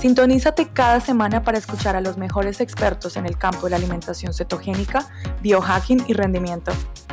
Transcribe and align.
Sintonízate 0.00 0.70
cada 0.72 0.98
semana 0.98 1.42
para 1.42 1.58
escuchar 1.58 1.94
a 1.94 2.00
los 2.00 2.16
mejores 2.16 2.62
expertos 2.62 3.18
en 3.18 3.26
el 3.26 3.36
campo 3.36 3.64
de 3.64 3.70
la 3.72 3.76
alimentación 3.76 4.32
cetogénica, 4.32 5.06
biohacking 5.42 6.04
y 6.08 6.14
rendimiento. 6.14 6.72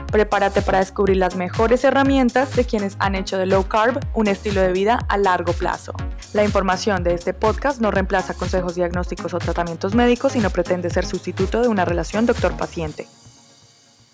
Prepárate 0.09 0.61
para 0.61 0.79
descubrir 0.79 1.17
las 1.17 1.35
mejores 1.35 1.83
herramientas 1.83 2.55
de 2.55 2.63
quienes 2.63 2.95
han 2.99 3.15
hecho 3.15 3.37
de 3.37 3.45
low 3.45 3.67
carb 3.67 3.99
un 4.13 4.29
estilo 4.29 4.61
de 4.61 4.71
vida 4.71 5.05
a 5.09 5.17
largo 5.17 5.51
plazo. 5.51 5.91
La 6.31 6.45
información 6.45 7.03
de 7.03 7.13
este 7.13 7.33
podcast 7.33 7.81
no 7.81 7.91
reemplaza 7.91 8.35
consejos 8.35 8.75
diagnósticos 8.75 9.33
o 9.33 9.39
tratamientos 9.39 9.93
médicos 9.93 10.37
y 10.37 10.39
no 10.39 10.49
pretende 10.49 10.89
ser 10.89 11.05
sustituto 11.05 11.61
de 11.61 11.67
una 11.67 11.83
relación 11.83 12.25
doctor-paciente. 12.25 13.05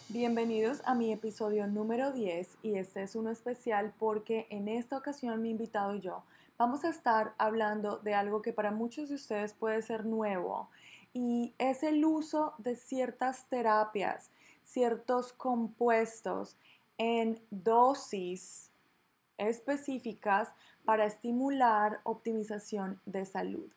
Bienvenidos 0.09 0.81
a 0.85 0.95
mi 0.95 1.11
episodio 1.11 1.67
número 1.67 2.11
10 2.11 2.57
y 2.63 2.73
este 2.73 3.03
es 3.03 3.15
uno 3.15 3.29
especial 3.29 3.93
porque 3.99 4.47
en 4.49 4.67
esta 4.67 4.97
ocasión 4.97 5.43
mi 5.43 5.51
invitado 5.51 5.93
y 5.93 5.99
yo 5.99 6.23
vamos 6.57 6.83
a 6.85 6.89
estar 6.89 7.33
hablando 7.37 7.97
de 7.97 8.13
algo 8.13 8.41
que 8.41 8.53
para 8.53 8.71
muchos 8.71 9.09
de 9.09 9.15
ustedes 9.15 9.53
puede 9.53 9.81
ser 9.81 10.05
nuevo 10.05 10.69
y 11.13 11.53
es 11.57 11.83
el 11.83 12.03
uso 12.05 12.53
de 12.57 12.75
ciertas 12.75 13.47
terapias 13.49 14.29
ciertos 14.63 15.33
compuestos 15.33 16.57
en 16.97 17.41
dosis 17.49 18.71
específicas 19.37 20.53
para 20.85 21.05
estimular 21.05 22.01
optimización 22.03 23.01
de 23.05 23.25
salud. 23.25 23.71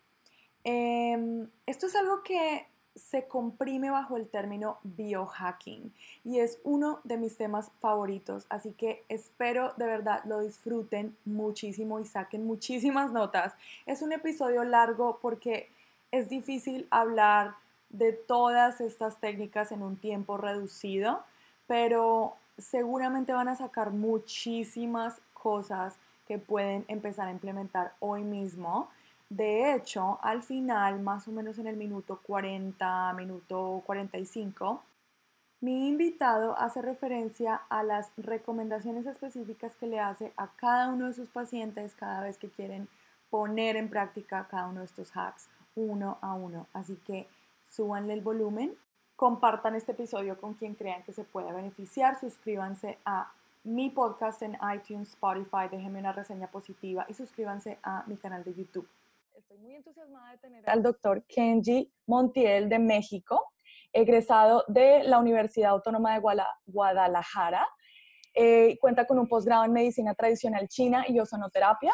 Em, 0.64 1.48
esto 1.66 1.86
es 1.86 1.94
algo 1.94 2.22
que 2.22 2.66
se 2.96 3.26
comprime 3.26 3.90
bajo 3.90 4.16
el 4.16 4.26
término 4.26 4.78
biohacking 4.82 5.92
y 6.24 6.38
es 6.38 6.58
uno 6.64 7.00
de 7.04 7.18
mis 7.18 7.36
temas 7.36 7.70
favoritos, 7.80 8.46
así 8.48 8.72
que 8.72 9.04
espero 9.08 9.74
de 9.76 9.86
verdad 9.86 10.24
lo 10.24 10.40
disfruten 10.40 11.16
muchísimo 11.24 12.00
y 12.00 12.06
saquen 12.06 12.46
muchísimas 12.46 13.12
notas. 13.12 13.54
Es 13.84 14.02
un 14.02 14.12
episodio 14.12 14.64
largo 14.64 15.18
porque 15.20 15.68
es 16.10 16.28
difícil 16.28 16.86
hablar 16.90 17.54
de 17.90 18.12
todas 18.12 18.80
estas 18.80 19.18
técnicas 19.18 19.72
en 19.72 19.82
un 19.82 19.96
tiempo 19.96 20.36
reducido, 20.36 21.22
pero 21.66 22.34
seguramente 22.58 23.32
van 23.32 23.48
a 23.48 23.56
sacar 23.56 23.90
muchísimas 23.90 25.20
cosas 25.34 25.96
que 26.26 26.38
pueden 26.38 26.84
empezar 26.88 27.28
a 27.28 27.30
implementar 27.30 27.92
hoy 28.00 28.22
mismo. 28.22 28.88
De 29.28 29.74
hecho, 29.74 30.18
al 30.22 30.42
final, 30.42 31.00
más 31.00 31.26
o 31.26 31.32
menos 31.32 31.58
en 31.58 31.66
el 31.66 31.76
minuto 31.76 32.20
40, 32.22 33.12
minuto 33.14 33.82
45, 33.84 34.82
mi 35.60 35.88
invitado 35.88 36.56
hace 36.58 36.80
referencia 36.80 37.62
a 37.68 37.82
las 37.82 38.12
recomendaciones 38.16 39.04
específicas 39.06 39.74
que 39.74 39.86
le 39.86 39.98
hace 39.98 40.32
a 40.36 40.48
cada 40.48 40.90
uno 40.90 41.06
de 41.06 41.14
sus 41.14 41.28
pacientes 41.28 41.94
cada 41.94 42.22
vez 42.22 42.38
que 42.38 42.50
quieren 42.50 42.88
poner 43.30 43.76
en 43.76 43.88
práctica 43.88 44.46
cada 44.48 44.68
uno 44.68 44.80
de 44.80 44.86
estos 44.86 45.10
hacks 45.16 45.48
uno 45.74 46.18
a 46.20 46.34
uno. 46.34 46.66
Así 46.72 46.96
que 47.04 47.26
súbanle 47.68 48.12
el 48.12 48.20
volumen, 48.20 48.74
compartan 49.16 49.74
este 49.74 49.92
episodio 49.92 50.40
con 50.40 50.54
quien 50.54 50.74
crean 50.74 51.02
que 51.02 51.12
se 51.12 51.24
pueda 51.24 51.52
beneficiar, 51.52 52.18
suscríbanse 52.20 52.98
a 53.04 53.32
mi 53.64 53.90
podcast 53.90 54.42
en 54.42 54.56
iTunes, 54.74 55.08
Spotify, 55.08 55.68
déjenme 55.70 55.98
una 55.98 56.12
reseña 56.12 56.46
positiva 56.46 57.06
y 57.08 57.14
suscríbanse 57.14 57.78
a 57.82 58.04
mi 58.06 58.16
canal 58.16 58.44
de 58.44 58.54
YouTube. 58.54 58.86
Estoy 59.36 59.58
muy 59.58 59.74
entusiasmada 59.74 60.32
de 60.32 60.38
tener 60.38 60.70
al 60.70 60.82
doctor 60.82 61.22
Kenji 61.26 61.92
Montiel 62.06 62.70
de 62.70 62.78
México, 62.78 63.52
egresado 63.92 64.64
de 64.66 65.04
la 65.04 65.18
Universidad 65.18 65.72
Autónoma 65.72 66.14
de 66.14 66.22
Guadalajara. 66.64 67.66
Eh, 68.32 68.78
cuenta 68.80 69.06
con 69.06 69.18
un 69.18 69.28
posgrado 69.28 69.64
en 69.66 69.74
medicina 69.74 70.14
tradicional 70.14 70.68
china 70.68 71.04
y 71.06 71.20
ozonoterapia 71.20 71.92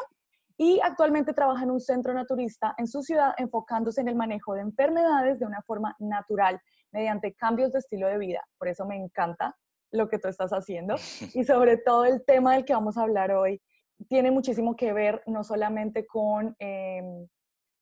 y 0.57 0.79
actualmente 0.85 1.33
trabaja 1.33 1.65
en 1.65 1.73
un 1.73 1.81
centro 1.81 2.15
naturista 2.15 2.77
en 2.79 2.87
su 2.87 3.03
ciudad 3.03 3.35
enfocándose 3.37 4.01
en 4.01 4.09
el 4.09 4.15
manejo 4.15 4.55
de 4.55 4.61
enfermedades 4.61 5.41
de 5.41 5.47
una 5.47 5.63
forma 5.63 5.97
natural 5.99 6.61
mediante 6.93 7.35
cambios 7.35 7.73
de 7.73 7.81
estilo 7.81 8.07
de 8.07 8.19
vida. 8.19 8.47
Por 8.57 8.69
eso 8.69 8.87
me 8.87 8.97
encanta 8.97 9.57
lo 9.91 10.09
que 10.09 10.21
tú 10.21 10.29
estás 10.29 10.53
haciendo 10.53 10.95
y 11.35 11.43
sobre 11.43 11.77
todo 11.77 12.05
el 12.05 12.25
tema 12.25 12.55
del 12.55 12.65
que 12.65 12.75
vamos 12.75 12.97
a 12.97 13.03
hablar 13.03 13.33
hoy 13.33 13.61
tiene 14.09 14.31
muchísimo 14.31 14.77
que 14.77 14.93
ver 14.93 15.23
no 15.27 15.45
solamente 15.45 16.07
con, 16.07 16.55
em, 16.59 17.27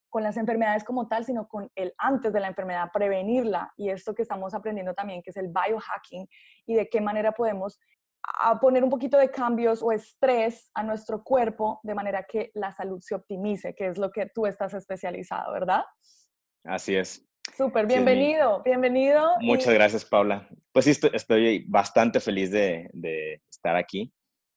con 0.08 0.22
las 0.22 0.36
enfermedades 0.36 0.84
como 0.84 1.08
tal, 1.08 1.24
sino 1.24 1.46
con 1.46 1.70
el 1.74 1.94
antes 1.98 2.32
de 2.32 2.40
la 2.40 2.48
enfermedad, 2.48 2.90
prevenirla 2.92 3.72
y 3.76 3.90
esto 3.90 4.14
que 4.14 4.22
estamos 4.22 4.54
aprendiendo 4.54 4.94
también, 4.94 5.22
que 5.22 5.30
es 5.30 5.36
el 5.36 5.48
biohacking 5.48 6.28
y 6.66 6.74
de 6.74 6.88
qué 6.88 7.00
manera 7.00 7.32
podemos 7.32 7.78
a 8.22 8.60
poner 8.60 8.84
un 8.84 8.90
poquito 8.90 9.16
de 9.16 9.30
cambios 9.30 9.82
o 9.82 9.92
estrés 9.92 10.70
a 10.74 10.82
nuestro 10.82 11.22
cuerpo 11.22 11.80
de 11.82 11.94
manera 11.94 12.26
que 12.28 12.50
la 12.54 12.72
salud 12.72 13.00
se 13.00 13.14
optimice, 13.14 13.74
que 13.74 13.86
es 13.86 13.98
lo 13.98 14.10
que 14.10 14.26
tú 14.26 14.46
estás 14.46 14.74
especializado, 14.74 15.52
¿verdad? 15.52 15.84
Así 16.64 16.94
es. 16.96 17.26
Súper, 17.56 17.86
bienvenido, 17.86 18.62
bienvenido. 18.62 19.32
Muchas 19.40 19.74
gracias, 19.74 20.04
Paula. 20.04 20.48
Pues 20.72 20.84
sí, 20.84 20.92
estoy, 21.12 21.64
bastante 21.68 22.20
feliz 22.20 22.50
de, 22.50 22.90
estar 23.50 23.76
aquí. 23.76 24.12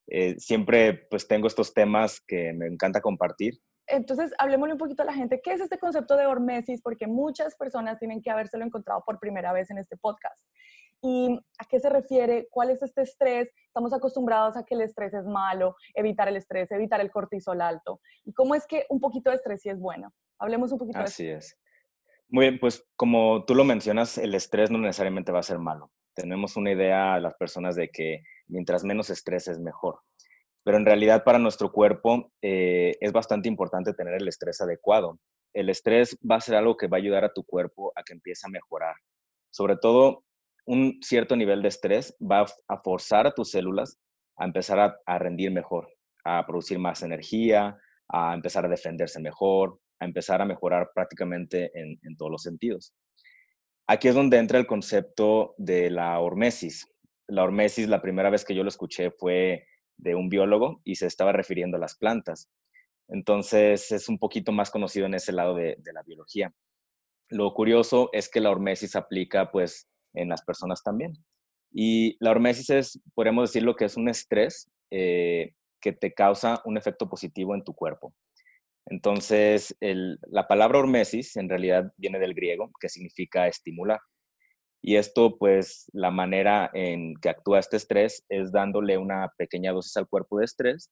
Eh, 0.07 0.35
siempre 0.39 1.07
pues 1.09 1.27
tengo 1.27 1.47
estos 1.47 1.73
temas 1.73 2.21
que 2.21 2.53
me 2.53 2.67
encanta 2.67 3.01
compartir. 3.01 3.59
Entonces, 3.87 4.31
hablemosle 4.37 4.73
un 4.73 4.79
poquito 4.79 5.03
a 5.03 5.05
la 5.05 5.13
gente. 5.13 5.41
¿Qué 5.43 5.51
es 5.53 5.61
este 5.61 5.77
concepto 5.77 6.15
de 6.15 6.25
hormesis? 6.25 6.81
Porque 6.81 7.05
muchas 7.05 7.55
personas 7.55 7.99
tienen 7.99 8.21
que 8.21 8.31
habérselo 8.31 8.63
encontrado 8.63 9.03
por 9.05 9.19
primera 9.19 9.51
vez 9.51 9.69
en 9.71 9.77
este 9.77 9.97
podcast 9.97 10.41
y 11.03 11.37
a 11.59 11.65
qué 11.65 11.79
se 11.81 11.89
refiere, 11.89 12.47
cuál 12.49 12.69
es 12.69 12.81
este 12.81 13.01
estrés. 13.01 13.51
Estamos 13.67 13.93
acostumbrados 13.93 14.55
a 14.55 14.63
que 14.63 14.73
el 14.73 14.81
estrés 14.81 15.13
es 15.13 15.25
malo, 15.25 15.75
evitar 15.93 16.29
el 16.29 16.37
estrés, 16.37 16.71
evitar 16.71 17.01
el 17.01 17.11
cortisol 17.11 17.61
alto. 17.61 17.99
¿Y 18.23 18.31
cómo 18.33 18.55
es 18.55 18.65
que 18.65 18.85
un 18.89 19.01
poquito 19.01 19.29
de 19.29 19.35
estrés 19.35 19.61
sí 19.61 19.69
es 19.69 19.79
bueno? 19.79 20.13
Hablemos 20.39 20.71
un 20.71 20.79
poquito 20.79 20.99
Así 20.99 21.25
de 21.25 21.33
eso. 21.33 21.37
Así 21.37 21.53
es. 21.53 21.59
Muy 22.29 22.45
bien, 22.45 22.59
pues 22.59 22.85
como 22.95 23.43
tú 23.43 23.53
lo 23.53 23.65
mencionas, 23.65 24.17
el 24.17 24.33
estrés 24.33 24.71
no 24.71 24.77
necesariamente 24.77 25.33
va 25.33 25.39
a 25.39 25.43
ser 25.43 25.59
malo. 25.59 25.91
Tenemos 26.15 26.55
una 26.57 26.71
idea 26.71 27.19
las 27.19 27.35
personas 27.35 27.75
de 27.75 27.89
que 27.89 28.23
mientras 28.47 28.83
menos 28.83 29.09
estrés 29.09 29.47
es 29.47 29.59
mejor. 29.59 29.99
Pero 30.63 30.77
en 30.77 30.85
realidad 30.85 31.23
para 31.23 31.39
nuestro 31.39 31.71
cuerpo 31.71 32.31
eh, 32.41 32.95
es 33.01 33.11
bastante 33.11 33.49
importante 33.49 33.93
tener 33.93 34.13
el 34.13 34.27
estrés 34.27 34.61
adecuado. 34.61 35.19
El 35.53 35.69
estrés 35.69 36.17
va 36.19 36.37
a 36.37 36.41
ser 36.41 36.55
algo 36.55 36.77
que 36.77 36.87
va 36.87 36.97
a 36.97 37.01
ayudar 37.01 37.25
a 37.25 37.33
tu 37.33 37.43
cuerpo 37.43 37.91
a 37.95 38.03
que 38.03 38.13
empiece 38.13 38.47
a 38.47 38.49
mejorar. 38.49 38.95
Sobre 39.51 39.77
todo 39.77 40.23
un 40.65 40.99
cierto 41.01 41.35
nivel 41.35 41.61
de 41.61 41.67
estrés 41.67 42.15
va 42.19 42.45
a 42.67 42.77
forzar 42.77 43.27
a 43.27 43.33
tus 43.33 43.51
células 43.51 43.99
a 44.37 44.45
empezar 44.45 44.99
a, 45.05 45.19
rendir 45.19 45.51
mejor, 45.51 45.87
a 46.23 46.45
producir 46.45 46.79
más 46.79 47.03
energía, 47.03 47.77
a 48.09 48.33
empezar 48.33 48.65
a 48.65 48.69
defenderse 48.69 49.19
mejor, 49.19 49.79
a 49.99 50.05
empezar 50.05 50.41
a 50.41 50.45
mejorar 50.45 50.91
prácticamente 50.93 51.71
en, 51.73 52.17
todos 52.17 52.31
los 52.31 52.43
sentidos. 52.43 52.93
Aquí 53.87 54.07
es 54.07 54.15
donde 54.15 54.37
entra 54.37 54.59
el 54.59 54.67
concepto 54.67 55.55
de 55.57 55.89
la 55.89 56.19
hormesis. 56.19 56.87
La 57.27 57.43
hormesis, 57.43 57.87
la 57.87 58.01
primera 58.01 58.29
vez 58.29 58.45
que 58.45 58.55
yo 58.55 58.63
lo 58.63 58.69
escuché 58.69 59.11
fue 59.11 59.65
de 59.97 60.15
un 60.15 60.29
biólogo 60.29 60.81
y 60.83 60.95
se 60.95 61.07
estaba 61.07 61.33
refiriendo 61.33 61.77
a 61.77 61.79
las 61.79 61.95
plantas. 61.95 62.49
Entonces 63.09 63.91
es 63.91 64.07
un 64.07 64.19
poquito 64.19 64.51
más 64.51 64.71
conocido 64.71 65.05
en 65.05 65.13
ese 65.15 65.33
lado 65.33 65.55
de, 65.55 65.77
la 65.93 66.03
biología. 66.03 66.53
Lo 67.29 67.53
curioso 67.53 68.09
es 68.13 68.29
que 68.29 68.39
la 68.39 68.51
hormesis 68.51 68.95
aplica 68.95 69.51
pues 69.51 69.87
en 70.13 70.29
las 70.29 70.43
personas 70.43 70.81
también. 70.81 71.13
Y 71.71 72.15
la 72.23 72.31
hormesis 72.31 72.69
es, 72.69 73.01
podemos 73.15 73.49
decirlo 73.49 73.75
que 73.75 73.85
es 73.85 73.97
un 73.97 74.07
estrés 74.07 74.69
eh, 74.91 75.53
que 75.81 75.91
te 75.91 76.13
causa 76.13 76.61
un 76.65 76.77
efecto 76.77 77.09
positivo 77.09 77.53
en 77.55 77.63
tu 77.63 77.73
cuerpo. 77.73 78.13
Entonces, 78.85 79.75
la 79.79 80.47
palabra 80.47 80.79
hormesis 80.79 81.35
en 81.37 81.49
realidad 81.49 81.91
viene 81.97 82.19
del 82.19 82.33
griego, 82.33 82.71
que 82.79 82.89
significa 82.89 83.47
estimular. 83.47 83.99
Y 84.81 84.97
esto, 84.97 85.37
pues, 85.37 85.89
la 85.93 86.11
manera 86.11 86.69
en 86.73 87.15
que 87.15 87.29
actúa 87.29 87.59
este 87.59 87.77
estrés 87.77 88.25
es 88.27 88.51
dándole 88.51 88.97
una 88.97 89.31
pequeña 89.37 89.71
dosis 89.71 89.95
al 89.97 90.09
cuerpo 90.09 90.39
de 90.39 90.45
estrés, 90.45 90.89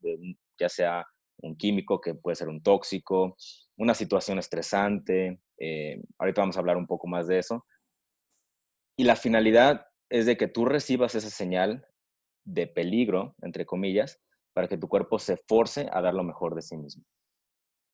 ya 0.57 0.69
sea 0.69 1.05
un 1.43 1.57
químico 1.57 1.99
que 1.99 2.13
puede 2.13 2.35
ser 2.35 2.47
un 2.47 2.63
tóxico, 2.63 3.35
una 3.77 3.93
situación 3.93 4.39
estresante. 4.39 5.41
Eh, 5.59 6.01
ahorita 6.19 6.41
vamos 6.41 6.55
a 6.55 6.59
hablar 6.59 6.77
un 6.77 6.87
poco 6.87 7.07
más 7.07 7.27
de 7.27 7.39
eso, 7.39 7.65
y 8.97 9.03
la 9.03 9.15
finalidad 9.15 9.87
es 10.09 10.25
de 10.25 10.37
que 10.37 10.47
tú 10.47 10.65
recibas 10.65 11.15
esa 11.15 11.29
señal 11.29 11.85
de 12.45 12.67
peligro, 12.67 13.35
entre 13.41 13.65
comillas, 13.65 14.21
para 14.53 14.67
que 14.67 14.77
tu 14.77 14.87
cuerpo 14.87 15.17
se 15.19 15.37
force 15.37 15.87
a 15.91 16.01
dar 16.01 16.13
lo 16.13 16.23
mejor 16.23 16.55
de 16.55 16.61
sí 16.61 16.77
mismo. 16.77 17.03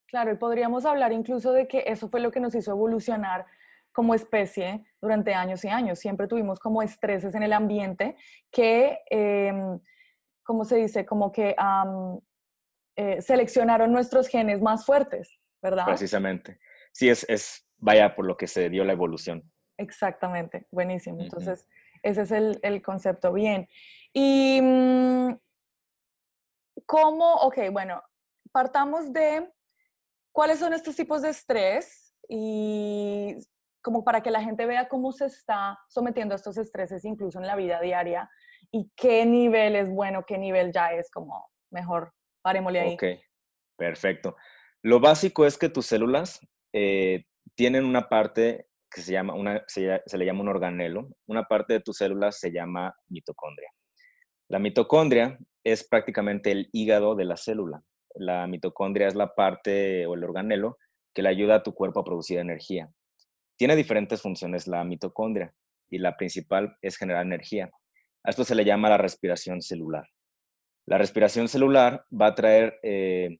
Claro, 0.07 0.31
y 0.31 0.35
podríamos 0.35 0.85
hablar 0.85 1.11
incluso 1.11 1.51
de 1.51 1.67
que 1.67 1.83
eso 1.85 2.09
fue 2.09 2.19
lo 2.19 2.31
que 2.31 2.39
nos 2.39 2.55
hizo 2.55 2.71
evolucionar 2.71 3.45
como 3.91 4.13
especie 4.13 4.85
durante 5.01 5.33
años 5.33 5.65
y 5.65 5.69
años. 5.69 5.99
Siempre 5.99 6.27
tuvimos 6.27 6.59
como 6.59 6.81
estreses 6.81 7.35
en 7.35 7.43
el 7.43 7.51
ambiente 7.51 8.15
que, 8.51 8.99
eh, 9.09 9.51
¿cómo 10.43 10.65
se 10.65 10.77
dice? 10.77 11.05
Como 11.05 11.31
que 11.31 11.55
eh, 12.95 13.21
seleccionaron 13.21 13.91
nuestros 13.91 14.27
genes 14.27 14.61
más 14.61 14.85
fuertes, 14.85 15.39
¿verdad? 15.61 15.85
Precisamente. 15.85 16.59
Sí, 16.91 17.09
es, 17.09 17.25
es, 17.27 17.67
vaya 17.77 18.15
por 18.15 18.25
lo 18.25 18.37
que 18.37 18.47
se 18.47 18.69
dio 18.69 18.83
la 18.83 18.93
evolución. 18.93 19.51
Exactamente, 19.77 20.67
buenísimo. 20.71 21.21
Entonces, 21.21 21.67
ese 22.01 22.21
es 22.21 22.31
el, 22.31 22.81
concepto. 22.81 23.33
Bien. 23.33 23.67
Y 24.13 24.59
mm, 24.61 25.33
cómo, 26.85 27.33
ok, 27.35 27.57
bueno, 27.71 28.01
partamos 28.51 29.11
de 29.11 29.51
cuáles 30.37 30.59
son 30.59 30.71
estos 30.71 30.95
tipos 30.95 31.23
de 31.23 31.29
estrés 31.29 32.13
y 32.29 33.35
como 33.81 34.03
para 34.03 34.21
que 34.21 34.29
la 34.29 34.43
gente 34.43 34.67
vea 34.67 34.87
cómo 34.87 35.11
se 35.11 35.25
está 35.25 35.79
sometiendo 35.89 36.35
a 36.35 36.35
estos 36.35 36.59
estreses 36.59 37.05
incluso 37.05 37.39
en 37.39 37.47
la 37.47 37.55
vida 37.55 37.81
diaria 37.81 38.29
y 38.71 38.91
qué 38.95 39.25
nivel 39.25 39.75
es 39.75 39.89
bueno, 39.89 40.25
qué 40.27 40.37
nivel 40.37 40.71
ya 40.71 40.93
es 40.93 41.09
como 41.09 41.49
mejor, 41.71 42.13
parémosle 42.43 42.79
ahí. 42.81 42.93
Ok, 42.93 43.03
perfecto. 43.75 44.35
Lo 44.83 44.99
básico 44.99 45.43
es 45.43 45.57
que 45.57 45.69
tus 45.69 45.87
células 45.87 46.39
eh, 46.71 47.25
tienen 47.55 47.83
una 47.83 48.07
parte 48.07 48.67
que 48.91 49.01
se 49.01 49.13
llama, 49.13 49.33
una, 49.33 49.63
se, 49.65 50.03
le 50.05 50.25
llama 50.25 50.41
un 50.41 50.49
organelo. 50.49 51.09
Una 51.25 51.45
parte 51.45 51.73
de 51.73 51.79
tus 51.79 51.97
células 51.97 52.39
se 52.39 52.51
llama 52.51 52.95
mitocondria. 53.09 53.71
La 54.49 54.59
mitocondria 54.59 55.39
es 55.63 55.83
prácticamente 55.87 56.51
el 56.51 56.69
hígado 56.73 57.15
de 57.15 57.25
la 57.25 57.37
célula. 57.37 57.81
La 58.17 58.47
mitocondria 58.47 59.07
es 59.07 59.15
la 59.15 59.35
parte 59.35 60.05
o 60.05 60.15
el 60.15 60.23
organelo 60.23 60.77
que 61.13 61.21
le 61.21 61.29
ayuda 61.29 61.55
a 61.55 61.63
tu 61.63 61.73
cuerpo 61.73 61.99
a 61.99 62.03
producir 62.03 62.39
energía. 62.39 62.91
Tiene 63.55 63.75
diferentes 63.75 64.21
funciones 64.21 64.67
la 64.67 64.83
mitocondria 64.83 65.53
y 65.89 65.97
la 65.97 66.15
principal 66.15 66.77
es 66.81 66.97
generar 66.97 67.25
energía. 67.25 67.71
A 68.23 68.29
esto 68.29 68.43
se 68.43 68.55
le 68.55 68.65
llama 68.65 68.89
la 68.89 68.97
respiración 68.97 69.61
celular. 69.61 70.07
La 70.85 70.97
respiración 70.97 71.47
celular 71.47 72.05
va 72.09 72.27
a 72.27 72.35
traer, 72.35 72.79
eh, 72.83 73.39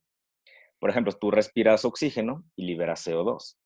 por 0.80 0.90
ejemplo, 0.90 1.14
tú 1.14 1.32
respiras 1.32 1.86
oxígeno 1.86 2.44
y 2.56 2.66
liberas 2.66 3.08
CO2. 3.08 3.58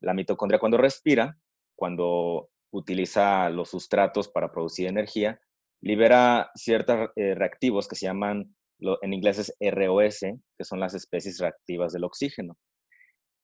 La 0.00 0.14
mitocondria 0.14 0.58
cuando 0.58 0.78
respira, 0.78 1.38
cuando 1.74 2.50
utiliza 2.70 3.50
los 3.50 3.70
sustratos 3.70 4.28
para 4.28 4.52
producir 4.52 4.86
energía, 4.86 5.40
libera 5.80 6.50
ciertos 6.54 7.10
eh, 7.16 7.34
reactivos 7.34 7.88
que 7.88 7.96
se 7.96 8.06
llaman, 8.06 8.54
en 9.02 9.12
inglés 9.12 9.38
es 9.38 9.56
ROS, 9.60 10.20
que 10.20 10.64
son 10.64 10.80
las 10.80 10.94
especies 10.94 11.38
reactivas 11.38 11.92
del 11.92 12.04
oxígeno. 12.04 12.56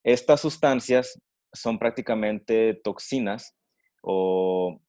Estas 0.03 0.41
sustancias 0.41 1.19
son 1.53 1.79
prácticamente 1.79 2.79
toxinas 2.83 3.55
o, 4.01 4.79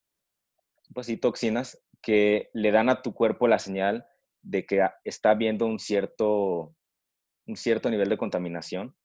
pues 0.94 1.06
sí, 1.06 1.16
toxinas 1.16 1.80
que 2.02 2.50
le 2.52 2.70
dan 2.70 2.88
a 2.88 3.02
tu 3.02 3.14
cuerpo 3.14 3.48
la 3.48 3.58
señal 3.58 4.06
de 4.42 4.64
que 4.64 4.86
está 5.04 5.30
habiendo 5.30 5.66
un 5.66 5.78
cierto, 5.78 6.74
un 7.46 7.56
cierto 7.56 7.90
nivel 7.90 8.08
de 8.08 8.18
contaminación 8.18 8.96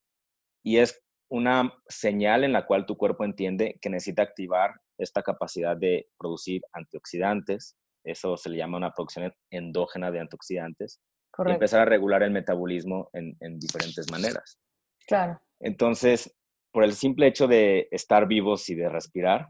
y 0.62 0.78
es 0.78 1.02
una 1.28 1.74
señal 1.88 2.44
en 2.44 2.52
la 2.52 2.66
cual 2.66 2.86
tu 2.86 2.96
cuerpo 2.96 3.24
entiende 3.24 3.78
que 3.80 3.90
necesita 3.90 4.22
activar 4.22 4.74
esta 4.98 5.22
capacidad 5.22 5.76
de 5.76 6.08
producir 6.16 6.62
antioxidantes, 6.72 7.76
eso 8.04 8.36
se 8.36 8.50
le 8.50 8.58
llama 8.58 8.76
una 8.76 8.92
producción 8.92 9.32
endógena 9.50 10.10
de 10.10 10.20
antioxidantes, 10.20 11.00
y 11.46 11.50
empezar 11.50 11.80
a 11.80 11.84
regular 11.84 12.22
el 12.22 12.30
metabolismo 12.30 13.10
en, 13.12 13.36
en 13.40 13.58
diferentes 13.58 14.10
maneras. 14.10 14.58
Claro. 15.06 15.40
Entonces, 15.60 16.34
por 16.72 16.84
el 16.84 16.94
simple 16.94 17.26
hecho 17.26 17.46
de 17.46 17.88
estar 17.90 18.26
vivos 18.26 18.68
y 18.68 18.74
de 18.74 18.88
respirar, 18.88 19.48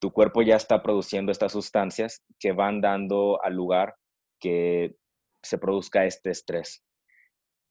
tu 0.00 0.12
cuerpo 0.12 0.42
ya 0.42 0.56
está 0.56 0.82
produciendo 0.82 1.30
estas 1.30 1.52
sustancias 1.52 2.24
que 2.40 2.52
van 2.52 2.80
dando 2.80 3.40
al 3.42 3.54
lugar 3.54 3.94
que 4.40 4.96
se 5.42 5.58
produzca 5.58 6.04
este 6.04 6.30
estrés. 6.30 6.84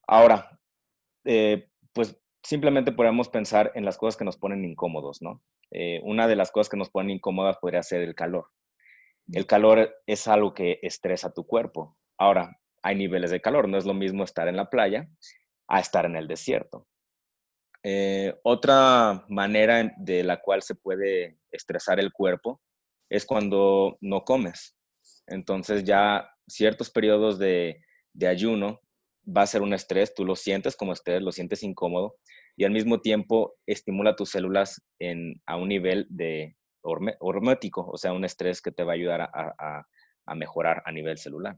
Ahora, 0.07 0.57
eh, 1.25 1.67
pues 1.93 2.17
simplemente 2.43 2.93
podemos 2.93 3.29
pensar 3.29 3.71
en 3.75 3.83
las 3.83 3.97
cosas 3.97 4.17
que 4.17 4.23
nos 4.23 4.37
ponen 4.37 4.63
incómodos, 4.63 5.21
¿no? 5.21 5.43
Eh, 5.71 5.99
una 6.03 6.27
de 6.27 6.35
las 6.35 6.51
cosas 6.51 6.69
que 6.69 6.77
nos 6.77 6.89
ponen 6.89 7.11
incómodas 7.11 7.57
podría 7.57 7.83
ser 7.83 8.01
el 8.01 8.15
calor. 8.15 8.47
El 9.31 9.45
calor 9.45 9.93
es 10.07 10.27
algo 10.27 10.53
que 10.53 10.79
estresa 10.81 11.33
tu 11.33 11.45
cuerpo. 11.45 11.97
Ahora, 12.17 12.60
hay 12.83 12.95
niveles 12.95 13.31
de 13.31 13.41
calor, 13.41 13.67
no 13.67 13.77
es 13.77 13.85
lo 13.85 13.93
mismo 13.93 14.23
estar 14.23 14.47
en 14.47 14.55
la 14.55 14.69
playa 14.69 15.07
a 15.67 15.79
estar 15.79 16.05
en 16.05 16.15
el 16.15 16.27
desierto. 16.27 16.87
Eh, 17.83 18.35
otra 18.43 19.25
manera 19.29 19.93
de 19.97 20.23
la 20.23 20.41
cual 20.41 20.61
se 20.61 20.75
puede 20.75 21.39
estresar 21.51 21.99
el 21.99 22.11
cuerpo 22.11 22.61
es 23.09 23.25
cuando 23.25 23.97
no 24.01 24.23
comes. 24.23 24.75
Entonces 25.27 25.83
ya 25.83 26.29
ciertos 26.47 26.89
periodos 26.89 27.39
de, 27.39 27.81
de 28.13 28.27
ayuno 28.27 28.79
va 29.25 29.43
a 29.43 29.47
ser 29.47 29.61
un 29.61 29.73
estrés, 29.73 30.13
tú 30.13 30.25
lo 30.25 30.35
sientes 30.35 30.75
como 30.75 30.93
estrés, 30.93 31.21
lo 31.21 31.31
sientes 31.31 31.63
incómodo 31.63 32.15
y 32.55 32.65
al 32.65 32.71
mismo 32.71 33.01
tiempo 33.01 33.55
estimula 33.65 34.15
tus 34.15 34.31
células 34.31 34.81
en, 34.99 35.41
a 35.45 35.55
un 35.57 35.69
nivel 35.69 36.07
de 36.09 36.55
hormético, 36.83 37.87
o 37.87 37.97
sea, 37.97 38.11
un 38.13 38.25
estrés 38.25 38.61
que 38.61 38.71
te 38.71 38.83
va 38.83 38.93
a 38.93 38.95
ayudar 38.95 39.21
a, 39.21 39.85
a 40.25 40.35
mejorar 40.35 40.81
a 40.85 40.91
nivel 40.91 41.17
celular. 41.17 41.57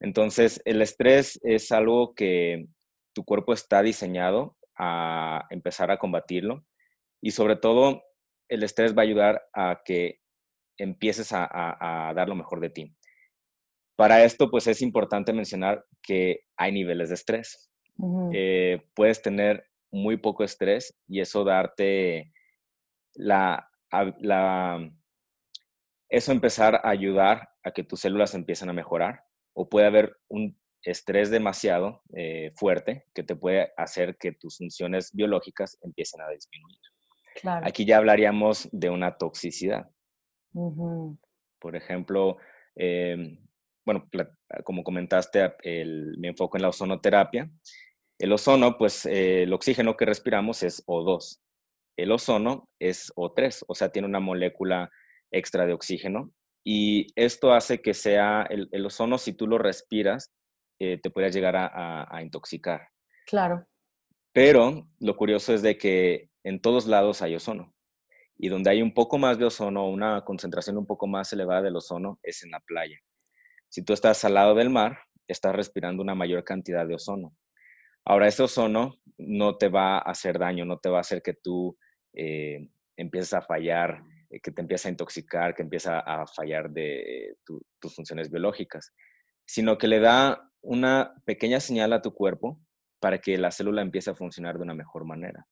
Entonces, 0.00 0.60
el 0.64 0.82
estrés 0.82 1.40
es 1.42 1.72
algo 1.72 2.14
que 2.14 2.66
tu 3.14 3.24
cuerpo 3.24 3.52
está 3.52 3.82
diseñado 3.82 4.56
a 4.76 5.46
empezar 5.50 5.90
a 5.90 5.98
combatirlo 5.98 6.66
y 7.22 7.30
sobre 7.30 7.56
todo 7.56 8.02
el 8.48 8.62
estrés 8.62 8.94
va 8.96 9.02
a 9.02 9.04
ayudar 9.04 9.42
a 9.54 9.80
que 9.84 10.20
empieces 10.78 11.32
a, 11.32 11.48
a, 11.50 12.12
dar 12.14 12.28
lo 12.28 12.34
mejor 12.34 12.60
de 12.60 12.70
ti. 12.70 12.94
Para 13.96 14.22
esto, 14.24 14.50
pues 14.50 14.66
es 14.66 14.82
importante 14.82 15.32
mencionar 15.32 15.84
que 16.02 16.40
hay 16.56 16.72
niveles 16.72 17.08
de 17.08 17.14
estrés. 17.14 17.70
Eh, 18.34 18.82
puedes 18.94 19.22
tener 19.22 19.66
muy 19.90 20.18
poco 20.18 20.44
estrés 20.44 20.94
y 21.08 21.20
eso 21.20 21.44
darte 21.44 22.34
la, 23.14 23.70
la, 24.18 24.92
eso 26.10 26.32
empezar 26.32 26.74
a 26.76 26.90
ayudar 26.90 27.48
a 27.62 27.70
que 27.70 27.84
tus 27.84 28.00
células 28.00 28.34
empiecen 28.34 28.68
a 28.68 28.74
mejorar 28.74 29.25
o 29.56 29.68
puede 29.68 29.86
haber 29.86 30.16
un 30.28 30.56
estrés 30.82 31.30
demasiado 31.30 32.02
eh, 32.14 32.52
fuerte 32.54 33.06
que 33.14 33.22
te 33.22 33.34
puede 33.34 33.72
hacer 33.76 34.16
que 34.18 34.32
tus 34.32 34.58
funciones 34.58 35.10
biológicas 35.12 35.78
empiecen 35.82 36.20
a 36.20 36.28
disminuir. 36.28 36.78
Aquí 37.64 37.84
ya 37.84 37.96
hablaríamos 37.96 38.68
de 38.70 38.90
una 38.90 39.16
toxicidad. 39.16 39.90
Por 41.58 41.74
ejemplo, 41.74 42.36
em, 42.74 43.38
bueno, 43.84 44.08
como 44.64 44.84
comentaste, 44.84 45.54
el, 45.62 46.16
me 46.18 46.28
enfoco 46.28 46.56
en 46.58 46.62
la 46.62 46.68
ozonoterapia. 46.68 47.50
El 48.18 48.32
ozono, 48.32 48.78
pues 48.78 49.06
eh, 49.06 49.42
el 49.44 49.52
oxígeno 49.52 49.96
que 49.96 50.06
respiramos 50.06 50.62
es 50.62 50.86
O2. 50.86 51.40
El 51.96 52.12
ozono 52.12 52.68
es 52.78 53.12
O3, 53.16 53.64
o 53.66 53.74
sea, 53.74 53.90
tiene 53.90 54.08
una 54.08 54.20
molécula 54.20 54.90
extra 55.30 55.66
de 55.66 55.72
oxígeno. 55.72 56.32
Y 56.68 57.06
esto 57.14 57.52
hace 57.52 57.80
que 57.80 57.94
sea 57.94 58.44
el, 58.50 58.68
el 58.72 58.86
ozono, 58.86 59.18
si 59.18 59.32
tú 59.32 59.46
lo 59.46 59.56
respiras, 59.56 60.32
eh, 60.80 60.98
te 61.00 61.10
pueda 61.10 61.28
llegar 61.28 61.54
a, 61.56 62.22
intoxicar. 62.22 62.88
Claro. 63.24 63.64
Pero 64.32 64.88
lo 64.98 65.16
curioso 65.16 65.54
es 65.54 65.62
de 65.62 65.78
que 65.78 66.28
en 66.42 66.60
todos 66.60 66.86
lados 66.86 67.22
hay 67.22 67.36
ozono. 67.36 67.72
Y 68.36 68.48
donde 68.48 68.70
hay 68.70 68.82
un 68.82 68.92
poco 68.92 69.16
más 69.16 69.38
de 69.38 69.44
ozono, 69.44 69.88
una 69.88 70.24
concentración 70.24 70.76
un 70.76 70.86
poco 70.86 71.06
más 71.06 71.32
elevada 71.32 71.62
del 71.62 71.76
ozono, 71.76 72.18
es 72.20 72.42
en 72.42 72.50
la 72.50 72.58
playa. 72.58 72.98
Si 73.68 73.82
tú 73.82 73.92
estás 73.92 74.24
al 74.24 74.34
lado 74.34 74.56
del 74.56 74.68
mar, 74.68 74.98
estás 75.28 75.54
respirando 75.54 76.02
una 76.02 76.16
mayor 76.16 76.42
cantidad 76.42 76.84
de 76.84 76.96
ozono. 76.96 77.32
Ahora, 78.04 78.26
ese 78.26 78.42
ozono 78.42 78.96
no 79.18 79.56
te 79.56 79.68
va 79.68 79.98
a 79.98 80.10
hacer 80.10 80.36
daño, 80.36 80.64
no 80.64 80.78
te 80.78 80.88
va 80.88 80.98
a 80.98 81.02
hacer 81.02 81.22
que 81.22 81.34
tú 81.34 81.78
eh, 82.12 82.68
empieces 82.96 83.34
a 83.34 83.42
fallar, 83.42 84.02
que 84.40 84.50
te 84.50 84.60
empieces 84.60 84.86
a 84.86 84.90
intoxicar, 84.90 85.54
que 85.54 85.62
empieces 85.62 85.92
a, 85.92 86.26
fallar 86.26 86.70
de 86.70 87.36
tus 87.44 87.94
funciones 87.94 88.30
biológicas, 88.30 88.92
sino 89.46 89.78
que 89.78 89.88
le 89.88 90.00
da 90.00 90.50
una 90.60 91.14
pequeña 91.24 91.60
señal 91.60 91.92
a 91.92 92.02
tu 92.02 92.12
cuerpo 92.12 92.60
para 93.00 93.18
que 93.18 93.38
la 93.38 93.50
célula 93.50 93.82
empiece 93.82 94.10
a 94.10 94.16
funcionar 94.16 94.56
de 94.56 94.62
una 94.62 94.74
mejor 94.74 95.04
manera. 95.04 95.46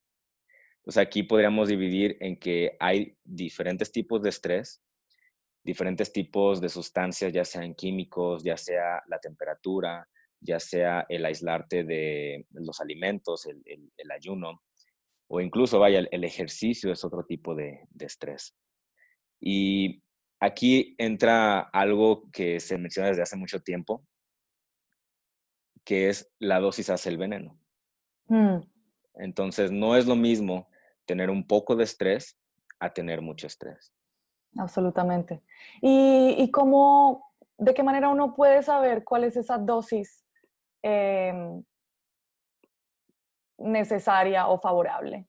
Pues 0.83 0.97
aquí 0.99 1.23
podríamos 1.23 1.69
dividir 1.69 2.17
en 2.21 2.39
que 2.39 2.77
hay 2.81 3.17
diferentes 3.25 3.93
tipos 3.93 4.23
de 4.23 4.31
estrés, 4.31 4.83
diferentes 5.63 6.13
tipos 6.13 6.61
de 6.61 6.69
sustancias, 6.69 7.33
ya 7.33 7.45
sean 7.45 7.75
químicos, 7.75 8.43
ya 8.45 8.57
sea 8.57 9.03
la 9.07 9.19
temperatura, 9.19 10.07
ya 10.41 10.61
sea 10.61 11.07
el 11.09 11.25
aislarte 11.25 11.85
de 11.85 12.47
los 12.51 12.81
alimentos, 12.81 13.47
el, 13.47 14.11
ayuno, 14.11 14.63
o 15.29 15.41
incluso, 15.41 15.79
vaya, 15.79 16.01
el, 16.01 16.25
ejercicio 16.25 16.93
es 16.93 17.03
otro 17.03 17.25
tipo 17.25 17.55
de 17.55 17.87
estrés. 18.01 18.55
Y 19.41 20.03
aquí 20.41 20.95
entra 20.99 21.61
algo 21.61 22.31
que 22.33 22.61
se 22.61 22.79
menciona 22.79 23.09
desde 23.09 23.23
hace 23.23 23.37
mucho 23.37 23.61
tiempo, 23.61 24.05
que 25.85 26.09
es 26.09 26.33
la 26.39 26.61
dosis 26.61 26.91
hace 26.91 27.09
el 27.11 27.19
veneno. 27.19 27.59
Mm. 28.27 28.61
Entonces, 29.15 29.71
no 29.71 29.97
es 29.97 30.07
lo 30.07 30.17
mismo 30.17 30.69
tener 31.07 31.31
un 31.31 31.47
poco 31.47 31.77
de 31.77 31.85
estrés 31.85 32.39
a 32.81 32.93
tener 32.93 33.21
mucho 33.21 33.47
estrés. 33.47 33.93
Absolutamente. 34.57 35.43
¿Y, 35.81 36.51
cómo, 36.51 37.33
de 37.59 37.75
qué 37.75 37.83
manera 37.83 38.09
uno 38.09 38.35
puede 38.35 38.63
saber 38.63 39.05
cuál 39.05 39.25
es 39.25 39.37
esa 39.37 39.59
dosis 39.59 40.25
em, 40.83 41.63
necesaria 43.59 44.47
o 44.49 44.59
favorable? 44.59 45.27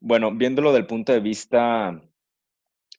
Bueno, 0.00 0.32
viéndolo 0.32 0.72
del 0.72 0.86
punto 0.86 1.12
de 1.12 1.20
vista 1.20 2.00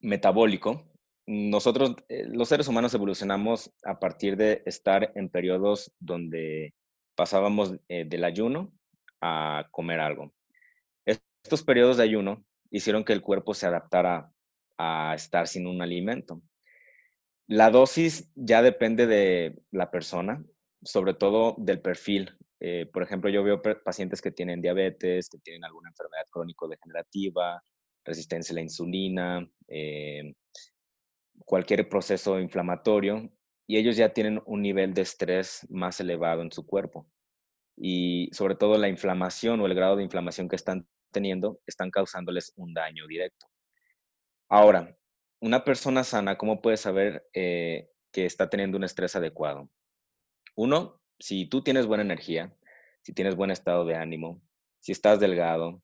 metabólico, 0.02 0.90
nosotros, 1.32 1.96
eh, 2.10 2.26
los 2.28 2.50
seres 2.50 2.68
humanos 2.68 2.92
evolucionamos 2.96 3.72
a 3.84 4.00
partir 4.00 4.36
de 4.36 4.64
estar 4.66 5.12
en 5.14 5.30
periodos 5.30 5.92
donde 6.00 6.74
pasábamos 7.16 7.76
eh, 7.88 8.06
del 8.06 8.24
ayuno 8.24 8.74
a 9.22 9.68
comer 9.70 10.00
algo. 10.00 10.34
Estos 11.06 11.64
periodos 11.64 11.98
de 11.98 12.04
ayuno 12.04 12.44
hicieron 12.72 13.04
que 13.04 13.14
el 13.14 13.22
cuerpo 13.22 13.54
se 13.54 13.68
adaptara 13.68 14.34
a 14.80 15.14
estar 15.14 15.48
sin 15.48 15.68
un 15.68 15.84
alimento. 15.84 16.42
La 17.48 17.70
dosis 17.70 18.32
ya 18.34 18.64
depende 18.64 19.06
de 19.06 19.62
la 19.70 19.92
persona, 19.92 20.44
sobre 20.82 21.14
todo 21.14 21.54
del 21.60 21.80
perfil. 21.80 22.38
Eh, 22.60 22.90
por 22.92 23.04
ejemplo, 23.04 23.30
yo 23.30 23.44
veo 23.44 23.62
pacientes 23.62 24.22
que 24.22 24.32
tienen 24.32 24.62
diabetes, 24.62 25.30
que 25.30 25.38
tienen 25.38 25.64
alguna 25.64 25.90
enfermedad 25.90 26.26
crónico-degenerativa, 26.32 27.62
resistencia 28.10 28.54
a 28.54 28.56
la 28.56 28.62
insulina, 28.62 29.50
eh, 29.68 30.34
cualquier 31.46 31.88
proceso 31.88 32.40
inflamatorio, 32.40 33.32
y 33.68 33.78
ellos 33.78 33.96
ya 33.96 34.14
tienen 34.14 34.42
un 34.46 34.62
nivel 34.62 34.94
de 34.94 35.04
estrés 35.04 35.66
más 35.70 36.00
elevado 36.00 36.42
en 36.42 36.52
su 36.52 36.66
cuerpo. 36.66 37.08
Y 37.78 38.30
sobre 38.34 38.56
todo 38.56 38.78
la 38.78 38.90
inflamación 38.90 39.62
o 39.62 39.68
el 39.68 39.76
grado 39.76 39.96
de 39.96 40.04
inflamación 40.04 40.50
que 40.50 40.56
están 40.56 40.88
teniendo 41.12 41.62
están 41.66 41.92
causándoles 41.92 42.52
un 42.56 42.74
daño 42.74 43.08
directo. 43.08 43.48
Ahora, 44.50 44.98
una 45.40 45.64
persona 45.64 46.04
sana, 46.04 46.38
¿cómo 46.38 46.62
puede 46.62 46.78
saber 46.78 47.28
eh, 47.34 47.90
que 48.12 48.26
está 48.26 48.50
teniendo 48.50 48.78
un 48.78 48.84
estrés 48.84 49.16
adecuado? 49.16 49.70
Uno, 50.56 51.02
si 51.20 51.46
tú 51.46 51.64
tienes 51.64 51.86
buena 51.86 52.04
energía, 52.04 52.54
si 53.04 53.14
tienes 53.14 53.36
buen 53.36 53.52
estado 53.52 53.86
de 53.86 53.96
ánimo, 53.96 54.42
si 54.80 54.92
estás 54.92 55.20
delgado, 55.20 55.82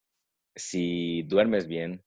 si 0.56 1.24
duermes 1.24 1.68
bien 1.68 2.04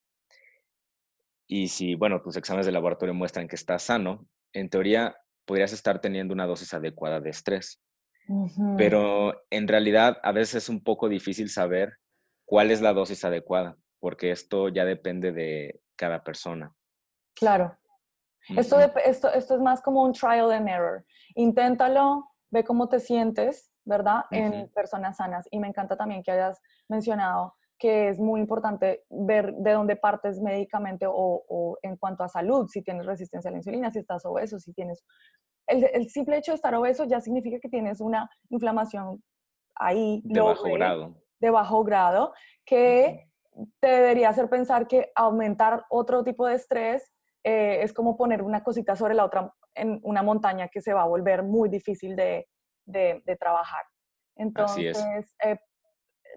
y 1.49 1.69
si, 1.69 1.95
bueno, 1.95 2.21
tus 2.21 2.37
exámenes 2.37 2.67
de 2.67 2.73
laboratorio 2.73 3.15
muestran 3.15 3.49
que 3.49 3.57
estás 3.57 3.83
sano, 3.83 4.29
en 4.53 4.69
teoría 4.69 5.17
podrías 5.47 5.73
estar 5.73 5.99
teniendo 6.01 6.35
una 6.35 6.47
dosis 6.47 6.75
adecuada 6.75 7.21
de 7.21 7.31
estrés. 7.31 7.83
Pero 8.77 9.35
en 9.49 9.67
realidad 9.67 10.19
a 10.23 10.33
veces 10.33 10.65
es 10.65 10.69
un 10.69 10.85
poco 10.85 11.09
difícil 11.09 11.49
saber 11.49 11.95
cuál 12.45 12.71
es 12.71 12.83
la 12.83 12.93
dosis 12.93 13.25
adecuada, 13.25 13.79
porque 14.01 14.31
esto 14.31 14.69
ya 14.69 14.85
depende 14.85 15.33
de 15.33 15.81
cada 15.97 16.23
persona. 16.23 16.75
Claro. 17.35 17.79
esto, 18.55 18.79
esto, 18.81 19.33
esto 19.33 19.55
es 19.55 19.61
más 19.63 19.81
como 19.81 20.03
un 20.03 20.13
trial 20.13 20.53
and 20.53 20.69
error. 20.69 21.07
Inténtalo, 21.35 22.31
ve 22.51 22.65
cómo 22.65 22.91
te 22.91 23.01
sientes, 23.01 23.73
¿verdad? 23.85 24.25
En 24.31 24.69
personas 24.75 25.17
sanas. 25.17 25.49
Y 25.51 25.59
me 25.59 25.69
encanta 25.69 25.97
también 25.97 26.23
que 26.23 26.31
hayas 26.31 26.61
mencionado 26.89 27.55
que 27.79 28.09
es 28.09 28.19
muy 28.19 28.41
importante 28.41 29.05
ver 29.09 29.55
de 29.55 29.73
dónde 29.73 29.97
partes 29.97 30.41
médicamente 30.41 31.07
o, 31.09 31.79
en 31.83 31.97
cuanto 31.97 32.25
a 32.25 32.29
salud, 32.29 32.69
si 32.69 32.83
tienes 32.83 33.07
resistencia 33.07 33.49
a 33.49 33.53
la 33.53 33.59
insulina, 33.59 33.91
si 33.91 34.01
estás 34.01 34.25
obeso, 34.27 34.59
si 34.59 34.73
tienes... 34.73 35.05
El, 35.67 35.85
el 35.93 36.09
simple 36.09 36.39
hecho 36.39 36.53
de 36.53 36.57
estar 36.57 36.75
obeso 36.75 37.05
ya 37.05 37.21
significa 37.21 37.59
que 37.61 37.69
tienes 37.69 38.01
una 38.01 38.29
inflamación 38.49 39.23
ahí. 39.77 40.23
De 40.25 40.41
bajo 40.41 40.73
grado 40.73 41.15
de 41.41 41.51
bajo 41.51 41.85
grado 41.85 42.33
que 42.65 43.29
te 43.81 43.89
debería 43.89 44.29
hacer 44.29 44.49
pensar 44.49 44.87
que 44.87 45.11
aumentar 45.15 45.85
otro 45.91 46.23
tipo 46.23 46.47
de 46.47 46.55
estrés 46.55 47.11
eh, 47.45 47.83
es 47.83 47.93
como 47.93 48.17
poner 48.17 48.43
una 48.43 48.63
cosita 48.63 48.97
sobre 48.97 49.15
la 49.15 49.25
otra 49.25 49.53
en 49.75 50.01
una 50.03 50.23
montaña 50.23 50.69
que 50.69 50.81
se 50.81 50.93
va 50.93 51.03
a 51.03 51.07
volver 51.07 51.43
muy 51.43 51.69
difícil 51.69 52.17
de, 52.17 52.49
trabajar. 53.39 53.85
Entonces, 54.37 55.37
eh, 55.45 55.59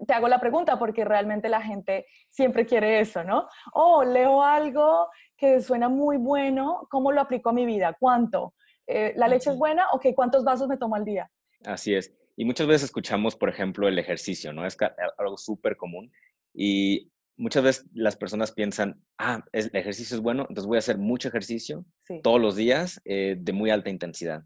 te 0.06 0.12
hago 0.12 0.28
la 0.28 0.40
pregunta 0.40 0.78
porque 0.78 1.04
realmente 1.04 1.48
la 1.48 1.62
gente 1.62 2.06
siempre 2.28 2.66
quiere 2.66 3.00
eso, 3.00 3.24
¿no? 3.24 3.48
Oh, 3.72 4.04
leo 4.04 4.42
algo 4.42 5.08
que 5.36 5.60
suena 5.60 5.88
muy 5.88 6.16
bueno, 6.16 6.86
¿cómo 6.90 7.12
lo 7.12 7.20
aplico 7.20 7.50
a 7.50 7.52
mi 7.52 7.66
vida? 7.66 7.96
¿Cuánto? 7.98 8.54
Eh, 8.86 9.12
¿La 9.16 9.28
leche 9.28 9.50
es 9.50 9.56
buena? 9.56 9.86
Ok, 9.92 10.06
¿cuántos 10.14 10.44
vasos 10.44 10.68
me 10.68 10.76
tomo 10.76 10.94
al 10.94 11.04
día? 11.04 11.30
Así 11.64 11.94
es. 11.94 12.12
Y 12.36 12.44
muchas 12.44 12.66
veces 12.66 12.84
escuchamos, 12.84 13.36
por 13.36 13.48
ejemplo, 13.48 13.88
el 13.88 13.98
ejercicio, 13.98 14.52
¿no? 14.52 14.66
Es 14.66 14.76
algo 15.18 15.36
súper 15.36 15.76
común. 15.76 16.10
Y 16.54 17.10
muchas 17.36 17.62
veces 17.62 17.86
las 17.92 18.16
personas 18.16 18.52
piensan, 18.52 19.02
ah, 19.18 19.42
el 19.52 19.70
ejercicio 19.74 20.16
es 20.16 20.22
bueno, 20.22 20.42
entonces 20.48 20.66
voy 20.66 20.76
a 20.76 20.80
hacer 20.80 20.98
mucho 20.98 21.28
ejercicio 21.28 21.84
todos 22.22 22.40
los 22.40 22.56
días 22.56 23.00
eh, 23.04 23.36
de 23.38 23.52
muy 23.52 23.70
alta 23.70 23.90
intensidad. 23.90 24.44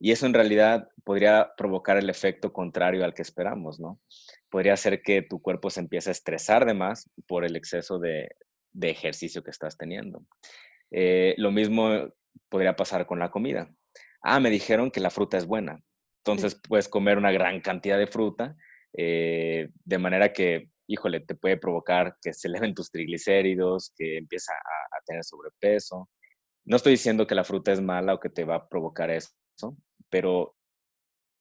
Y 0.00 0.10
eso 0.10 0.26
en 0.26 0.34
realidad 0.34 0.88
podría 1.04 1.52
provocar 1.56 1.96
el 1.96 2.10
efecto 2.10 2.52
contrario 2.52 3.04
al 3.04 3.14
que 3.14 3.22
esperamos, 3.22 3.78
¿no? 3.78 4.00
Podría 4.52 4.74
hacer 4.74 5.00
que 5.00 5.22
tu 5.22 5.40
cuerpo 5.40 5.70
se 5.70 5.80
empiece 5.80 6.10
a 6.10 6.12
estresar 6.12 6.66
de 6.66 6.74
más 6.74 7.10
por 7.26 7.46
el 7.46 7.56
exceso 7.56 7.98
de, 7.98 8.28
ejercicio 8.82 9.42
que 9.42 9.50
estás 9.50 9.78
teniendo. 9.78 10.26
Eh, 10.90 11.34
lo 11.38 11.50
mismo 11.50 12.12
podría 12.50 12.76
pasar 12.76 13.06
con 13.06 13.18
la 13.18 13.30
comida. 13.30 13.74
Ah, 14.22 14.40
me 14.40 14.50
dijeron 14.50 14.90
que 14.90 15.00
la 15.00 15.08
fruta 15.08 15.38
es 15.38 15.46
buena. 15.46 15.82
Entonces 16.18 16.60
puedes 16.68 16.86
comer 16.86 17.16
una 17.16 17.32
gran 17.32 17.62
cantidad 17.62 17.98
de 17.98 18.06
fruta, 18.06 18.54
eh, 18.94 19.70
de 19.84 19.98
manera 19.98 20.34
que, 20.34 20.68
híjole, 20.86 21.20
te 21.20 21.34
puede 21.34 21.56
provocar 21.56 22.16
que 22.20 22.34
se 22.34 22.48
eleven 22.48 22.74
tus 22.74 22.90
triglicéridos, 22.90 23.94
que 23.96 24.18
empieza 24.18 24.52
a, 24.52 24.98
tener 25.06 25.24
sobrepeso. 25.24 26.10
No 26.66 26.76
estoy 26.76 26.92
diciendo 26.92 27.26
que 27.26 27.34
la 27.34 27.42
fruta 27.42 27.72
es 27.72 27.80
mala 27.80 28.12
o 28.12 28.20
que 28.20 28.28
te 28.28 28.44
va 28.44 28.56
a 28.56 28.68
provocar 28.68 29.10
eso, 29.10 29.32
pero 30.10 30.54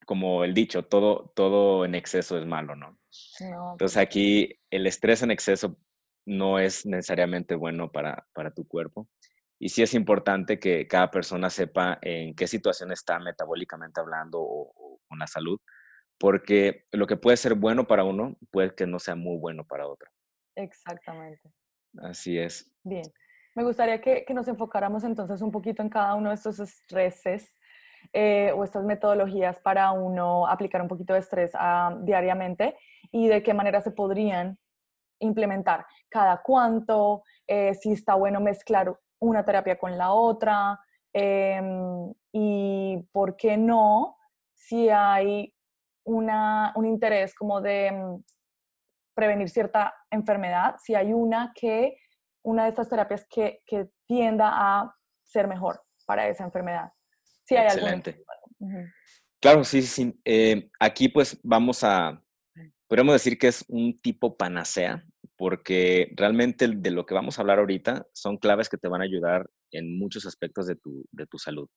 como 0.05 0.43
el 0.43 0.53
dicho, 0.53 0.83
todo, 0.83 1.31
todo 1.35 1.85
en 1.85 1.95
exceso 1.95 2.37
es 2.37 2.45
malo, 2.45 2.75
¿no? 2.75 2.97
Entonces 3.39 3.77
pues 3.77 3.97
aquí 3.97 4.59
el 4.69 4.87
estrés 4.87 5.21
en 5.21 5.31
exceso 5.31 5.77
no 6.25 6.59
es 6.59 6.85
necesariamente 6.85 7.55
bueno 7.55 7.91
para, 7.91 8.27
para 8.33 8.51
tu 8.51 8.67
cuerpo. 8.67 9.07
Y 9.59 9.69
sí 9.69 9.83
es 9.83 9.93
importante 9.93 10.59
que 10.59 10.87
cada 10.87 11.11
persona 11.11 11.49
sepa 11.49 11.99
en 12.01 12.35
qué 12.35 12.47
situación 12.47 12.91
está 12.91 13.19
metabólicamente 13.19 13.99
hablando 13.99 14.39
o, 14.41 14.99
con 15.07 15.19
la 15.19 15.27
salud, 15.27 15.59
porque 16.17 16.85
lo 16.91 17.05
que 17.05 17.17
puede 17.17 17.37
ser 17.37 17.53
bueno 17.53 17.85
para 17.85 18.03
uno 18.03 18.37
puede 18.49 18.73
que 18.73 18.87
no 18.87 18.97
sea 18.97 19.15
muy 19.15 19.37
bueno 19.37 19.65
para 19.65 19.87
otro. 19.87 20.09
Exactamente. 20.55 21.51
Así 21.97 22.37
es. 22.37 22.71
Bien. 22.83 23.03
Me 23.53 23.63
gustaría 23.63 23.99
que, 24.01 24.25
nos 24.33 24.47
enfocáramos 24.47 25.03
entonces 25.03 25.41
un 25.41 25.51
poquito 25.51 25.81
en 25.81 25.89
cada 25.89 26.15
uno 26.15 26.29
de 26.29 26.35
estos 26.35 26.59
estreses 26.59 27.57
eh, 28.13 28.51
o 28.55 28.63
estas 28.63 28.83
metodologías 28.83 29.59
para 29.59 29.91
uno 29.91 30.47
aplicar 30.47 30.81
un 30.81 30.87
poquito 30.87 31.13
de 31.13 31.19
estrés 31.19 31.51
ah, 31.55 31.95
diariamente 32.01 32.75
y 33.11 33.27
de 33.27 33.41
qué 33.43 33.53
manera 33.53 33.81
se 33.81 33.91
podrían 33.91 34.57
implementar, 35.19 35.85
cada 36.09 36.41
cuánto, 36.41 37.23
eh, 37.47 37.73
si 37.75 37.91
está 37.91 38.15
bueno 38.15 38.39
mezclar 38.39 38.93
una 39.19 39.45
terapia 39.45 39.77
con 39.77 39.97
la 39.97 40.13
otra 40.13 40.79
em, 41.13 42.11
y 42.33 42.97
por 43.11 43.35
qué 43.37 43.55
no 43.57 44.17
si 44.55 44.89
hay 44.89 45.53
una, 46.05 46.73
un 46.75 46.85
interés 46.85 47.35
como 47.35 47.61
de 47.61 47.91
mm, 47.91 48.23
prevenir 49.13 49.49
cierta 49.49 49.93
enfermedad, 50.09 50.75
si 50.79 50.95
hay 50.95 51.13
una 51.13 51.51
que, 51.53 51.97
una 52.43 52.63
de 52.63 52.69
estas 52.69 52.89
terapias 52.89 53.25
que, 53.29 53.61
que 53.65 53.89
tienda 54.07 54.49
a 54.51 54.95
ser 55.25 55.47
mejor 55.47 55.83
para 56.05 56.27
esa 56.27 56.43
enfermedad. 56.43 56.91
Hay 57.57 57.65
Excelente. 57.65 58.23
Claro, 59.41 59.63
sí, 59.63 59.81
sí. 59.81 60.19
Eh, 60.23 60.69
aquí 60.79 61.09
pues 61.09 61.39
vamos 61.43 61.83
a, 61.83 62.21
podríamos 62.87 63.13
decir 63.13 63.39
que 63.39 63.47
es 63.47 63.65
un 63.67 63.97
tipo 63.97 64.37
panacea 64.37 65.03
porque 65.35 66.11
realmente 66.15 66.67
de 66.67 66.91
lo 66.91 67.05
que 67.05 67.15
vamos 67.15 67.37
a 67.37 67.41
hablar 67.41 67.57
ahorita 67.57 68.05
son 68.13 68.37
claves 68.37 68.69
que 68.69 68.77
te 68.77 68.87
van 68.87 69.01
a 69.01 69.05
ayudar 69.05 69.49
en 69.71 69.97
muchos 69.97 70.27
aspectos 70.27 70.67
de 70.67 70.75
tu, 70.75 71.05
de 71.11 71.25
tu 71.25 71.39
salud. 71.39 71.67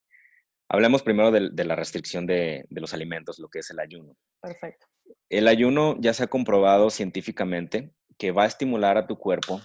Hablemos 0.69 1.03
primero 1.03 1.31
de, 1.31 1.65
la 1.65 1.77
restricción 1.77 2.27
de, 2.27 2.67
de, 2.69 2.81
los 2.81 2.93
alimentos, 2.93 3.39
lo 3.39 3.49
que 3.49 3.61
es 3.61 3.71
el 3.71 3.79
ayuno. 3.79 4.17
Perfecto. 4.43 4.87
El 5.31 5.49
ayuno 5.49 5.97
ya 6.01 6.13
se 6.13 6.25
ha 6.25 6.27
comprobado 6.27 6.91
científicamente 6.91 7.95
que 8.19 8.31
va 8.31 8.45
a 8.45 8.47
estimular 8.47 8.99
a 8.99 9.07
tu 9.07 9.17
cuerpo 9.17 9.61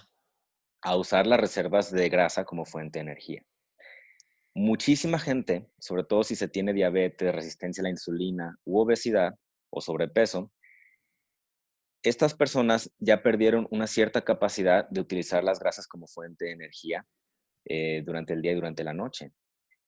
a 0.82 0.96
usar 0.96 1.26
las 1.26 1.40
reservas 1.40 1.90
de 1.90 2.08
grasa 2.08 2.44
como 2.44 2.64
fuente 2.64 2.98
de 2.98 3.02
energía. 3.02 3.42
Muchísima 4.54 5.18
gente, 5.18 5.70
sobre 5.78 6.04
todo 6.04 6.24
si 6.24 6.34
se 6.34 6.48
tiene 6.48 6.72
diabetes, 6.72 7.34
resistencia 7.34 7.82
a 7.82 7.84
la 7.84 7.90
insulina 7.90 8.56
u 8.64 8.80
obesidad 8.80 9.34
o 9.70 9.80
sobrepeso, 9.80 10.50
estas 12.02 12.34
personas 12.34 12.92
ya 12.98 13.22
perdieron 13.22 13.68
una 13.70 13.86
cierta 13.86 14.22
capacidad 14.22 14.88
de 14.88 15.00
utilizar 15.00 15.44
las 15.44 15.60
grasas 15.60 15.86
como 15.86 16.06
fuente 16.06 16.46
de 16.46 16.52
energía 16.52 17.06
eh, 17.66 18.02
durante 18.04 18.32
el 18.32 18.42
día 18.42 18.52
y 18.52 18.54
durante 18.54 18.84
la 18.84 18.94
noche. 18.94 19.32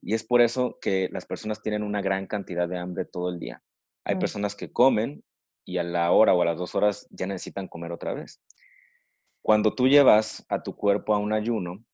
Y 0.03 0.15
es 0.15 0.25
por 0.25 0.43
eso 0.43 0.79
que 0.81 1.09
las 1.11 1.27
personas 1.27 1.63
tienen 1.63 1.83
una 1.83 2.03
gran 2.03 2.27
cantidad 2.27 2.69
de 2.69 2.79
hambre 2.79 3.05
todo 3.05 3.31
el 3.31 3.39
día. 3.39 3.63
Hay 4.05 4.17
mm. 4.17 4.19
personas 4.19 4.55
que 4.55 4.73
comen 4.73 5.25
y 5.65 5.79
a 5.79 5.85
la 5.85 6.11
hora 6.11 6.35
o 6.35 6.43
a 6.43 6.45
las 6.45 6.59
dos 6.59 6.75
horas 6.75 7.07
ya 7.11 7.27
necesitan 7.27 7.69
comer 7.69 7.93
otra 7.93 8.13
vez. 8.13 8.43
Cuando 9.43 9.75
tú 9.75 9.89
llevas 9.89 10.45
a 10.49 10.63
tu 10.63 10.77
cuerpo 10.77 11.15
a 11.15 11.19
un 11.19 11.33
ayuno, 11.33 11.85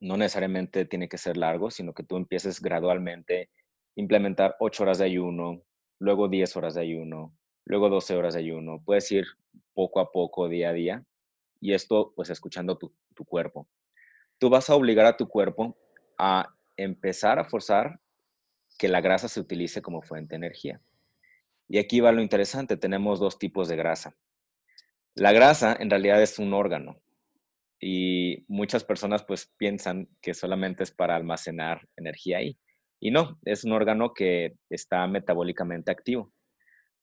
no 0.00 0.16
necesariamente 0.16 0.86
tiene 0.86 1.08
que 1.08 1.18
ser 1.18 1.36
largo, 1.36 1.70
sino 1.70 1.92
que 1.92 2.02
tú 2.02 2.16
empieces 2.16 2.60
gradualmente 2.60 3.50
implementar 3.96 4.56
ocho 4.58 4.82
horas 4.82 4.98
de 4.98 5.04
ayuno, 5.04 5.62
luego 5.98 6.28
diez 6.28 6.56
horas 6.56 6.74
de 6.74 6.80
ayuno, 6.80 7.36
luego 7.66 7.88
12 7.90 8.16
horas 8.16 8.34
de 8.34 8.40
ayuno. 8.40 8.82
Puedes 8.84 9.10
ir 9.12 9.26
poco 9.74 10.00
a 10.00 10.10
poco, 10.10 10.48
día 10.48 10.70
a 10.70 10.72
día, 10.72 11.04
y 11.60 11.74
esto 11.74 12.12
pues 12.16 12.30
escuchando 12.30 12.78
tu, 12.78 12.92
tu 13.14 13.24
cuerpo. 13.24 13.68
Tú 14.38 14.48
vas 14.48 14.70
a 14.70 14.74
obligar 14.74 15.06
a 15.06 15.16
tu 15.16 15.28
cuerpo 15.28 15.76
a 16.18 16.54
empezar 16.76 17.38
a 17.38 17.44
forzar 17.44 18.00
que 18.78 18.88
la 18.88 19.02
grasa 19.02 19.28
se 19.28 19.40
utilice 19.40 19.82
como 19.82 20.00
fuente 20.00 20.30
de 20.30 20.36
energía. 20.36 20.80
Y 21.68 21.78
aquí 21.78 22.00
va 22.00 22.10
lo 22.12 22.22
interesante, 22.22 22.78
tenemos 22.78 23.20
dos 23.20 23.38
tipos 23.38 23.68
de 23.68 23.76
grasa. 23.76 24.16
La 25.14 25.32
grasa 25.32 25.76
en 25.78 25.90
realidad 25.90 26.22
es 26.22 26.38
un 26.38 26.54
órgano 26.54 27.00
y 27.80 28.44
muchas 28.46 28.84
personas 28.84 29.24
pues 29.24 29.52
piensan 29.56 30.08
que 30.20 30.34
solamente 30.34 30.82
es 30.82 30.90
para 30.90 31.16
almacenar 31.16 31.88
energía 31.96 32.38
ahí. 32.38 32.58
Y 33.00 33.10
no, 33.10 33.38
es 33.44 33.64
un 33.64 33.72
órgano 33.72 34.12
que 34.12 34.56
está 34.68 35.06
metabólicamente 35.06 35.90
activo. 35.90 36.32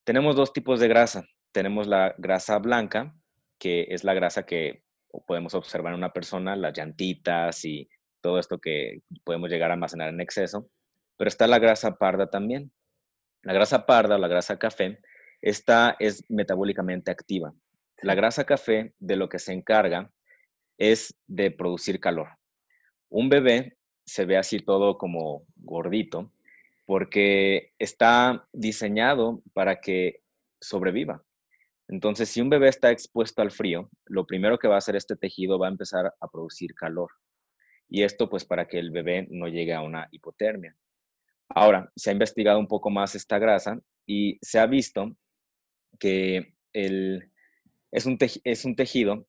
Tenemos 0.03 0.35
dos 0.35 0.53
tipos 0.53 0.79
de 0.79 0.87
grasa. 0.87 1.25
Tenemos 1.51 1.87
la 1.87 2.13
grasa 2.19 2.59
blanca, 2.59 3.15
que 3.57 3.87
es 3.89 4.03
la 4.03 4.13
grasa 4.13 4.45
que 4.45 4.83
podemos 5.25 5.55
observar 5.55 5.93
en 5.93 5.97
una 5.97 6.13
persona, 6.13 6.55
las 6.55 6.77
llantitas 6.77 7.65
y 7.65 7.89
todo 8.21 8.37
esto 8.37 8.59
que 8.59 9.01
podemos 9.23 9.49
llegar 9.49 9.71
a 9.71 9.73
almacenar 9.73 10.09
en 10.09 10.21
exceso. 10.21 10.69
Pero 11.17 11.27
está 11.27 11.47
la 11.47 11.57
grasa 11.57 11.97
parda 11.97 12.29
también. 12.29 12.71
La 13.41 13.53
grasa 13.53 13.87
parda 13.87 14.15
o 14.15 14.19
la 14.19 14.27
grasa 14.27 14.59
café, 14.59 14.99
esta 15.41 15.95
es 15.99 16.23
metabólicamente 16.29 17.09
activa. 17.09 17.53
La 18.03 18.13
grasa 18.13 18.45
café 18.45 18.93
de 18.99 19.15
lo 19.15 19.29
que 19.29 19.39
se 19.39 19.53
encarga 19.53 20.11
es 20.77 21.15
de 21.27 21.51
producir 21.51 21.99
calor. 21.99 22.29
Un 23.09 23.29
bebé 23.29 23.77
se 24.05 24.25
ve 24.25 24.37
así 24.37 24.59
todo 24.59 24.97
como 24.97 25.45
gordito 25.55 26.31
porque 26.85 27.73
está 27.79 28.47
diseñado 28.53 29.43
para 29.53 29.81
que 29.81 30.21
sobreviva. 30.61 31.23
Entonces, 31.89 32.29
si 32.29 32.41
un 32.41 32.49
bebé 32.49 32.69
está 32.69 32.91
expuesto 32.91 33.41
al 33.41 33.51
frío, 33.51 33.89
lo 34.05 34.25
primero 34.25 34.57
que 34.57 34.67
va 34.67 34.75
a 34.75 34.79
hacer 34.79 34.95
este 34.95 35.15
tejido 35.15 35.59
va 35.59 35.67
a 35.67 35.71
empezar 35.71 36.13
a 36.19 36.27
producir 36.27 36.73
calor. 36.73 37.11
Y 37.89 38.03
esto 38.03 38.29
pues 38.29 38.45
para 38.45 38.67
que 38.67 38.79
el 38.79 38.91
bebé 38.91 39.27
no 39.29 39.47
llegue 39.47 39.73
a 39.73 39.81
una 39.81 40.07
hipotermia. 40.11 40.75
Ahora, 41.49 41.91
se 41.95 42.09
ha 42.09 42.13
investigado 42.13 42.59
un 42.59 42.67
poco 42.67 42.89
más 42.89 43.15
esta 43.15 43.39
grasa 43.39 43.79
y 44.05 44.37
se 44.41 44.59
ha 44.59 44.65
visto 44.65 45.15
que 45.99 46.53
el, 46.73 47.31
es, 47.91 48.05
un 48.05 48.17
es 48.43 48.65
un 48.65 48.75
tejido 48.75 49.26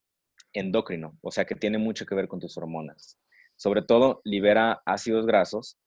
endocrino, 0.52 1.18
o 1.20 1.30
sea 1.30 1.44
que 1.44 1.54
tiene 1.54 1.78
mucho 1.78 2.06
que 2.06 2.14
ver 2.14 2.28
con 2.28 2.40
tus 2.40 2.56
hormonas. 2.56 3.18
Sobre 3.56 3.82
todo 3.82 4.20
libera 4.24 4.82
ácidos 4.86 5.26
grasos 5.26 5.78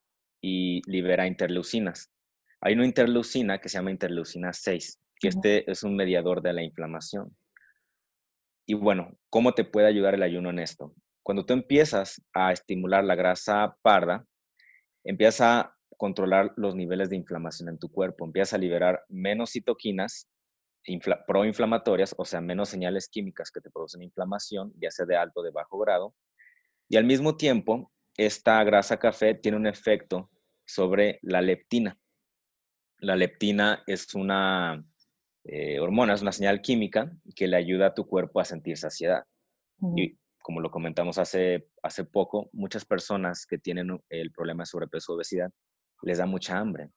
y 0.41 0.81
libera 0.89 1.27
interleucinas. 1.27 2.11
Hay 2.59 2.73
una 2.73 2.85
interleucina 2.85 3.59
que 3.59 3.69
se 3.69 3.77
llama 3.77 3.91
interleucina 3.91 4.53
6, 4.53 4.99
que 5.19 5.27
este 5.27 5.71
es 5.71 5.83
un 5.83 5.95
mediador 5.95 6.41
de 6.41 6.53
la 6.53 6.63
inflamación. 6.63 7.35
Y 8.65 8.73
bueno, 8.73 9.17
¿cómo 9.29 9.53
te 9.53 9.63
puede 9.63 9.87
ayudar 9.87 10.15
el 10.15 10.23
ayuno 10.23 10.49
en 10.49 10.59
esto? 10.59 10.93
Cuando 11.23 11.45
tú 11.45 11.53
empiezas 11.53 12.21
a 12.33 12.51
estimular 12.51 13.03
la 13.03 13.15
grasa 13.15 13.77
parda, 13.81 14.25
empieza 15.03 15.59
a 15.59 15.77
controlar 15.97 16.53
los 16.55 16.75
niveles 16.75 17.09
de 17.09 17.15
inflamación 17.15 17.69
en 17.69 17.77
tu 17.77 17.91
cuerpo, 17.91 18.25
empieza 18.25 18.55
a 18.55 18.59
liberar 18.59 19.03
menos 19.07 19.51
citoquinas 19.51 20.27
proinflamatorias, 21.27 22.15
o 22.17 22.25
sea, 22.25 22.41
menos 22.41 22.69
señales 22.69 23.07
químicas 23.09 23.51
que 23.51 23.61
te 23.61 23.69
producen 23.69 24.01
inflamación, 24.01 24.73
ya 24.79 24.91
sea 24.91 25.05
de 25.05 25.15
alto 25.15 25.41
o 25.41 25.43
de 25.43 25.51
bajo 25.51 25.77
grado. 25.77 26.15
Y 26.89 26.97
al 26.97 27.05
mismo 27.05 27.37
tiempo, 27.37 27.91
esta 28.17 28.63
grasa 28.63 28.97
café 28.97 29.35
tiene 29.35 29.57
un 29.57 29.67
efecto 29.67 30.29
sobre 30.65 31.19
la 31.21 31.41
leptina. 31.41 31.97
La 32.99 33.15
leptina 33.15 33.83
es 33.87 34.13
una 34.13 34.83
eh, 35.43 35.79
hormona, 35.79 36.13
es 36.13 36.21
una 36.21 36.31
señal 36.31 36.61
química 36.61 37.11
que 37.35 37.47
le 37.47 37.57
ayuda 37.57 37.87
a 37.87 37.93
tu 37.93 38.05
cuerpo 38.07 38.39
a 38.39 38.45
sentir 38.45 38.77
saciedad. 38.77 39.23
Y 39.95 40.19
como 40.41 40.59
lo 40.59 40.69
comentamos 40.69 41.17
hace, 41.17 41.67
hace 41.81 42.03
poco, 42.03 42.49
muchas 42.53 42.85
personas 42.85 43.45
que 43.47 43.57
tienen 43.57 43.99
el 44.09 44.31
problema 44.31 44.63
de 44.63 44.67
sobrepeso 44.67 45.13
o 45.13 45.15
obesidad 45.15 45.51
les 46.03 46.17
da 46.17 46.25
mucha 46.25 46.57
hambre. 46.57 46.89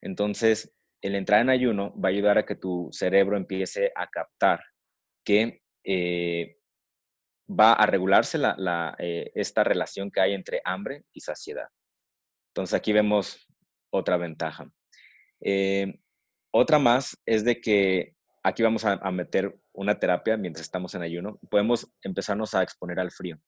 Entonces, 0.00 0.72
el 1.02 1.16
entrar 1.16 1.40
en 1.40 1.50
ayuno 1.50 1.92
va 1.98 2.08
a 2.08 2.12
ayudar 2.12 2.38
a 2.38 2.46
que 2.46 2.54
tu 2.54 2.88
cerebro 2.92 3.36
empiece 3.36 3.92
a 3.94 4.06
captar 4.06 4.62
que 5.24 5.62
eh, 5.84 6.56
va 7.48 7.72
a 7.72 7.86
regularse 7.86 8.38
la, 8.38 8.94
eh, 8.98 9.30
esta 9.34 9.64
relación 9.64 10.10
que 10.10 10.20
hay 10.20 10.32
entre 10.32 10.62
hambre 10.64 11.04
y 11.12 11.20
saciedad. 11.20 11.68
Entonces 12.50 12.74
aquí 12.74 12.92
vemos 12.92 13.46
otra 13.90 14.16
ventaja. 14.16 14.70
Eh, 15.40 15.98
otra 16.52 16.78
más 16.78 17.20
es 17.26 17.44
de 17.44 17.60
que 17.60 18.14
aquí 18.42 18.62
vamos 18.62 18.84
a, 18.84 19.10
meter 19.10 19.58
una 19.72 19.98
terapia 19.98 20.36
mientras 20.36 20.64
estamos 20.64 20.94
en 20.94 21.02
ayuno. 21.02 21.40
Podemos 21.50 21.92
empezarnos 22.02 22.54
a 22.54 22.62
exponer 22.62 23.00
al 23.00 23.10
frío. 23.10 23.38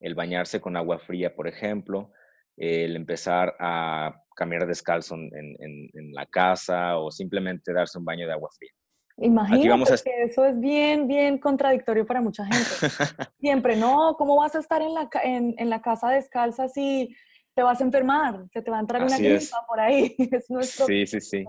El 0.00 0.14
bañarse 0.14 0.60
con 0.60 0.76
agua 0.76 0.98
fría, 0.98 1.34
por 1.34 1.46
ejemplo, 1.46 2.12
el 2.56 2.96
empezar 2.96 3.54
a 3.58 4.14
caminar 4.34 4.66
descalzo 4.66 5.14
en, 5.14 6.12
la 6.12 6.26
casa 6.26 6.98
o 6.98 7.10
simplemente 7.10 7.72
darse 7.72 7.98
un 7.98 8.04
baño 8.04 8.26
de 8.26 8.32
agua 8.32 8.50
fría. 8.56 8.70
Imagínate 9.18 10.02
que 10.04 10.22
eso 10.24 10.44
es 10.44 10.60
bien, 10.60 11.08
bien 11.08 11.38
contradictorio 11.38 12.06
para 12.06 12.20
mucha 12.20 12.44
gente. 12.44 12.94
Siempre, 13.40 13.76
no, 13.76 14.14
¿cómo 14.18 14.36
vas 14.36 14.54
a 14.54 14.60
estar 14.60 14.82
en 14.82 14.92
la, 14.92 15.08
en, 15.22 15.70
la 15.70 15.80
casa 15.80 16.10
descalza 16.10 16.68
si 16.68 17.14
te 17.54 17.62
vas 17.62 17.80
a 17.80 17.84
enfermar? 17.84 18.44
Se 18.52 18.60
te 18.60 18.70
va 18.70 18.76
a 18.76 18.80
entrar 18.80 19.02
una 19.02 19.16
gripa 19.16 19.64
por 19.66 19.80
ahí. 19.80 20.14
Es 20.32 20.50
nuestro 20.50 20.86
sí, 20.86 21.06
sí, 21.06 21.20
sí. 21.20 21.44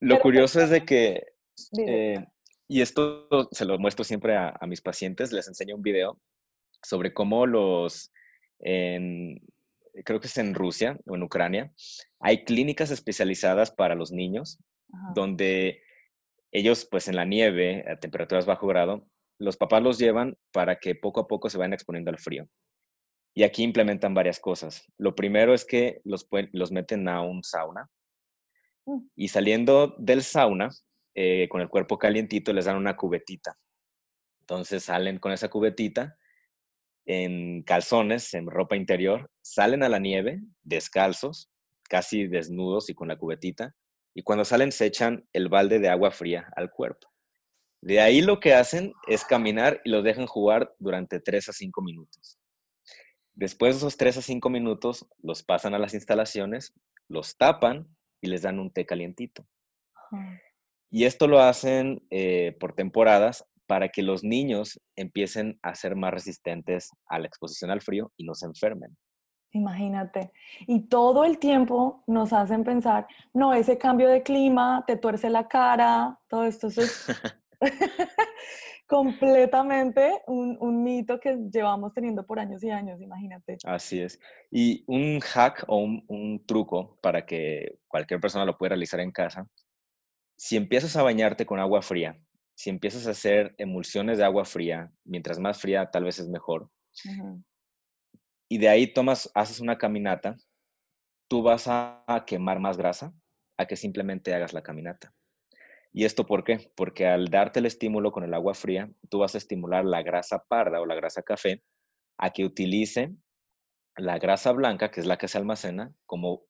Lo 0.00 0.18
curioso 0.20 0.60
es 0.60 0.70
de 0.70 0.84
que, 0.84 1.26
eh, 1.78 2.26
y 2.66 2.80
esto 2.80 3.28
se 3.52 3.64
lo 3.64 3.78
muestro 3.78 4.04
siempre 4.04 4.36
a, 4.36 4.56
a, 4.60 4.66
mis 4.66 4.80
pacientes, 4.80 5.32
les 5.32 5.46
enseño 5.46 5.76
un 5.76 5.82
video 5.82 6.20
sobre 6.82 7.12
cómo 7.12 7.46
los, 7.46 8.12
en, 8.60 9.40
creo 10.04 10.20
que 10.20 10.26
es 10.26 10.38
en 10.38 10.54
Rusia 10.54 10.98
o 11.06 11.14
en 11.14 11.22
Ucrania, 11.22 11.72
hay 12.20 12.44
clínicas 12.44 12.90
especializadas 12.90 13.70
para 13.70 13.94
los 13.94 14.12
niños, 14.12 14.58
donde 15.14 15.82
ellos, 16.50 16.86
pues 16.90 17.08
en 17.08 17.16
la 17.16 17.24
nieve, 17.24 17.84
a 17.88 17.98
temperaturas 17.98 18.46
bajo 18.46 18.66
grado, 18.66 19.06
los 19.38 19.56
papás 19.56 19.82
los 19.82 19.98
llevan 19.98 20.36
para 20.52 20.76
que 20.76 20.94
poco 20.94 21.20
a 21.20 21.28
poco 21.28 21.50
se 21.50 21.58
vayan 21.58 21.74
exponiendo 21.74 22.10
al 22.10 22.18
frío. 22.18 22.48
Y 23.34 23.44
aquí 23.44 23.62
implementan 23.62 24.14
varias 24.14 24.40
cosas. 24.40 24.84
Lo 24.96 25.14
primero 25.14 25.54
es 25.54 25.64
que 25.64 26.00
los, 26.04 26.26
los 26.52 26.72
meten 26.72 27.08
a 27.08 27.22
un 27.22 27.44
sauna 27.44 27.88
mm. 28.86 28.98
y 29.14 29.28
saliendo 29.28 29.94
del 29.98 30.22
sauna, 30.22 30.70
eh, 31.14 31.48
con 31.48 31.60
el 31.60 31.68
cuerpo 31.68 31.98
calientito, 31.98 32.52
les 32.52 32.64
dan 32.64 32.76
una 32.76 32.96
cubetita. 32.96 33.56
Entonces 34.40 34.84
salen 34.84 35.18
con 35.18 35.32
esa 35.32 35.48
cubetita 35.48 36.17
en 37.08 37.62
calzones, 37.62 38.34
en 38.34 38.46
ropa 38.46 38.76
interior, 38.76 39.30
salen 39.40 39.82
a 39.82 39.88
la 39.88 39.98
nieve 39.98 40.42
descalzos, 40.62 41.50
casi 41.88 42.26
desnudos 42.26 42.90
y 42.90 42.94
con 42.94 43.08
la 43.08 43.16
cubetita, 43.16 43.74
y 44.14 44.22
cuando 44.22 44.44
salen 44.44 44.72
se 44.72 44.84
echan 44.84 45.26
el 45.32 45.48
balde 45.48 45.78
de 45.78 45.88
agua 45.88 46.10
fría 46.10 46.52
al 46.54 46.70
cuerpo. 46.70 47.08
De 47.80 48.00
ahí 48.00 48.20
lo 48.20 48.40
que 48.40 48.52
hacen 48.52 48.92
es 49.06 49.24
caminar 49.24 49.80
y 49.84 49.90
los 49.90 50.04
dejan 50.04 50.26
jugar 50.26 50.74
durante 50.78 51.18
3 51.18 51.48
a 51.48 51.52
5 51.54 51.80
minutos. 51.80 52.38
Después 53.32 53.74
de 53.74 53.78
esos 53.78 53.96
3 53.96 54.18
a 54.18 54.22
5 54.22 54.50
minutos, 54.50 55.06
los 55.22 55.42
pasan 55.42 55.74
a 55.74 55.78
las 55.78 55.94
instalaciones, 55.94 56.74
los 57.08 57.38
tapan 57.38 57.88
y 58.20 58.26
les 58.26 58.42
dan 58.42 58.58
un 58.58 58.70
té 58.70 58.84
calientito. 58.84 59.46
Y 60.90 61.04
esto 61.04 61.26
lo 61.26 61.40
hacen 61.40 62.06
eh, 62.10 62.54
por 62.60 62.74
temporadas 62.74 63.46
para 63.68 63.90
que 63.90 64.02
los 64.02 64.24
niños 64.24 64.80
empiecen 64.96 65.58
a 65.62 65.74
ser 65.74 65.94
más 65.94 66.12
resistentes 66.12 66.88
a 67.06 67.18
la 67.18 67.26
exposición 67.26 67.70
al 67.70 67.82
frío 67.82 68.10
y 68.16 68.24
no 68.24 68.34
se 68.34 68.46
enfermen. 68.46 68.96
Imagínate. 69.52 70.32
Y 70.66 70.88
todo 70.88 71.24
el 71.24 71.38
tiempo 71.38 72.02
nos 72.06 72.32
hacen 72.32 72.64
pensar, 72.64 73.06
no, 73.32 73.54
ese 73.54 73.78
cambio 73.78 74.08
de 74.08 74.22
clima 74.22 74.84
te 74.86 74.96
tuerce 74.96 75.30
la 75.30 75.48
cara, 75.48 76.18
todo 76.28 76.44
esto 76.44 76.68
es 76.68 77.06
completamente 78.86 80.22
un, 80.26 80.82
mito 80.82 81.20
que 81.20 81.36
llevamos 81.52 81.92
teniendo 81.92 82.24
por 82.24 82.40
años 82.40 82.64
y 82.64 82.70
años, 82.70 83.00
imagínate. 83.02 83.58
Así 83.64 84.00
es. 84.00 84.18
Y 84.50 84.82
un 84.86 85.20
hack 85.20 85.64
o 85.68 85.76
un, 85.76 86.04
un 86.08 86.44
truco 86.46 86.98
para 87.02 87.26
que 87.26 87.78
cualquier 87.86 88.18
persona 88.18 88.46
lo 88.46 88.56
pueda 88.56 88.70
realizar 88.70 89.00
en 89.00 89.12
casa, 89.12 89.46
si 90.38 90.56
empiezas 90.56 90.96
a 90.96 91.02
bañarte 91.02 91.44
con 91.44 91.58
agua 91.58 91.82
fría, 91.82 92.18
si 92.58 92.70
empiezas 92.70 93.06
a 93.06 93.12
hacer 93.12 93.54
emulsiones 93.56 94.18
de 94.18 94.24
agua 94.24 94.44
fría, 94.44 94.90
mientras 95.04 95.38
más 95.38 95.60
fría 95.60 95.92
tal 95.92 96.02
vez 96.02 96.18
es 96.18 96.26
mejor, 96.28 96.68
y 98.48 98.58
de 98.58 98.68
ahí 98.68 98.92
tomas, 98.92 99.30
haces 99.32 99.60
una 99.60 99.78
caminata, 99.78 100.36
tú 101.28 101.40
vas 101.40 101.68
a, 101.68 102.04
quemar 102.26 102.58
más 102.58 102.76
grasa 102.76 103.14
a 103.56 103.66
que 103.66 103.76
simplemente 103.76 104.34
hagas 104.34 104.52
la 104.54 104.64
caminata. 104.64 105.14
¿Y 105.92 106.04
esto 106.04 106.26
por 106.26 106.42
qué? 106.42 106.72
Porque 106.74 107.06
al 107.06 107.28
darte 107.28 107.60
el 107.60 107.66
estímulo 107.66 108.10
con 108.10 108.24
el 108.24 108.34
agua 108.34 108.54
fría, 108.54 108.90
tú 109.08 109.20
vas 109.20 109.36
a 109.36 109.38
estimular 109.38 109.84
la 109.84 110.02
grasa 110.02 110.42
parda 110.42 110.80
o 110.80 110.86
la 110.86 110.96
grasa 110.96 111.22
café 111.22 111.62
a 112.16 112.30
que 112.30 112.44
utilice 112.44 113.14
la 113.96 114.18
grasa 114.18 114.50
blanca, 114.50 114.90
que 114.90 114.98
es 114.98 115.06
la 115.06 115.16
que 115.16 115.28
se 115.28 115.38
almacena, 115.38 115.94
como 116.06 116.42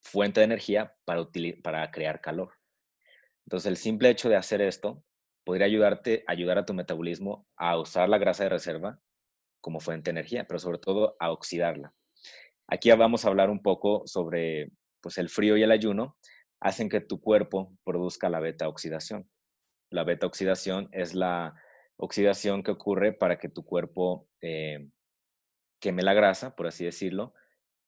fuente 0.00 0.40
de 0.40 0.44
energía 0.44 0.96
para, 1.04 1.28
para 1.62 1.90
crear 1.90 2.22
calor. 2.22 2.54
Entonces, 3.44 3.68
el 3.68 3.76
simple 3.76 4.08
hecho 4.08 4.30
de 4.30 4.36
hacer 4.36 4.62
esto 4.62 5.04
podría 5.50 5.66
ayudarte, 5.66 6.22
ayudar 6.28 6.58
a 6.58 6.64
tu 6.64 6.74
metabolismo 6.74 7.44
a 7.56 7.76
usar 7.76 8.08
la 8.08 8.18
grasa 8.18 8.44
de 8.44 8.50
reserva 8.50 9.00
como 9.60 9.80
fuente 9.80 10.04
de 10.04 10.20
energía, 10.20 10.46
pero 10.46 10.60
sobre 10.60 10.78
todo 10.78 11.16
a 11.18 11.32
oxidarla. 11.32 11.92
Aquí 12.68 12.88
vamos 12.92 13.24
a 13.24 13.28
hablar 13.30 13.50
un 13.50 13.60
poco 13.60 14.06
sobre 14.06 14.70
pues, 15.00 15.18
el 15.18 15.28
frío 15.28 15.56
y 15.56 15.64
el 15.64 15.72
ayuno, 15.72 16.16
hacen 16.60 16.88
que 16.88 17.00
tu 17.00 17.20
cuerpo 17.20 17.76
produzca 17.82 18.30
la 18.30 18.38
beta 18.38 18.68
oxidación. 18.68 19.28
La 19.90 20.04
beta 20.04 20.24
oxidación 20.24 20.88
es 20.92 21.16
la 21.16 21.56
oxidación 21.96 22.62
que 22.62 22.70
ocurre 22.70 23.12
para 23.12 23.40
que 23.40 23.48
tu 23.48 23.64
cuerpo 23.64 24.28
eh, 24.40 24.88
queme 25.80 26.04
la 26.04 26.14
grasa, 26.14 26.54
por 26.54 26.68
así 26.68 26.84
decirlo, 26.84 27.34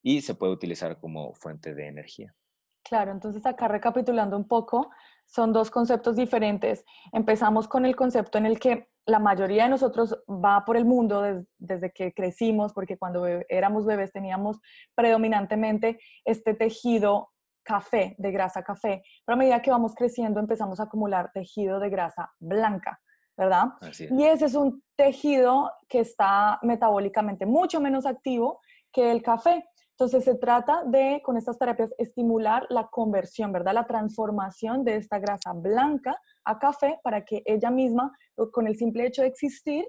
y 0.03 0.22
se 0.22 0.35
puede 0.35 0.53
utilizar 0.53 0.98
como 0.98 1.33
fuente 1.37 1.77
de 1.77 1.87
energía. 1.87 2.35
Claro, 2.83 3.12
entonces 3.12 3.46
acá 3.46 3.68
recapitulando 3.68 4.37
un 4.37 4.48
poco, 4.48 4.90
son 5.26 5.52
dos 5.52 5.70
conceptos 5.70 6.16
diferentes. 6.16 6.85
Empezamos 7.12 7.68
con 7.68 7.87
el 7.87 7.96
concepto 7.96 8.38
en 8.38 8.46
el 8.46 8.58
que 8.58 8.88
la 9.06 9.18
mayoría 9.18 9.64
de 9.64 9.70
nosotros 9.70 10.16
va 10.28 10.64
por 10.64 10.76
el 10.76 10.85
mundo 10.85 11.44
desde 11.58 11.92
que 11.92 12.12
crecimos, 12.12 12.72
porque 12.72 12.96
cuando 12.96 13.26
éramos 13.48 13.85
bebés 13.85 14.12
teníamos 14.12 14.61
predominantemente 14.94 15.98
este 16.24 16.54
tejido 16.54 17.30
café, 17.64 18.14
de 18.18 18.30
grasa 18.32 18.62
café, 18.62 19.02
pero 19.24 19.35
a 19.35 19.38
medida 19.38 19.62
que 19.62 19.70
vamos 19.70 19.94
creciendo 19.94 20.40
empezamos 20.40 20.80
a 20.80 20.85
acumular 20.85 21.30
tejido 21.32 21.78
de 21.78 21.90
grasa 21.90 22.32
blanca, 22.38 23.00
¿verdad? 23.37 23.66
Y 24.11 24.24
ese 24.24 24.46
es 24.46 24.54
un 24.54 24.82
tejido 24.96 25.70
que 25.88 26.00
está 26.00 26.58
metabólicamente 26.62 27.46
mucho 27.46 27.80
menos 27.80 28.06
activo 28.06 28.61
que 28.92 29.11
el 29.11 29.22
café. 29.22 29.64
Entonces 29.92 30.24
se 30.24 30.35
trata 30.35 30.83
de, 30.85 31.20
con 31.22 31.37
estas 31.37 31.59
terapias, 31.59 31.94
estimular 31.98 32.66
la 32.70 32.88
conversión, 32.88 33.52
¿verdad? 33.52 33.74
La 33.74 33.87
transformación 33.87 34.85
de 34.85 34.96
esta 34.96 35.18
grasa 35.18 35.52
blanca 35.52 36.18
a 36.44 36.59
café 36.59 36.98
para 37.02 37.24
que 37.24 37.42
ella 37.44 37.70
misma, 37.70 38.11
con 38.52 38.66
el 38.66 38.76
simple 38.76 39.07
hecho 39.07 39.22
de 39.22 39.28
existir, 39.28 39.87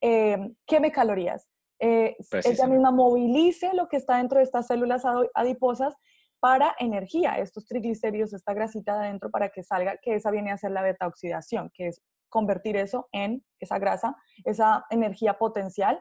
eh, 0.00 0.38
queme 0.66 0.90
calorías. 0.92 1.48
Eh, 1.80 2.16
ella 2.44 2.66
misma 2.66 2.90
movilice 2.90 3.72
lo 3.74 3.88
que 3.88 3.96
está 3.96 4.16
dentro 4.18 4.38
de 4.38 4.44
estas 4.44 4.66
células 4.66 5.02
adiposas 5.34 5.94
para 6.40 6.74
energía, 6.78 7.38
estos 7.38 7.66
triglicéridos, 7.66 8.34
esta 8.34 8.52
grasita 8.52 8.98
de 8.98 9.06
adentro 9.06 9.30
para 9.30 9.48
que 9.48 9.62
salga, 9.62 9.96
que 10.02 10.16
esa 10.16 10.30
viene 10.30 10.50
a 10.50 10.58
ser 10.58 10.72
la 10.72 10.82
beta 10.82 11.06
oxidación, 11.06 11.70
que 11.72 11.88
es 11.88 12.02
convertir 12.28 12.76
eso 12.76 13.08
en 13.12 13.42
esa 13.60 13.78
grasa, 13.78 14.16
esa 14.44 14.84
energía 14.90 15.38
potencial 15.38 16.00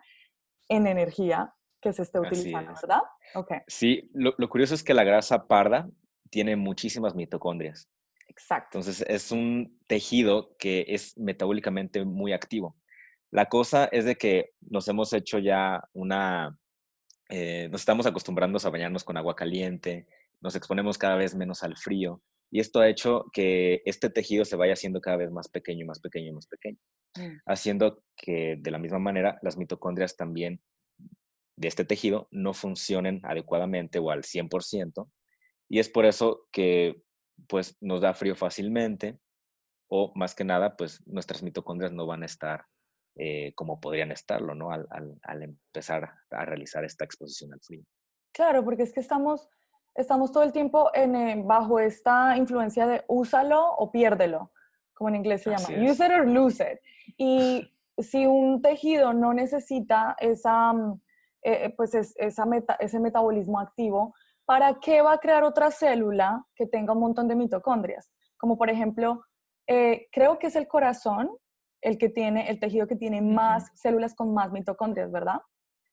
en 0.67 0.87
energía 0.87 1.53
que 1.83 1.93
se 1.93 2.03
esté 2.03 2.19
utilizando, 2.19 2.73
¿verdad? 2.81 3.01
Okay. 3.35 3.59
Sí, 3.67 4.09
lo, 4.13 4.35
curioso 4.49 4.73
es 4.73 4.83
que 4.83 4.93
la 4.93 5.03
grasa 5.03 5.47
parda 5.47 5.89
tiene 6.29 6.55
muchísimas 6.55 7.13
mitocondrias. 7.13 7.89
Exacto. 8.27 8.79
Entonces 8.79 9.05
es 9.07 9.31
un 9.31 9.79
tejido 9.87 10.55
que 10.57 10.85
es 10.87 11.17
metabólicamente 11.17 12.03
muy 12.05 12.33
activo. 12.33 12.75
La 13.29 13.47
cosa 13.47 13.85
es 13.91 14.05
de 14.05 14.15
que 14.15 14.51
nos 14.61 14.87
hemos 14.87 15.11
hecho 15.13 15.39
ya 15.39 15.83
una, 15.93 16.57
eh, 17.29 17.67
nos 17.71 17.81
estamos 17.81 18.05
acostumbrando 18.05 18.59
a 18.63 18.69
bañarnos 18.69 19.03
con 19.03 19.17
agua 19.17 19.35
caliente, 19.35 20.07
nos 20.41 20.55
exponemos 20.55 20.97
cada 20.97 21.15
vez 21.15 21.35
menos 21.35 21.63
al 21.63 21.77
frío 21.77 22.21
y 22.53 22.59
esto 22.59 22.79
ha 22.79 22.87
hecho 22.87 23.25
que 23.33 23.81
este 23.85 24.11
tejido 24.11 24.45
se 24.45 24.55
vaya 24.55 24.73
haciendo 24.73 25.01
cada 25.01 25.17
vez 25.17 25.31
más 25.31 25.47
pequeño, 25.47 25.87
más 25.87 25.99
pequeño, 25.99 26.33
más 26.33 26.45
pequeño, 26.45 26.77
mm. 27.17 27.37
haciendo 27.47 28.03
que 28.15 28.57
de 28.59 28.69
la 28.71 28.77
misma 28.77 28.99
manera 28.99 29.39
las 29.41 29.57
mitocondrias 29.57 30.15
también 30.15 30.61
de 31.55 31.67
este 31.67 31.85
tejido 31.85 32.27
no 32.31 32.53
funcionen 32.53 33.21
adecuadamente 33.23 33.99
o 33.99 34.11
al 34.11 34.23
100%. 34.23 35.09
Y 35.69 35.79
es 35.79 35.89
por 35.89 36.05
eso 36.05 36.47
que 36.51 37.01
pues 37.47 37.77
nos 37.81 38.01
da 38.01 38.13
frío 38.13 38.35
fácilmente 38.35 39.19
o 39.89 40.11
más 40.15 40.35
que 40.35 40.43
nada 40.43 40.75
pues 40.75 41.05
nuestras 41.05 41.43
mitocondrias 41.43 41.91
no 41.91 42.05
van 42.05 42.23
a 42.23 42.25
estar 42.25 42.65
eh, 43.15 43.53
como 43.53 43.79
podrían 43.79 44.11
estarlo, 44.11 44.55
¿no? 44.55 44.71
Al, 44.71 44.87
al, 44.89 45.43
empezar 45.43 46.11
a 46.31 46.45
realizar 46.45 46.83
esta 46.83 47.05
exposición 47.05 47.53
al 47.53 47.61
frío. 47.61 47.83
Claro, 48.31 48.63
porque 48.63 48.81
es 48.81 48.91
que 48.91 49.01
estamos, 49.01 49.47
estamos 49.93 50.31
todo 50.31 50.41
el 50.41 50.51
tiempo 50.51 50.89
en, 50.95 51.15
eh, 51.15 51.43
bajo 51.45 51.79
esta 51.79 52.35
influencia 52.37 52.87
de 52.87 53.03
úsalo 53.07 53.75
o 53.75 53.91
piérdelo, 53.91 54.51
como 54.95 55.09
en 55.09 55.17
inglés 55.17 55.43
se 55.43 55.51
llama, 55.51 55.67
use 55.91 56.03
it 56.03 56.11
or 56.11 56.27
lose 56.27 56.63
it. 56.63 56.79
Y 57.15 57.71
si 57.99 58.25
un 58.25 58.63
tejido 58.63 59.13
no 59.13 59.31
necesita 59.31 60.15
esa 60.19 60.73
mm, 60.73 60.99
eh, 61.43 61.65
eh, 61.65 61.73
pues 61.75 61.93
esa 61.93 62.45
ese 62.79 62.99
metabolismo 63.01 63.59
activo, 63.59 64.15
¿para 64.45 64.79
qué 64.79 65.01
va 65.01 65.13
a 65.13 65.17
crear 65.17 65.43
otra 65.43 65.71
célula 65.71 66.45
que 66.55 66.65
tenga 66.67 66.93
un 66.93 66.99
montón 66.99 67.27
de 67.27 67.35
mitocondrias? 67.35 68.09
Como 68.37 68.57
por 68.57 68.69
ejemplo, 68.69 69.25
eh, 69.67 70.07
creo 70.11 70.39
que 70.39 70.47
es 70.47 70.55
el 70.55 70.67
corazón 70.67 71.29
el 71.81 71.97
que 71.97 72.07
tiene, 72.07 72.49
el 72.49 72.61
tejido 72.61 72.87
que 72.87 72.95
tiene 72.95 73.21
más 73.21 73.69
células 73.75 74.15
con 74.15 74.33
más 74.33 74.53
mitocondrias, 74.53 75.11
¿verdad? 75.11 75.41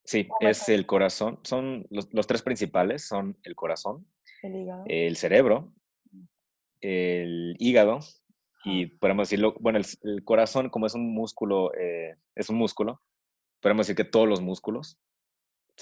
Sí, 0.05 0.29
es 0.39 0.69
el 0.69 0.85
corazón. 0.85 1.39
Son 1.43 1.85
los, 1.89 2.27
tres 2.27 2.41
principales, 2.41 3.05
son 3.05 3.37
el 3.43 3.55
corazón, 3.55 4.07
el, 4.85 5.17
cerebro, 5.17 5.73
el 6.79 7.57
hígado 7.59 7.99
y 8.63 8.85
podemos 8.85 9.27
decirlo, 9.27 9.53
bueno, 9.59 9.79
el, 9.79 10.23
corazón 10.23 10.69
como 10.69 10.85
es 10.85 10.95
un 10.95 11.13
músculo, 11.13 11.71
es 12.35 12.49
un 12.49 12.55
músculo, 12.55 13.01
podemos 13.59 13.85
decir 13.85 13.97
que 13.97 14.09
todos 14.09 14.29
los 14.29 14.39
músculos 14.39 14.97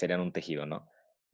serían 0.00 0.20
un 0.20 0.32
tejido, 0.32 0.66
¿no? 0.66 0.88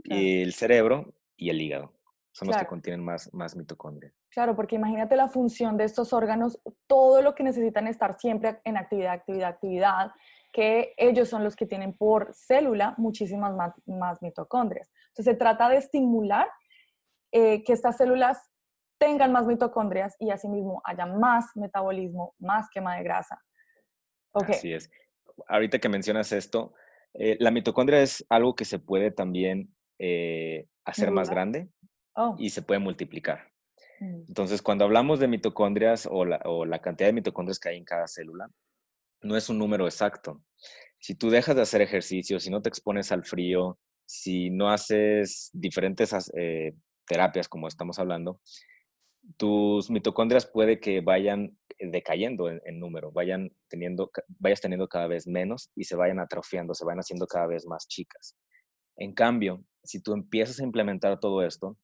Y 0.05 0.43
el 0.43 0.53
cerebro 0.53 1.15
y 1.37 1.51
el 1.51 1.61
hígado 1.61 1.93
son 2.33 2.49
los 2.49 2.57
que 2.59 2.67
contienen 2.67 3.03
más, 3.03 3.33
más 3.33 3.57
mitocondria. 3.57 4.13
Claro, 4.29 4.55
porque 4.55 4.77
imagínate 4.77 5.17
la 5.17 5.29
función 5.29 5.79
de 5.79 5.85
estos 5.85 6.13
órganos, 6.13 6.61
todo 6.87 7.23
lo 7.23 7.35
que 7.35 7.43
necesitan 7.43 7.87
estar 7.87 8.19
siempre 8.19 8.61
en 8.65 8.77
actividad, 8.77 9.15
actividad, 9.15 9.49
actividad, 9.49 10.13
que 10.53 10.93
ellos 10.99 11.29
son 11.31 11.43
los 11.43 11.57
que 11.57 11.65
tienen 11.65 11.97
por 11.97 12.35
célula 12.35 12.95
muchísimas 12.99 13.55
más, 13.87 14.23
mitocondrias. 14.23 14.91
Entonces 15.09 15.33
se 15.33 15.35
trata 15.35 15.71
de 15.71 15.77
estimular 15.77 16.47
eh, 17.33 17.65
que 17.65 17.73
estas 17.73 17.97
células 17.97 18.51
tengan 18.99 19.33
más 19.33 19.47
mitocondrias 19.47 20.15
y 20.19 20.31
asimismo 20.31 20.83
haya 20.85 21.07
más 21.07 21.47
metabolismo, 21.55 22.35
más 22.39 22.69
quema 22.71 22.97
de 22.97 23.03
grasa. 23.03 23.43
Okay. 24.33 24.55
Así 24.55 24.73
es. 24.75 24.91
Ahorita 25.49 25.79
que 25.79 25.89
mencionas 25.89 26.33
esto, 26.33 26.75
eh, 27.19 27.37
la 27.41 27.51
mitocondria 27.51 28.03
es 28.03 28.25
algo 28.29 28.55
que 28.55 28.65
se 28.65 28.79
puede 28.79 29.11
también 29.11 29.75
eh, 29.99 30.67
hacer 30.85 31.11
más 31.11 31.31
grande 31.31 31.69
oh. 32.15 32.37
y 32.39 32.51
se 32.51 32.63
puede 32.63 32.81
multiplicar. 32.81 33.51
Mm. 34.01 34.25
Entonces, 34.29 34.63
cuando 34.63 34.85
hablamos 34.85 35.19
de 35.19 35.29
mitocondrias 35.29 36.09
o 36.11 36.25
la, 36.25 36.79
cantidad 36.81 37.09
de 37.09 37.15
mitocondrias 37.15 37.59
que 37.59 37.71
hay 37.71 37.79
en 37.79 37.85
cada 37.85 38.07
célula, 38.07 38.51
no 39.23 39.37
es 39.37 39.49
un 39.49 39.59
número 39.59 39.87
exacto. 39.87 40.43
Si 40.99 41.15
tú 41.15 41.31
dejas 41.31 41.57
de 41.57 41.63
hacer 41.63 41.81
ejercicio, 41.81 42.41
si 42.41 42.51
no 42.51 42.63
te 42.63 42.69
expones 42.69 43.13
al 43.13 43.25
frío, 43.25 43.79
si 44.05 44.51
no 44.51 44.71
haces 44.71 45.51
diferentes 45.53 46.13
eh, 46.37 46.75
terapias 47.07 47.49
como 47.49 47.69
estamos 47.69 47.99
hablando, 47.99 48.41
tus 49.37 49.91
mitocondrias 49.91 50.47
puede 50.47 50.79
que 50.79 51.01
vayan 51.01 51.59
decayendo 51.79 52.49
en, 52.51 52.81
número, 52.81 53.13
vayan 53.13 53.51
teniendo, 53.69 54.11
vayas 54.39 54.61
teniendo 54.61 54.89
cada 54.89 55.07
vez 55.07 55.27
menos 55.27 55.71
y 55.75 55.85
se 55.85 55.97
vayan 55.97 56.19
atrofiando, 56.19 56.75
se 56.75 56.85
vayan 56.85 57.01
haciendo 57.01 57.27
cada 57.27 57.47
vez 57.47 57.67
más 57.67 57.87
chicas. 57.89 58.37
En 58.97 59.13
cambio, 59.13 59.65
si 59.83 60.03
tú 60.03 60.15
empiezas 60.15 60.61
a 60.61 60.65
implementar 60.65 61.21
todo 61.21 61.45
esto, 61.45 61.77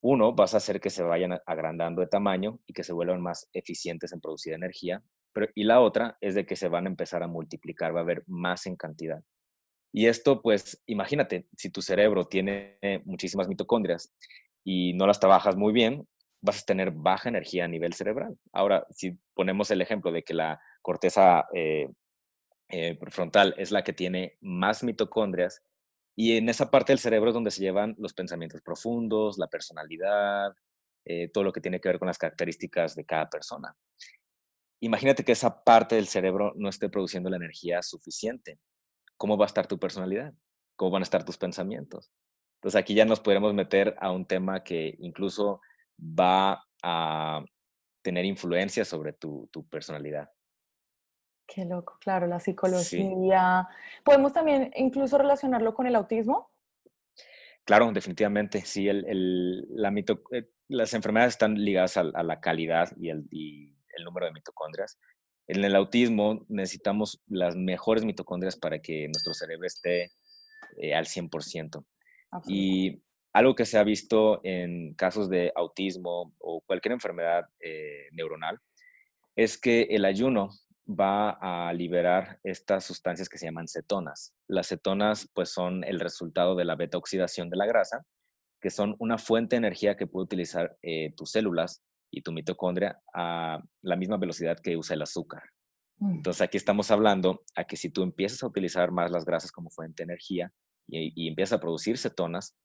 uno, 0.00 0.32
vas 0.32 0.54
a 0.54 0.58
hacer 0.58 0.80
que 0.80 0.90
se 0.90 1.02
vayan 1.02 1.38
agrandando 1.46 2.00
de 2.00 2.06
tamaño 2.06 2.60
y 2.66 2.72
que 2.72 2.84
se 2.84 2.92
vuelvan 2.92 3.20
más 3.20 3.48
eficientes 3.52 4.12
en 4.12 4.20
producir 4.20 4.52
energía, 4.52 5.02
pero, 5.32 5.48
y 5.54 5.64
la 5.64 5.80
otra 5.80 6.16
es 6.20 6.34
de 6.34 6.46
que 6.46 6.56
se 6.56 6.68
van 6.68 6.86
a 6.86 6.90
empezar 6.90 7.22
a 7.22 7.28
multiplicar, 7.28 7.94
va 7.94 8.00
a 8.00 8.02
haber 8.02 8.22
más 8.26 8.66
en 8.66 8.76
cantidad. 8.76 9.22
Y 9.92 10.06
esto, 10.06 10.42
pues, 10.42 10.82
imagínate, 10.86 11.48
si 11.56 11.70
tu 11.70 11.82
cerebro 11.82 12.26
tiene 12.26 12.78
muchísimas 13.04 13.48
mitocondrias 13.48 14.12
y 14.64 14.92
no 14.94 15.06
las 15.06 15.20
trabajas 15.20 15.56
muy 15.56 15.72
bien, 15.72 16.06
vas 16.40 16.62
a 16.62 16.66
tener 16.66 16.90
baja 16.90 17.28
energía 17.28 17.64
a 17.64 17.68
nivel 17.68 17.94
cerebral. 17.94 18.38
Ahora, 18.52 18.86
si 18.90 19.18
ponemos 19.34 19.70
el 19.70 19.80
ejemplo 19.80 20.12
de 20.12 20.22
que 20.22 20.34
la 20.34 20.60
corteza 20.82 21.46
eh, 21.54 21.88
eh, 22.68 22.98
frontal 23.08 23.54
es 23.58 23.70
la 23.70 23.82
que 23.82 23.92
tiene 23.92 24.36
más 24.40 24.84
mitocondrias, 24.84 25.62
y 26.20 26.36
en 26.36 26.48
esa 26.48 26.68
parte 26.68 26.92
del 26.92 26.98
cerebro 26.98 27.30
es 27.30 27.34
donde 27.34 27.52
se 27.52 27.62
llevan 27.62 27.94
los 27.96 28.12
pensamientos 28.12 28.60
profundos, 28.60 29.38
la 29.38 29.46
personalidad, 29.46 30.52
eh, 31.04 31.28
todo 31.28 31.44
lo 31.44 31.52
que 31.52 31.60
tiene 31.60 31.80
que 31.80 31.88
ver 31.88 32.00
con 32.00 32.08
las 32.08 32.18
características 32.18 32.96
de 32.96 33.04
cada 33.04 33.30
persona. 33.30 33.76
Imagínate 34.80 35.24
que 35.24 35.32
esa 35.32 35.62
parte 35.62 35.94
del 35.94 36.08
cerebro 36.08 36.54
no 36.56 36.68
esté 36.68 36.88
produciendo 36.88 37.30
la 37.30 37.36
energía 37.36 37.82
suficiente. 37.82 38.58
¿Cómo 39.16 39.38
va 39.38 39.44
a 39.44 39.46
estar 39.46 39.68
tu 39.68 39.78
personalidad? 39.78 40.34
¿Cómo 40.76 40.90
van 40.90 41.02
a 41.02 41.04
estar 41.04 41.24
tus 41.24 41.38
pensamientos? 41.38 42.10
Entonces 42.56 42.80
aquí 42.80 42.94
ya 42.94 43.04
nos 43.04 43.20
podemos 43.20 43.54
meter 43.54 43.94
a 44.00 44.10
un 44.10 44.26
tema 44.26 44.64
que 44.64 44.96
incluso 44.98 45.60
va 45.98 46.64
a 46.82 47.44
tener 48.02 48.24
influencia 48.24 48.84
sobre 48.84 49.12
tu, 49.12 49.48
personalidad. 49.70 50.30
Qué 51.46 51.64
loco, 51.64 51.96
claro, 52.00 52.26
la 52.26 52.40
psicología. 52.40 53.68
¿Podemos 54.04 54.32
también 54.32 54.70
incluso 54.76 55.18
relacionarlo 55.18 55.74
con 55.74 55.86
el 55.86 55.96
autismo? 55.96 56.50
Claro, 57.64 57.90
definitivamente. 57.92 58.62
Sí, 58.62 58.88
el, 58.88 59.66
la 59.70 59.90
eh, 60.32 60.50
las 60.68 60.94
enfermedades 60.94 61.34
están 61.34 61.54
ligadas 61.54 61.96
a, 61.96 62.02
la 62.02 62.40
calidad 62.40 62.90
y 62.98 63.10
el, 63.10 63.26
y 63.30 63.74
el, 63.96 64.04
número 64.04 64.26
de 64.26 64.32
mitocondrias. 64.32 64.98
En 65.46 65.64
el 65.64 65.74
autismo 65.74 66.44
necesitamos 66.48 67.22
las 67.26 67.56
mejores 67.56 68.04
mitocondrias 68.04 68.56
para 68.56 68.80
que 68.80 69.08
nuestro 69.08 69.32
cerebro 69.32 69.66
esté 69.66 70.12
eh, 70.76 70.94
al 70.94 71.06
100%. 71.06 71.84
Y 72.46 73.02
algo 73.32 73.54
que 73.54 73.66
se 73.66 73.78
ha 73.78 73.84
visto 73.84 74.40
en 74.44 74.94
casos 74.94 75.28
de 75.28 75.52
autismo 75.54 76.34
o 76.38 76.60
cualquier 76.62 76.92
enfermedad 76.92 77.44
eh, 77.60 78.08
neuronal 78.12 78.58
es 79.36 79.58
que 79.58 79.82
el 79.90 80.04
ayuno 80.04 80.50
va 80.88 81.30
a 81.40 81.72
liberar 81.72 82.40
estas 82.42 82.84
sustancias 82.84 83.28
que 83.28 83.38
se 83.38 83.46
llaman 83.46 83.68
cetonas. 83.68 84.34
Las 84.48 84.68
cetonas 84.68 85.28
pues 85.34 85.50
son 85.50 85.84
el 85.84 86.00
resultado 86.00 86.56
de 86.56 86.64
la 86.64 86.76
beta 86.76 86.96
oxidación 86.96 87.50
de 87.50 87.56
la 87.56 87.66
grasa, 87.66 88.04
que 88.60 88.70
son 88.70 88.96
una 88.98 89.18
fuente 89.18 89.54
de 89.54 89.58
energía 89.58 89.96
que 89.96 90.06
puede 90.06 90.24
utilizar 90.24 90.76
eh, 90.82 91.12
tus 91.16 91.30
células 91.30 91.84
y 92.10 92.22
tu 92.22 92.32
mitocondria 92.32 93.00
a 93.14 93.62
la 93.82 93.96
misma 93.96 94.16
velocidad 94.16 94.58
que 94.58 94.76
usa 94.76 94.94
el 94.94 95.02
azúcar. 95.02 95.42
Mm. 95.98 96.16
Entonces 96.16 96.40
aquí 96.40 96.56
estamos 96.56 96.90
hablando 96.90 97.42
a 97.54 97.64
que 97.64 97.76
si 97.76 97.90
tú 97.90 98.02
empiezas 98.02 98.42
a 98.42 98.46
utilizar 98.46 98.90
más 98.90 99.10
las 99.10 99.26
grasas 99.26 99.52
como 99.52 99.70
fuente 99.70 100.02
de 100.02 100.12
energía 100.12 100.52
y, 100.88 101.12
y 101.14 101.28
empiezas 101.28 101.58
a 101.58 101.60
producir 101.60 101.98
cetonas, 101.98 102.56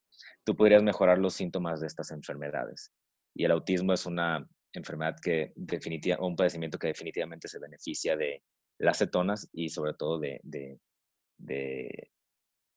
tú 0.43 0.55
podrías 0.55 0.83
mejorar 0.83 1.17
los 1.17 1.33
síntomas 1.33 1.79
de 1.79 1.87
estas 1.87 2.11
enfermedades. 2.11 2.91
Y 3.35 3.45
el 3.45 3.51
autismo 3.51 3.93
es 3.93 4.05
una 4.05 4.47
enfermedad 4.73 5.15
que 5.21 5.53
definitivamente, 5.55 6.25
un 6.25 6.35
padecimiento 6.35 6.77
que 6.77 6.87
definitivamente 6.87 7.47
se 7.47 7.59
beneficia 7.59 8.15
de 8.15 8.43
las 8.79 8.97
cetonas 8.97 9.49
y 9.53 9.69
sobre 9.69 9.93
todo 9.93 10.19
de, 10.19 10.41
de, 10.43 12.09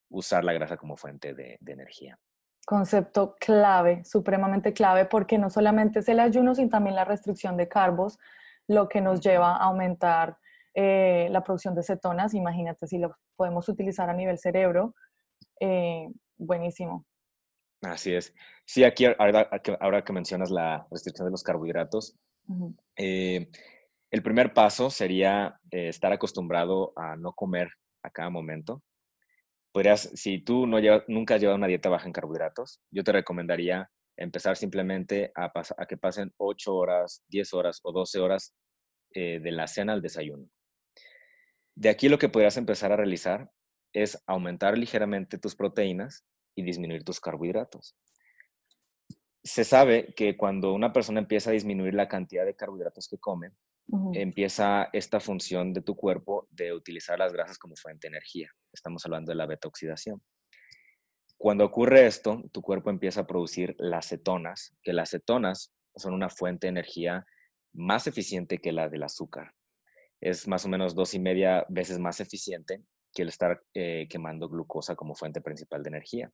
usar 0.08 0.44
la 0.44 0.52
grasa 0.52 0.76
como 0.76 0.96
fuente 0.96 1.34
de, 1.34 1.58
energía. 1.66 2.18
Concepto 2.64 3.36
clave, 3.38 4.04
supremamente 4.04 4.72
clave, 4.72 5.04
porque 5.06 5.38
no 5.38 5.50
solamente 5.50 6.00
es 6.00 6.08
el 6.08 6.20
ayuno, 6.20 6.54
sino 6.54 6.68
también 6.68 6.96
la 6.96 7.04
restricción 7.04 7.56
de 7.56 7.68
carbos, 7.68 8.18
lo 8.66 8.88
que 8.88 9.00
nos 9.00 9.20
lleva 9.20 9.56
a 9.56 9.64
aumentar 9.64 10.38
eh, 10.74 11.28
la 11.30 11.42
producción 11.42 11.74
de 11.74 11.82
cetonas. 11.82 12.34
Imagínate 12.34 12.86
si 12.86 12.98
lo 12.98 13.16
podemos 13.36 13.68
utilizar 13.68 14.10
a 14.10 14.14
nivel 14.14 14.38
cerebro. 14.38 14.94
Eh, 15.60 16.08
buenísimo. 16.36 17.06
Así 17.82 18.14
es. 18.14 18.34
Sí, 18.64 18.84
aquí 18.84 19.04
ahora, 19.06 20.04
que 20.04 20.12
mencionas 20.12 20.50
la 20.50 20.86
restricción 20.90 21.26
de 21.26 21.30
los 21.30 21.42
carbohidratos, 21.42 22.16
eh, 22.96 23.48
el 24.10 24.22
primer 24.22 24.54
paso 24.54 24.90
sería 24.90 25.60
eh, 25.70 25.88
estar 25.88 26.12
acostumbrado 26.12 26.92
a 26.96 27.16
no 27.16 27.32
comer 27.32 27.68
a 28.02 28.10
cada 28.10 28.30
momento. 28.30 28.82
Podrías, 29.72 30.10
si 30.14 30.38
tú 30.38 30.66
no 30.66 30.78
nunca 31.08 31.34
has 31.34 31.40
llevado 31.40 31.58
una 31.58 31.66
dieta 31.66 31.90
baja 31.90 32.06
en 32.06 32.12
carbohidratos, 32.12 32.80
yo 32.90 33.04
te 33.04 33.12
recomendaría 33.12 33.90
empezar 34.16 34.56
simplemente 34.56 35.32
a, 35.34 35.52
a 35.54 35.86
que 35.86 35.96
pasen 35.96 36.32
8 36.38 36.74
horas, 36.74 37.22
10 37.28 37.52
horas 37.52 37.80
o 37.82 37.92
12 37.92 38.18
horas 38.20 38.54
eh, 39.12 39.40
de 39.40 39.50
la 39.50 39.66
cena 39.66 39.92
al 39.92 40.02
desayuno. 40.02 40.48
De 41.74 41.90
aquí 41.90 42.08
lo 42.08 42.18
que 42.18 42.28
podrías 42.28 42.56
empezar 42.56 42.92
a 42.92 42.96
realizar 42.96 43.50
es 43.92 44.22
aumentar 44.26 44.78
ligeramente 44.78 45.38
tus 45.38 45.54
proteínas 45.54 46.24
y 46.56 46.62
disminuir 46.62 47.04
tus 47.04 47.20
carbohidratos. 47.20 47.96
Se 49.44 49.62
sabe 49.62 50.12
que 50.16 50.36
cuando 50.36 50.72
una 50.72 50.92
persona 50.92 51.20
empieza 51.20 51.50
a 51.50 51.52
disminuir 51.52 51.94
la 51.94 52.08
cantidad 52.08 52.44
de 52.44 52.56
carbohidratos 52.56 53.06
que 53.06 53.18
come, 53.18 53.52
empieza 54.14 54.88
esta 54.92 55.20
función 55.20 55.72
de 55.72 55.80
tu 55.80 55.94
cuerpo 55.94 56.48
de 56.50 56.72
utilizar 56.72 57.20
las 57.20 57.32
grasas 57.32 57.56
como 57.56 57.76
fuente 57.76 58.08
de 58.08 58.16
energía. 58.16 58.50
Estamos 58.72 59.04
hablando 59.06 59.30
de 59.30 59.36
la 59.36 59.46
beta-oxidación. 59.46 60.20
Cuando 61.38 61.64
ocurre 61.64 62.06
esto, 62.06 62.42
tu 62.50 62.62
cuerpo 62.62 62.90
empieza 62.90 63.20
a 63.20 63.26
producir 63.26 63.76
las 63.78 64.08
cetonas, 64.08 64.74
que 64.82 64.92
las 64.92 65.10
cetonas 65.10 65.72
son 65.94 66.14
una 66.14 66.30
fuente 66.30 66.66
de 66.66 66.70
energía 66.70 67.26
más 67.72 68.06
eficiente 68.06 68.58
que 68.58 68.72
la 68.72 68.88
del 68.88 69.02
azúcar. 69.02 69.52
Es 70.20 70.48
más 70.48 70.64
o 70.64 70.68
menos 70.68 70.94
dos 70.94 71.14
y 71.14 71.18
media 71.18 71.66
veces 71.68 71.98
más 71.98 72.20
eficiente 72.20 72.82
que 73.12 73.22
el 73.22 73.28
estar 73.28 73.62
eh, 73.74 74.06
quemando 74.08 74.48
glucosa 74.48 74.96
como 74.96 75.14
fuente 75.14 75.40
principal 75.40 75.82
de 75.82 75.88
energía. 75.88 76.32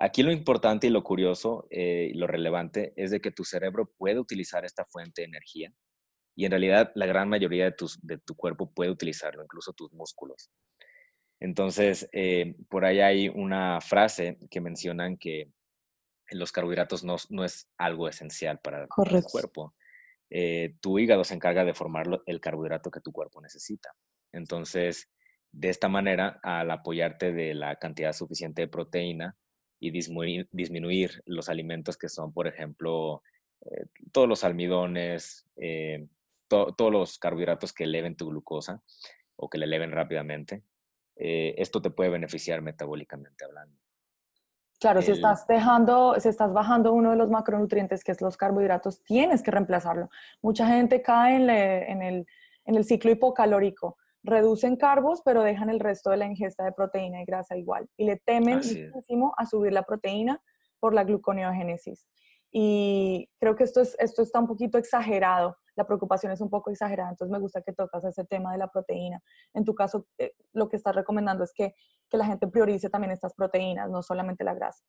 Aquí 0.00 0.22
lo 0.22 0.30
importante 0.30 0.86
y 0.86 0.90
lo 0.90 1.02
curioso 1.02 1.66
eh, 1.70 2.10
y 2.12 2.14
lo 2.14 2.26
relevante 2.26 2.92
es 2.96 3.10
de 3.10 3.20
que 3.20 3.32
tu 3.32 3.44
cerebro 3.44 3.92
puede 3.96 4.18
utilizar 4.20 4.64
esta 4.64 4.84
fuente 4.84 5.22
de 5.22 5.26
energía 5.26 5.72
y 6.38 6.44
en 6.44 6.52
realidad 6.52 6.92
la 6.94 7.06
gran 7.06 7.28
mayoría 7.28 7.64
de, 7.64 7.72
tus, 7.72 7.98
de 8.00 8.16
tu 8.18 8.36
cuerpo 8.36 8.72
puede 8.72 8.92
utilizarlo, 8.92 9.42
incluso 9.42 9.72
tus 9.72 9.92
músculos. 9.92 10.52
Entonces, 11.40 12.08
eh, 12.12 12.54
por 12.70 12.84
ahí 12.84 13.00
hay 13.00 13.28
una 13.28 13.80
frase 13.80 14.38
que 14.48 14.60
mencionan 14.60 15.16
que 15.16 15.50
los 16.30 16.52
carbohidratos 16.52 17.02
no, 17.02 17.16
no 17.30 17.44
es 17.44 17.68
algo 17.76 18.08
esencial 18.08 18.60
para, 18.60 18.82
el 18.82 19.24
cuerpo. 19.24 19.74
Eh, 20.30 20.76
tu 20.80 21.00
hígado 21.00 21.24
se 21.24 21.34
encarga 21.34 21.64
de 21.64 21.74
formar 21.74 22.06
el 22.26 22.40
carbohidrato 22.40 22.92
que 22.92 23.00
tu 23.00 23.10
cuerpo 23.10 23.40
necesita. 23.40 23.90
Entonces, 24.32 25.10
de 25.50 25.70
esta 25.70 25.88
manera, 25.88 26.38
al 26.44 26.70
apoyarte 26.70 27.32
de 27.32 27.54
la 27.54 27.74
cantidad 27.76 28.12
suficiente 28.12 28.62
de 28.62 28.68
proteína, 28.68 29.36
y 29.80 29.90
disminuir, 29.90 30.48
disminuir 30.52 31.22
los 31.26 31.48
alimentos 31.48 31.96
que 31.96 32.08
son, 32.08 32.32
por 32.32 32.46
ejemplo, 32.46 33.22
eh, 33.62 33.86
todos 34.12 34.28
los 34.28 34.44
almidones, 34.44 35.46
eh, 35.56 36.06
todos 36.48 36.92
los 36.92 37.18
carbohidratos 37.18 37.72
que 37.72 37.84
eleven 37.84 38.16
tu 38.16 38.28
glucosa 38.28 38.82
o 39.36 39.48
que 39.48 39.58
le 39.58 39.66
eleven 39.66 39.92
rápidamente. 39.92 40.64
Eh, 41.16 41.54
esto 41.58 41.82
te 41.82 41.90
puede 41.90 42.10
beneficiar 42.10 42.62
metabólicamente 42.62 43.44
hablando. 43.44 43.76
Claro, 44.80 45.02
si 45.02 45.10
estás 45.10 45.46
dejando, 45.48 46.14
si 46.20 46.28
estás 46.28 46.52
bajando 46.52 46.92
uno 46.92 47.10
de 47.10 47.16
los 47.16 47.30
macronutrientes, 47.30 48.04
que 48.04 48.12
es 48.12 48.20
los 48.20 48.36
carbohidratos, 48.36 49.02
tienes 49.02 49.42
que 49.42 49.50
reemplazarlo. 49.50 50.08
Mucha 50.40 50.68
gente 50.68 51.02
cae 51.02 51.34
en, 51.34 52.00
el, 52.00 52.26
en 52.64 52.76
el 52.76 52.84
ciclo 52.84 53.10
hipocalórico 53.10 53.98
reducen 54.22 54.76
carbos, 54.76 55.22
pero 55.24 55.42
dejan 55.42 55.70
el 55.70 55.80
resto 55.80 56.10
de 56.10 56.16
la 56.16 56.26
ingesta 56.26 56.64
de 56.64 56.72
proteína 56.72 57.22
y 57.22 57.24
grasa 57.24 57.56
igual. 57.56 57.88
Y 57.96 58.04
le 58.04 58.16
temen 58.16 58.56
muchísimo 58.56 59.34
a 59.36 59.46
subir 59.46 59.72
la 59.72 59.82
proteína 59.82 60.42
por 60.80 60.94
la 60.94 61.04
gluconeogénesis. 61.04 62.08
Y 62.50 63.28
creo 63.38 63.56
que 63.56 63.64
esto, 63.64 63.80
es, 63.80 63.96
esto 63.98 64.22
está 64.22 64.40
un 64.40 64.46
poquito 64.46 64.78
exagerado, 64.78 65.56
la 65.76 65.86
preocupación 65.86 66.32
es 66.32 66.40
un 66.40 66.50
poco 66.50 66.70
exagerada, 66.70 67.10
entonces 67.10 67.30
me 67.30 67.38
gusta 67.38 67.62
que 67.62 67.72
tocas 67.72 68.04
ese 68.04 68.24
tema 68.24 68.52
de 68.52 68.58
la 68.58 68.68
proteína. 68.68 69.22
En 69.54 69.64
tu 69.64 69.74
caso, 69.74 70.06
eh, 70.18 70.32
lo 70.52 70.68
que 70.68 70.76
estás 70.76 70.94
recomendando 70.94 71.44
es 71.44 71.52
que, 71.52 71.74
que, 72.08 72.16
la 72.16 72.24
gente 72.24 72.48
priorice 72.48 72.90
también 72.90 73.12
estas 73.12 73.34
proteínas, 73.34 73.88
no 73.88 74.02
solamente 74.02 74.44
la 74.44 74.54
grasa. 74.54 74.84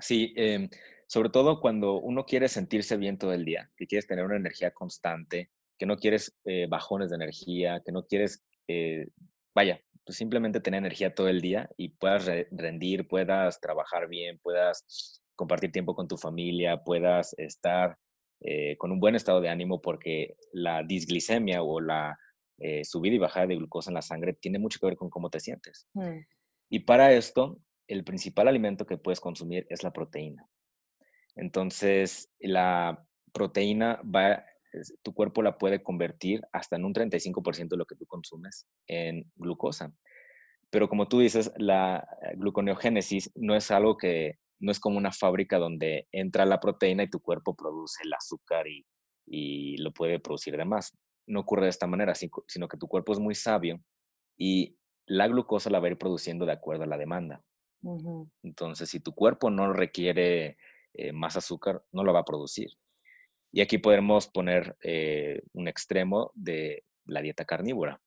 Sí, 0.00 0.32
em, 0.36 0.68
sobre 1.06 1.28
todo 1.28 1.60
cuando 1.60 2.00
uno 2.00 2.24
quiere 2.24 2.48
sentirse 2.48 2.96
bien 2.96 3.18
todo 3.18 3.32
el 3.32 3.44
día, 3.44 3.70
que 3.76 3.86
quieres 3.86 4.06
tener 4.06 4.24
una 4.24 4.36
energía 4.36 4.72
constante, 4.72 5.52
que 5.78 5.86
no 5.86 5.96
quieres 5.96 6.36
eh, 6.44 6.66
bajones 6.68 7.10
de 7.10 7.16
energía, 7.16 7.82
que 7.84 7.92
no 7.92 8.06
quieres, 8.06 8.44
eh, 8.68 9.08
vaya, 9.54 9.80
pues 10.04 10.18
simplemente 10.18 10.60
tener 10.60 10.78
energía 10.78 11.14
todo 11.14 11.28
el 11.28 11.40
día 11.40 11.68
y 11.76 11.90
puedas 11.90 12.26
rendir, 12.50 13.08
puedas 13.08 13.60
trabajar 13.60 14.08
bien, 14.08 14.38
puedas 14.42 15.22
compartir 15.34 15.72
tiempo 15.72 15.94
con 15.94 16.08
tu 16.08 16.16
familia, 16.16 16.82
puedas 16.84 17.34
estar 17.38 17.96
eh, 18.40 18.76
con 18.76 18.92
un 18.92 19.00
buen 19.00 19.14
estado 19.14 19.40
de 19.40 19.48
ánimo 19.48 19.80
porque 19.80 20.36
la 20.52 20.82
disglicemia 20.82 21.62
o 21.62 21.80
la 21.80 22.18
subida 22.84 23.16
y 23.16 23.18
bajada 23.18 23.48
de 23.48 23.56
glucosa 23.56 23.90
en 23.90 23.94
la 23.94 24.02
sangre 24.02 24.32
tiene 24.32 24.60
mucho 24.60 24.78
que 24.78 24.86
ver 24.86 24.96
con 24.96 25.10
cómo 25.10 25.28
te 25.28 25.40
sientes. 25.40 25.88
Mm. 25.92 26.20
Y 26.70 26.78
para 26.80 27.12
esto, 27.12 27.58
el 27.88 28.04
principal 28.04 28.46
alimento 28.46 28.86
que 28.86 28.96
puedes 28.96 29.20
consumir 29.20 29.66
es 29.68 29.82
la 29.82 29.92
proteína. 29.92 30.46
Entonces, 31.36 32.30
la 32.38 33.04
proteína 33.32 34.00
va 34.04 34.44
tu 35.02 35.14
cuerpo 35.14 35.42
la 35.42 35.58
puede 35.58 35.82
convertir 35.82 36.42
hasta 36.52 36.76
en 36.76 36.84
un 36.84 36.94
35% 36.94 37.68
de 37.68 37.76
lo 37.76 37.86
que 37.86 37.96
tú 37.96 38.06
consumes 38.06 38.66
en 38.86 39.30
glucosa. 39.36 39.92
Pero 40.70 40.88
como 40.88 41.08
tú 41.08 41.20
dices, 41.20 41.52
la 41.56 42.06
eh, 42.22 42.34
gluconeogénesis 42.36 43.30
no 43.36 43.54
es 43.54 43.70
algo 43.70 43.96
que, 43.96 44.38
no 44.58 44.72
es 44.72 44.80
como 44.80 44.98
una 44.98 45.12
fábrica 45.12 45.58
donde 45.58 46.08
entra 46.10 46.44
la 46.46 46.60
proteína 46.60 47.04
y 47.04 47.10
tu 47.10 47.20
cuerpo 47.20 47.54
produce 47.54 48.02
el 48.04 48.12
azúcar 48.12 48.66
y, 48.66 48.86
y 49.26 49.76
lo 49.78 49.92
puede 49.92 50.18
producir 50.18 50.56
de 50.56 50.64
más. 50.64 50.96
No 51.26 51.40
ocurre 51.40 51.64
de 51.64 51.70
esta 51.70 51.86
manera, 51.86 52.14
sino 52.14 52.68
que 52.68 52.76
tu 52.76 52.88
cuerpo 52.88 53.12
es 53.12 53.18
muy 53.18 53.34
sabio 53.34 53.80
y 54.36 54.76
la 55.06 55.28
glucosa 55.28 55.70
la 55.70 55.80
va 55.80 55.86
a 55.86 55.90
ir 55.90 55.98
produciendo 55.98 56.46
de 56.46 56.52
acuerdo 56.52 56.84
a 56.84 56.86
la 56.86 56.98
demanda. 56.98 57.42
Entonces, 58.42 58.88
si 58.88 59.00
tu 59.00 59.14
cuerpo 59.14 59.50
no 59.50 59.72
requiere 59.72 60.56
eh, 60.94 61.12
más 61.12 61.36
azúcar, 61.36 61.84
no 61.92 62.02
lo 62.02 62.12
va 62.12 62.20
a 62.20 62.24
producir. 62.24 62.70
Y 63.54 63.60
aquí 63.60 63.78
podemos 63.78 64.26
poner 64.26 64.76
eh, 64.82 65.40
un 65.52 65.68
extremo 65.68 66.32
de 66.34 66.82
la 67.04 67.22
dieta 67.22 67.44
carnívora. 67.44 68.02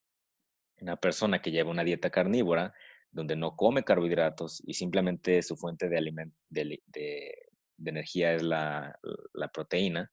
Una 0.78 0.96
persona 0.96 1.40
que 1.40 1.50
lleva 1.50 1.70
una 1.70 1.84
dieta 1.84 2.10
carnívora, 2.10 2.74
donde 3.10 3.34
no 3.34 3.56
come 3.56 3.82
carbohidratos 3.82 4.62
y 4.66 4.74
simplemente 4.74 5.40
su 5.40 5.56
fuente 5.56 5.88
de, 5.88 6.28
de, 6.50 7.34
energía 7.82 8.34
es 8.34 8.42
la, 8.42 8.94
proteína, 9.50 10.12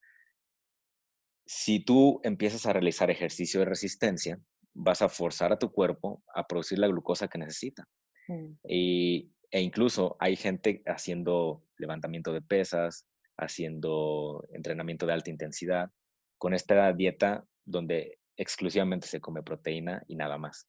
si 1.45 1.81
tú 1.81 2.21
empiezas 2.23 2.65
a 2.65 2.71
realizar 2.71 3.11
ejercicio 3.11 3.59
de 3.59 3.65
resistencia, 3.65 4.39
vas 4.73 5.01
a 5.01 5.09
forzar 5.09 5.51
a 5.51 5.59
tu 5.59 5.69
cuerpo 5.69 6.23
a 6.33 6.47
producir 6.47 6.79
la 6.79 6.87
glucosa 6.87 7.27
que 7.27 7.39
necesita. 7.39 7.85
Mm. 8.29 8.53
Y, 8.69 9.33
e 9.51 9.59
incluso 9.59 10.15
hay 10.17 10.37
gente 10.37 10.81
haciendo 10.85 11.61
levantamiento 11.77 12.31
de 12.31 12.41
pesas, 12.41 13.05
haciendo 13.37 14.45
entrenamiento 14.51 15.05
de 15.05 15.13
alta 15.13 15.29
intensidad, 15.29 15.89
con 16.37 16.53
esta 16.53 16.91
dieta 16.93 17.45
donde 17.65 18.19
exclusivamente 18.37 19.07
se 19.07 19.21
come 19.21 19.43
proteína 19.43 20.03
y 20.07 20.15
nada 20.15 20.37
más. 20.37 20.67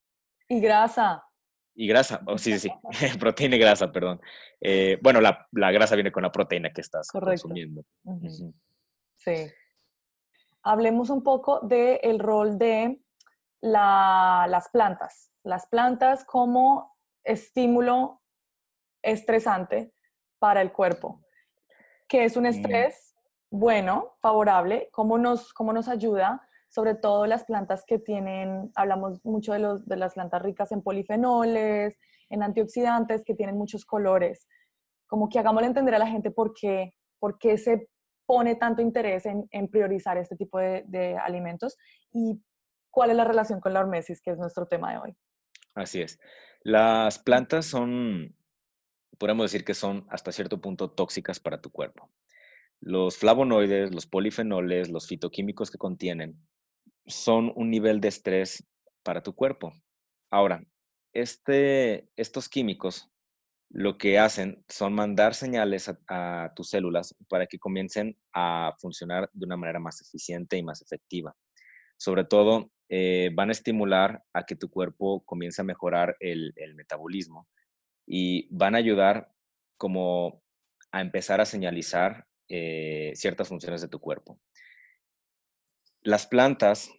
Y 0.48 0.60
grasa. 0.60 1.24
Y 1.74 1.86
grasa, 1.86 2.22
oh, 2.26 2.38
sí, 2.38 2.58
sí, 2.58 2.70
sí, 2.92 3.06
proteína 3.18 3.56
y 3.56 3.58
grasa, 3.58 3.92
perdón. 3.92 4.20
Eh, 4.60 4.98
bueno, 5.02 5.20
la, 5.20 5.46
grasa 5.52 5.94
viene 5.94 6.12
con 6.12 6.22
la 6.22 6.32
proteína 6.32 6.72
que 6.72 6.80
estás 6.80 7.08
consumiendo. 7.10 7.84
Sí. 9.18 9.50
Hablemos 10.62 11.10
un 11.10 11.22
poco 11.22 11.60
del 11.60 12.18
rol 12.18 12.58
de 12.58 13.00
las 13.60 14.68
plantas. 14.72 15.30
Las 15.44 15.66
plantas 15.68 16.24
como 16.24 16.96
estímulo 17.24 18.22
estresante 19.02 19.92
para 20.38 20.62
el 20.62 20.72
cuerpo. 20.72 21.25
¿Qué 22.08 22.24
es 22.24 22.36
un 22.36 22.44
mm. 22.44 22.46
estrés? 22.46 23.14
Bueno, 23.50 24.16
favorable. 24.20 24.88
¿Cómo 24.92 25.18
nos, 25.18 25.52
cómo 25.52 25.72
nos 25.72 25.88
ayuda? 25.88 26.46
sobre 26.68 26.94
todo 26.94 27.26
las 27.26 27.44
plantas 27.44 27.84
que 27.86 27.98
tienen, 27.98 28.70
hablamos 28.74 29.24
mucho 29.24 29.54
de, 29.54 29.60
los, 29.60 29.86
de 29.86 29.96
las 29.96 30.12
plantas 30.12 30.42
ricas 30.42 30.72
en 30.72 30.82
polifenoles, 30.82 31.98
en 32.28 32.42
antioxidantes, 32.42 33.24
que 33.24 33.34
tienen 33.34 33.56
muchos 33.56 33.86
colores. 33.86 34.46
Como 35.06 35.30
que 35.30 35.38
hagámosle 35.38 35.68
entender 35.68 35.94
a 35.94 35.98
la 35.98 36.06
gente 36.06 36.30
por 36.30 36.52
qué, 36.52 36.92
por 37.18 37.38
qué 37.38 37.56
se 37.56 37.88
pone 38.26 38.56
tanto 38.56 38.82
interés 38.82 39.24
en, 39.24 39.48
en 39.52 39.68
priorizar 39.68 40.18
este 40.18 40.36
tipo 40.36 40.58
de, 40.58 40.84
de, 40.86 41.16
alimentos 41.16 41.78
y 42.12 42.42
cuál 42.90 43.08
es 43.08 43.16
la 43.16 43.24
relación 43.24 43.58
con 43.58 43.72
la 43.72 43.80
hormesis, 43.80 44.20
que 44.20 44.32
es 44.32 44.38
nuestro 44.38 44.66
tema 44.66 44.92
de 44.92 44.98
hoy. 44.98 45.16
Así 45.74 46.02
es. 46.02 46.18
Las 46.62 47.18
plantas 47.18 47.64
son, 47.64 48.35
podemos 49.18 49.50
decir 49.50 49.64
que 49.64 49.74
son 49.74 50.06
hasta 50.10 50.32
cierto 50.32 50.60
punto 50.60 50.90
tóxicas 50.90 51.40
para 51.40 51.60
tu 51.60 51.70
cuerpo. 51.70 52.10
Los 52.80 53.16
flavonoides, 53.16 53.94
los 53.94 54.06
polifenoles, 54.06 54.90
los 54.90 55.06
fitoquímicos 55.06 55.70
que 55.70 55.78
contienen 55.78 56.38
son 57.06 57.52
un 57.56 57.70
nivel 57.70 58.00
de 58.00 58.08
estrés 58.08 58.66
para 59.02 59.22
tu 59.22 59.34
cuerpo. 59.34 59.72
Ahora, 60.30 60.64
este, 61.12 62.10
estos 62.16 62.48
químicos 62.48 63.10
lo 63.70 63.98
que 63.98 64.18
hacen 64.18 64.64
son 64.68 64.94
mandar 64.94 65.34
señales 65.34 65.90
a, 66.08 66.52
tus 66.54 66.70
células 66.70 67.14
para 67.28 67.46
que 67.46 67.58
comiencen 67.58 68.16
a 68.32 68.74
funcionar 68.78 69.28
de 69.32 69.46
una 69.46 69.56
manera 69.56 69.80
más 69.80 70.00
eficiente 70.00 70.56
y 70.56 70.62
más 70.62 70.82
efectiva. 70.82 71.36
Sobre 71.96 72.24
todo, 72.24 72.70
eh, 72.88 73.30
van 73.34 73.48
a 73.48 73.52
estimular 73.52 74.22
a 74.32 74.44
que 74.44 74.54
tu 74.54 74.70
cuerpo 74.70 75.24
comience 75.24 75.60
a 75.60 75.64
mejorar 75.64 76.16
el, 76.20 76.54
metabolismo 76.74 77.48
y 78.06 78.48
van 78.50 78.74
a 78.74 78.78
ayudar 78.78 79.32
como 79.76 80.42
a 80.92 81.00
empezar 81.00 81.40
a 81.40 81.46
señalizar 81.46 82.26
eh, 82.48 83.12
ciertas 83.14 83.48
funciones 83.48 83.82
de 83.82 83.88
tu 83.88 83.98
cuerpo. 83.98 84.38
Las 86.02 86.26
plantas 86.26 86.90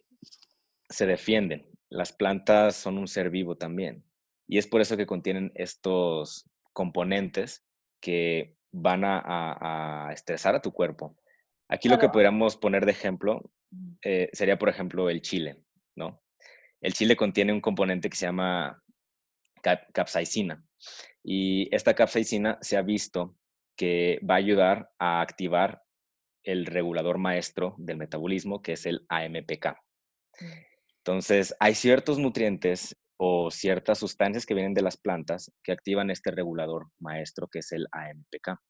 se 0.88 1.06
defienden. 1.06 1.66
Las 1.88 2.12
plantas 2.12 2.76
son 2.76 2.98
un 2.98 3.08
ser 3.08 3.30
vivo 3.30 3.56
también. 3.56 4.04
Y 4.46 4.58
es 4.58 4.66
por 4.66 4.80
eso 4.80 4.96
que 4.96 5.06
contienen 5.06 5.52
estos 5.54 6.48
componentes 6.72 7.64
que 8.00 8.56
van 8.70 9.02
a, 9.04 10.10
estresar 10.12 10.54
a 10.54 10.62
tu 10.62 10.72
cuerpo. 10.72 11.16
Aquí 11.68 11.88
lo 11.88 11.98
que 11.98 12.08
podríamos 12.08 12.56
poner 12.56 12.86
de 12.86 12.92
ejemplo 12.92 13.50
eh, 14.02 14.30
sería, 14.32 14.58
por 14.58 14.68
ejemplo, 14.68 15.10
el 15.10 15.20
chile, 15.20 15.58
¿no? 15.96 16.22
El 16.80 16.94
chile 16.94 17.16
contiene 17.16 17.52
un 17.52 17.60
componente 17.60 18.08
que 18.08 18.16
se 18.16 18.26
llama 18.26 18.82
capsaicina. 19.60 20.64
Y 21.22 21.74
esta 21.74 21.94
capsaicina 21.94 22.58
se 22.60 22.76
ha 22.76 22.82
visto 22.82 23.36
que 23.76 24.20
va 24.28 24.34
a 24.34 24.38
ayudar 24.38 24.90
a 24.98 25.20
activar 25.20 25.82
el 26.42 26.66
regulador 26.66 27.18
maestro 27.18 27.74
del 27.78 27.96
metabolismo, 27.96 28.62
que 28.62 28.72
es 28.72 28.86
el 28.86 29.04
AMPK. 29.08 29.66
Mm. 30.40 30.68
Entonces, 30.98 31.54
hay 31.60 31.74
ciertos 31.74 32.18
nutrientes 32.18 32.96
o 33.16 33.50
ciertas 33.50 33.98
sustancias 33.98 34.46
que 34.46 34.54
vienen 34.54 34.74
de 34.74 34.82
las 34.82 34.96
plantas 34.96 35.52
que 35.62 35.72
activan 35.72 36.10
este 36.10 36.30
regulador 36.30 36.86
maestro, 36.98 37.48
que 37.48 37.60
es 37.60 37.72
el 37.72 37.86
AMPK. 37.92 38.60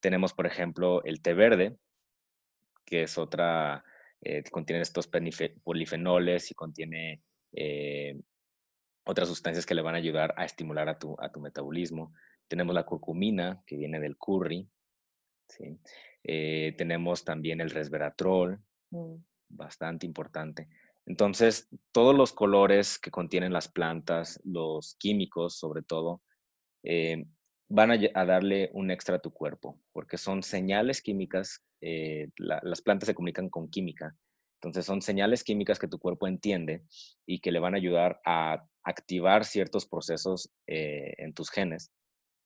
Tenemos, 0.00 0.32
por 0.32 0.46
ejemplo, 0.46 1.02
el 1.04 1.22
té 1.22 1.34
verde, 1.34 1.76
que 2.84 3.02
es 3.02 3.18
otra, 3.18 3.84
eh, 4.20 4.42
contiene 4.50 4.82
estos 4.82 5.08
polifenoles 5.62 6.50
y 6.50 6.54
contiene 6.54 7.22
eh, 7.52 8.18
otras 9.08 9.26
sustancias 9.26 9.64
que 9.64 9.74
le 9.74 9.80
van 9.80 9.94
a 9.94 9.98
ayudar 9.98 10.34
a 10.36 10.44
estimular 10.44 10.86
a 10.90 10.98
tu, 10.98 11.16
a 11.18 11.30
tu 11.32 11.40
metabolismo. 11.40 12.12
Tenemos 12.46 12.74
la 12.74 12.84
curcumina, 12.84 13.62
que 13.66 13.76
viene 13.76 13.98
del 14.00 14.18
curry. 14.18 14.68
¿sí? 15.48 15.78
Eh, 16.22 16.74
tenemos 16.76 17.24
también 17.24 17.62
el 17.62 17.70
resveratrol, 17.70 18.60
mm. 18.90 19.14
bastante 19.48 20.04
importante. 20.04 20.68
Entonces, 21.06 21.70
todos 21.90 22.14
los 22.14 22.34
colores 22.34 22.98
que 22.98 23.10
contienen 23.10 23.50
las 23.50 23.68
plantas, 23.68 24.38
los 24.44 24.94
químicos 24.96 25.56
sobre 25.56 25.80
todo, 25.80 26.20
eh, 26.82 27.24
van 27.70 27.92
a, 27.92 28.24
darle 28.26 28.68
un 28.74 28.90
extra 28.90 29.16
a 29.16 29.20
tu 29.20 29.32
cuerpo, 29.32 29.80
porque 29.92 30.18
son 30.18 30.42
señales 30.42 31.00
químicas, 31.00 31.64
eh, 31.80 32.28
las 32.36 32.82
plantas 32.82 33.06
se 33.06 33.14
comunican 33.14 33.48
con 33.48 33.70
química, 33.70 34.14
entonces 34.60 34.84
son 34.84 35.02
señales 35.02 35.44
químicas 35.44 35.78
que 35.78 35.88
tu 35.88 35.98
cuerpo 35.98 36.26
entiende 36.26 36.84
y 37.26 37.40
que 37.40 37.52
le 37.52 37.60
van 37.60 37.74
a 37.74 37.78
ayudar 37.78 38.20
a 38.24 38.64
activar 38.82 39.44
ciertos 39.44 39.86
procesos 39.86 40.50
en 40.66 41.32
tus 41.34 41.50
genes 41.50 41.92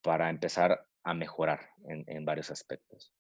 para 0.03 0.31
empezar 0.31 0.87
a 1.05 1.15
mejorar 1.15 1.61
en 1.85 2.25
varios 2.25 2.51
aspectos. 2.51 3.15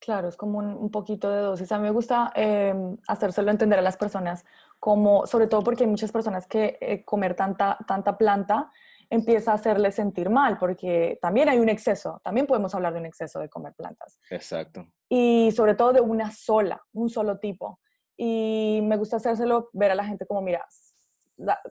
Claro, 0.00 0.28
es 0.28 0.36
como 0.36 0.58
un, 0.58 0.90
poquito 0.90 1.30
de 1.30 1.40
dosis. 1.40 1.72
A 1.72 1.78
mí 1.78 1.84
me 1.84 1.90
gusta 1.90 2.32
eh, 2.34 2.74
hacérselo 3.08 3.50
entender 3.50 3.78
a 3.78 3.82
las 3.82 3.96
personas, 3.96 4.44
como, 4.78 5.26
sobre 5.26 5.48
todo 5.48 5.62
porque 5.62 5.84
hay 5.84 5.90
muchas 5.90 6.12
personas 6.12 6.46
que 6.46 6.78
eh, 6.80 7.04
comer 7.04 7.34
tanta, 7.34 7.76
tanta 7.86 8.16
planta 8.16 8.70
empieza 9.10 9.52
a 9.52 9.54
hacerles 9.54 9.96
sentir 9.96 10.30
mal, 10.30 10.56
porque 10.58 11.18
también 11.20 11.48
hay 11.48 11.58
un 11.58 11.68
exceso, 11.68 12.20
también 12.22 12.46
podemos 12.46 12.74
hablar 12.74 12.92
de 12.92 13.00
un 13.00 13.06
exceso 13.06 13.40
de 13.40 13.48
comer 13.48 13.74
plantas. 13.74 14.20
Exacto. 14.30 14.86
Y 15.08 15.52
sobre 15.52 15.74
todo 15.74 15.92
de 15.92 16.00
una 16.00 16.30
sola, 16.32 16.82
un 16.92 17.08
solo 17.08 17.38
tipo. 17.38 17.80
Y 18.16 18.80
me 18.82 18.96
gusta 18.96 19.16
hacérselo 19.16 19.70
ver 19.72 19.92
a 19.92 19.94
la 19.94 20.04
gente 20.04 20.26
como, 20.26 20.42
mira, 20.42 20.66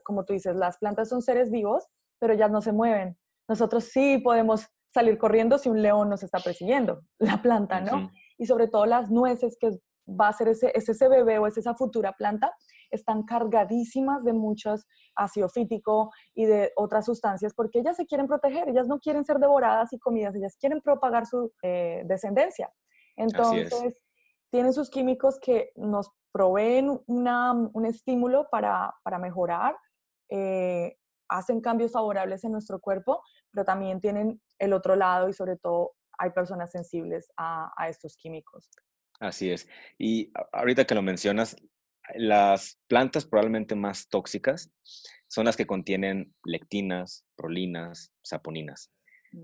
como 0.02 0.24
tú 0.24 0.32
dices, 0.32 0.56
las 0.56 0.78
plantas 0.78 1.08
son 1.08 1.22
seres 1.22 1.50
vivos, 1.50 1.86
pero 2.18 2.32
ellas 2.32 2.50
no 2.50 2.62
se 2.62 2.72
mueven. 2.72 3.16
Nosotros 3.46 3.84
sí 3.84 4.18
podemos 4.18 4.66
salir 4.92 5.18
corriendo 5.18 5.58
si 5.58 5.68
un 5.68 5.82
león 5.82 6.08
nos 6.08 6.22
está 6.22 6.38
persiguiendo, 6.38 7.02
la 7.18 7.42
planta, 7.42 7.80
¿no? 7.80 8.10
Y 8.38 8.46
sobre 8.46 8.68
todo 8.68 8.86
las 8.86 9.10
nueces, 9.10 9.56
que 9.60 9.70
va 10.08 10.28
a 10.28 10.32
ser 10.32 10.48
ese, 10.48 10.72
ese 10.74 11.08
bebé 11.08 11.38
o 11.38 11.46
es 11.46 11.58
esa 11.58 11.74
futura 11.74 12.12
planta, 12.12 12.52
están 12.90 13.24
cargadísimas 13.24 14.24
de 14.24 14.32
muchos 14.32 14.86
ácido 15.14 15.48
fítico 15.48 16.10
y 16.34 16.46
de 16.46 16.72
otras 16.76 17.04
sustancias 17.04 17.52
porque 17.54 17.80
ellas 17.80 17.96
se 17.96 18.06
quieren 18.06 18.26
proteger, 18.26 18.68
ellas 18.68 18.86
no 18.86 18.98
quieren 18.98 19.24
ser 19.24 19.38
devoradas 19.38 19.92
y 19.92 19.98
comidas, 19.98 20.34
ellas 20.34 20.56
quieren 20.58 20.80
propagar 20.80 21.26
su 21.26 21.52
eh, 21.62 22.02
descendencia. 22.06 22.70
Entonces, 23.18 23.96
tienen 24.50 24.72
sus 24.72 24.88
químicos 24.88 25.38
que 25.38 25.72
nos 25.76 26.10
proveen 26.32 27.00
una, 27.06 27.52
un 27.52 27.84
estímulo 27.84 28.48
para, 28.50 28.94
para 29.02 29.18
mejorar, 29.18 29.76
eh, 30.30 30.96
hacen 31.28 31.60
cambios 31.60 31.92
favorables 31.92 32.44
en 32.44 32.52
nuestro 32.52 32.80
cuerpo, 32.80 33.22
pero 33.50 33.64
también 33.64 34.00
tienen 34.00 34.40
el 34.58 34.72
otro 34.72 34.96
lado 34.96 35.28
y 35.28 35.32
sobre 35.32 35.56
todo 35.56 35.92
hay 36.18 36.30
personas 36.30 36.70
sensibles 36.70 37.30
a, 37.36 37.70
estos 37.88 38.16
químicos. 38.16 38.68
Así 39.20 39.50
es. 39.50 39.68
Y 39.98 40.32
ahorita 40.52 40.84
que 40.84 40.94
lo 40.94 41.02
mencionas, 41.02 41.56
las 42.14 42.78
plantas 42.88 43.26
probablemente 43.26 43.74
más 43.74 44.08
tóxicas 44.08 44.72
son 45.28 45.44
las 45.44 45.56
que 45.56 45.66
contienen 45.66 46.34
lectinas, 46.44 47.26
prolinas, 47.36 48.12
saponinas. 48.22 48.90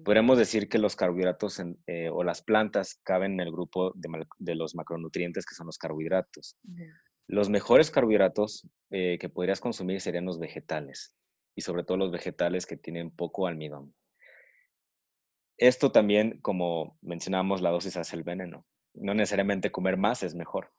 Podemos 0.02 0.38
decir 0.38 0.68
que 0.68 0.78
los 0.78 0.96
carbohidratos 0.96 1.62
eh, 1.87 2.09
o 2.11 2.24
las 2.24 2.42
plantas 2.42 3.00
caben 3.02 3.35
en 3.35 3.40
el 3.40 3.52
grupo 3.52 3.92
de, 3.94 4.54
los 4.54 4.74
macronutrientes 4.74 5.44
que 5.46 5.54
son 5.54 5.66
los 5.66 5.78
carbohidratos. 5.78 6.57
Los 7.26 7.48
mejores 7.48 7.90
carbohidratos 7.90 8.68
eh, 8.90 9.18
que 9.18 9.29
podrías 9.29 9.60
consumir 9.60 10.00
serían 10.00 10.25
los 10.25 10.38
vegetales 10.38 11.14
y 11.54 11.62
sobre 11.62 11.85
todo 11.85 11.96
los 11.96 12.10
vegetales 12.10 12.66
que 12.66 12.77
tienen 12.77 13.10
poco 13.10 13.46
almidón. 13.46 13.94
Esto 15.56 15.92
también, 15.92 16.40
como 16.40 16.98
mencionamos, 17.00 17.62
la 17.62 17.71
dosis 17.71 17.96
hace 17.96 18.16
el 18.16 18.25
veneno. 18.25 18.66
No 18.94 19.14
necesariamente 19.14 19.71
comer 19.71 19.96
más 19.96 20.23
es 20.23 20.35
mejor, 20.35 20.71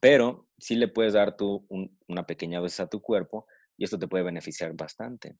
pero 0.00 0.46
sí 0.58 0.76
le 0.76 0.88
puedes 0.88 1.14
dar 1.14 1.36
tú 1.36 1.66
una 2.06 2.26
pequeña 2.26 2.60
dosis 2.60 2.80
a 2.80 2.88
tu 2.88 3.00
cuerpo 3.00 3.46
y 3.76 3.84
esto 3.84 3.98
te 3.98 4.08
puede 4.08 4.24
beneficiar 4.24 4.74
bastante. 4.74 5.36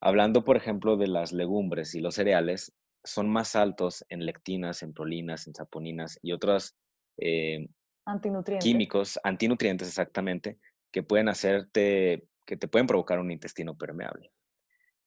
Hablando, 0.00 0.44
por 0.44 0.56
ejemplo, 0.56 0.96
de 0.96 1.08
las 1.08 1.32
legumbres 1.32 1.94
y 1.94 2.00
los 2.00 2.14
cereales, 2.14 2.74
son 3.04 3.28
más 3.28 3.56
altos 3.56 4.04
en 4.08 4.24
lectinas, 4.24 4.82
en 4.82 4.92
prolinas, 4.92 5.46
en 5.46 5.54
saponinas 5.54 6.18
y 6.22 6.32
otros 6.32 6.76
eh, 7.16 7.68
químicos, 8.60 9.18
antinutrientes 9.22 9.88
exactamente, 9.88 10.58
que 10.92 11.02
pueden 11.02 11.28
hacerte, 11.28 12.28
que 12.46 12.56
te 12.56 12.68
pueden 12.68 12.86
provocar 12.86 13.18
un 13.18 13.30
intestino 13.30 13.76
permeable. 13.76 14.30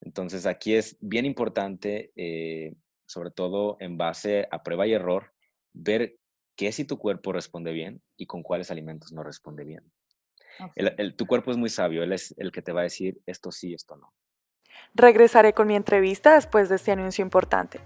Entonces 0.02 0.46
aquí 0.46 0.74
es 0.74 0.98
bien 1.00 1.26
importante, 1.26 2.12
eh, 2.16 2.74
sobre 3.06 3.32
todo 3.32 3.78
en 3.80 3.98
base 3.98 4.48
a 4.52 4.64
prueba 4.64 4.88
y 4.88 4.94
error, 4.94 5.34
ver 5.74 6.18
qué 6.56 6.72
si 6.72 6.86
tu 6.86 6.98
cuerpo 6.98 7.34
responde 7.34 7.72
bien 7.72 8.02
y 8.18 8.26
con 8.26 8.44
cuáles 8.44 8.72
alimentos 8.72 9.12
no 9.12 9.24
responde 9.24 9.64
bien. 9.64 9.92
tu 11.16 11.28
cuerpo 11.28 11.52
es 11.52 11.58
muy 11.58 11.70
sabio, 11.70 12.04
él 12.04 12.14
es 12.14 12.34
el 12.38 12.52
que 12.52 12.62
te 12.62 12.72
va 12.72 12.82
a 12.82 12.84
decir 12.84 13.22
esto 13.26 13.52
sí, 13.52 13.74
esto 13.74 13.96
no. 13.96 14.14
Regresaré 14.94 15.54
con 15.54 15.68
mi 15.68 15.76
entrevista 15.76 16.34
después 16.34 16.70
de 16.70 16.76
este 16.76 16.92
anuncio 16.92 17.22
importante. 17.22 17.80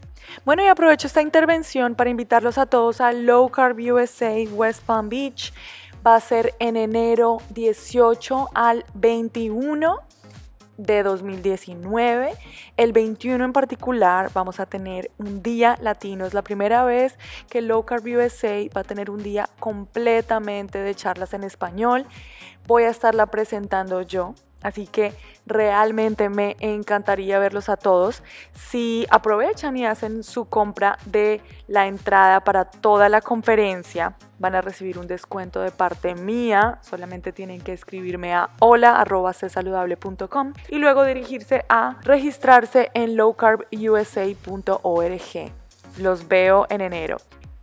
Bueno, 0.44 0.64
y 0.64 0.68
aprovecho 0.68 1.08
esta 1.08 1.22
intervención 1.22 1.96
para 1.96 2.10
invitarlos 2.10 2.58
a 2.58 2.66
todos 2.66 3.02
a 3.02 3.12
Low 3.14 3.50
Carb 3.50 3.78
USA 3.80 4.34
West 4.52 4.84
Palm 4.84 5.10
Beach. 5.10 5.54
Va 6.06 6.16
a 6.16 6.20
ser 6.20 6.54
en 6.60 6.78
enero 6.78 7.38
18 7.50 8.50
al 8.54 8.86
21 8.94 10.00
de 10.78 11.04
2019. 11.04 12.34
El 12.78 12.92
21 12.92 13.44
en 13.44 13.54
particular 13.54 14.30
vamos 14.34 14.60
a 14.60 14.66
tener 14.66 15.12
un 15.18 15.42
día 15.42 15.78
latino. 15.82 16.26
Es 16.26 16.34
la 16.34 16.42
primera 16.42 16.84
vez 16.84 17.18
que 17.50 17.62
Low 17.62 17.86
Carb 17.86 18.06
USA 18.06 18.68
va 18.76 18.82
a 18.82 18.84
tener 18.84 19.10
un 19.10 19.24
día 19.24 19.50
completamente 19.60 20.80
de 20.80 20.96
charlas 20.96 21.34
en 21.34 21.44
español. 21.44 22.06
Voy 22.68 22.84
a 22.84 22.90
estarla 22.90 23.28
presentando 23.28 24.02
yo. 24.02 24.36
Así 24.62 24.88
que 24.88 25.14
realmente 25.46 26.30
me 26.30 26.56
encantaría 26.60 27.40
verlos 27.40 27.70
a 27.70 27.78
todos. 27.78 28.24
Si 28.54 29.06
aprovechan 29.10 29.78
y 29.78 29.86
hacen 29.86 30.24
su 30.24 30.46
compra 30.46 30.98
de 31.06 31.42
la 31.68 31.88
entrada 31.88 32.44
para 32.44 32.66
toda 32.66 33.10
la 33.10 33.22
conferencia, 33.22 34.16
van 34.40 34.56
a 34.56 34.62
recibir 34.62 34.98
un 34.98 35.08
descuento 35.08 35.62
de 35.62 35.72
parte 35.72 36.16
mía. 36.16 36.80
Solamente 36.82 37.32
tienen 37.32 37.62
que 37.62 37.74
escribirme 37.74 38.34
a 38.34 38.50
hola.csaludable.com 38.60 40.54
y 40.70 40.78
luego 40.78 41.04
dirigirse 41.04 41.66
a 41.70 41.98
registrarse 42.02 42.90
en 42.94 43.16
lowcarbusa.org. 43.16 45.52
Los 46.00 46.28
veo 46.28 46.66
en 46.70 46.82
enero. 46.82 47.18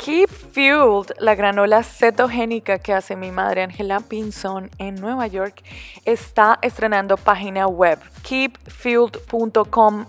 Keep 0.04 0.30
Fueled, 0.30 1.12
la 1.20 1.36
granola 1.36 1.84
cetogénica 1.84 2.80
que 2.80 2.92
hace 2.92 3.14
mi 3.14 3.30
madre 3.30 3.62
Angela 3.62 4.00
Pinson 4.00 4.68
en 4.78 4.96
Nueva 4.96 5.28
York, 5.28 5.62
está 6.04 6.58
estrenando 6.60 7.16
página 7.16 7.68
web 7.68 8.00
keepfueled.com 8.24 10.06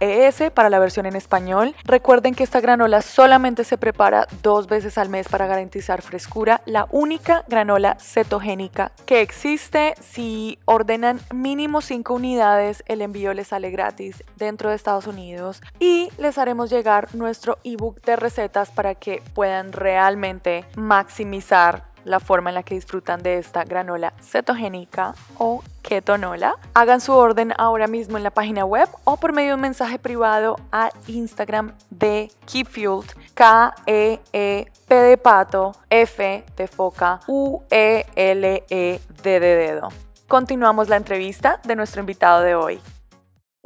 ES 0.00 0.50
para 0.54 0.70
la 0.70 0.78
versión 0.78 1.06
en 1.06 1.16
español. 1.16 1.74
Recuerden 1.84 2.34
que 2.34 2.44
esta 2.44 2.60
granola 2.60 3.02
solamente 3.02 3.64
se 3.64 3.78
prepara 3.78 4.28
dos 4.42 4.68
veces 4.68 4.98
al 4.98 5.08
mes 5.08 5.28
para 5.28 5.46
garantizar 5.46 6.02
frescura, 6.02 6.62
la 6.64 6.86
única 6.90 7.44
granola 7.48 7.96
cetogénica 7.98 8.92
que 9.06 9.20
existe. 9.20 9.94
Si 10.00 10.58
ordenan 10.64 11.20
mínimo 11.34 11.80
5 11.80 12.14
unidades, 12.14 12.84
el 12.86 13.02
envío 13.02 13.34
les 13.34 13.48
sale 13.48 13.70
gratis 13.70 14.22
dentro 14.36 14.70
de 14.70 14.76
Estados 14.76 15.06
Unidos 15.06 15.60
y 15.80 16.10
les 16.18 16.38
haremos 16.38 16.70
llegar 16.70 17.14
nuestro 17.14 17.58
ebook 17.64 18.00
de 18.02 18.16
recetas 18.16 18.70
para 18.70 18.94
que 18.94 19.17
puedan 19.34 19.72
realmente 19.72 20.64
maximizar 20.76 21.88
la 22.04 22.20
forma 22.20 22.50
en 22.50 22.54
la 22.54 22.62
que 22.62 22.74
disfrutan 22.74 23.22
de 23.22 23.38
esta 23.38 23.64
granola 23.64 24.12
cetogénica 24.20 25.14
o 25.36 25.62
ketonola. 25.82 26.56
Hagan 26.74 27.00
su 27.00 27.12
orden 27.12 27.52
ahora 27.58 27.86
mismo 27.86 28.16
en 28.16 28.22
la 28.22 28.30
página 28.30 28.64
web 28.64 28.88
o 29.04 29.16
por 29.16 29.32
medio 29.32 29.50
de 29.50 29.54
un 29.54 29.60
mensaje 29.60 29.98
privado 29.98 30.56
a 30.72 30.90
Instagram 31.06 31.74
de 31.90 32.30
Keepfueled, 32.50 33.10
K-E-E-P 33.34 34.94
de 34.94 35.16
pato, 35.16 35.72
F 35.90 36.44
de 36.56 36.66
foca, 36.66 37.20
U-E-L-E-D 37.26 39.00
de 39.22 39.40
dedo. 39.40 39.88
Continuamos 40.26 40.88
la 40.88 40.96
entrevista 40.96 41.60
de 41.64 41.76
nuestro 41.76 42.00
invitado 42.00 42.42
de 42.42 42.54
hoy. 42.54 42.80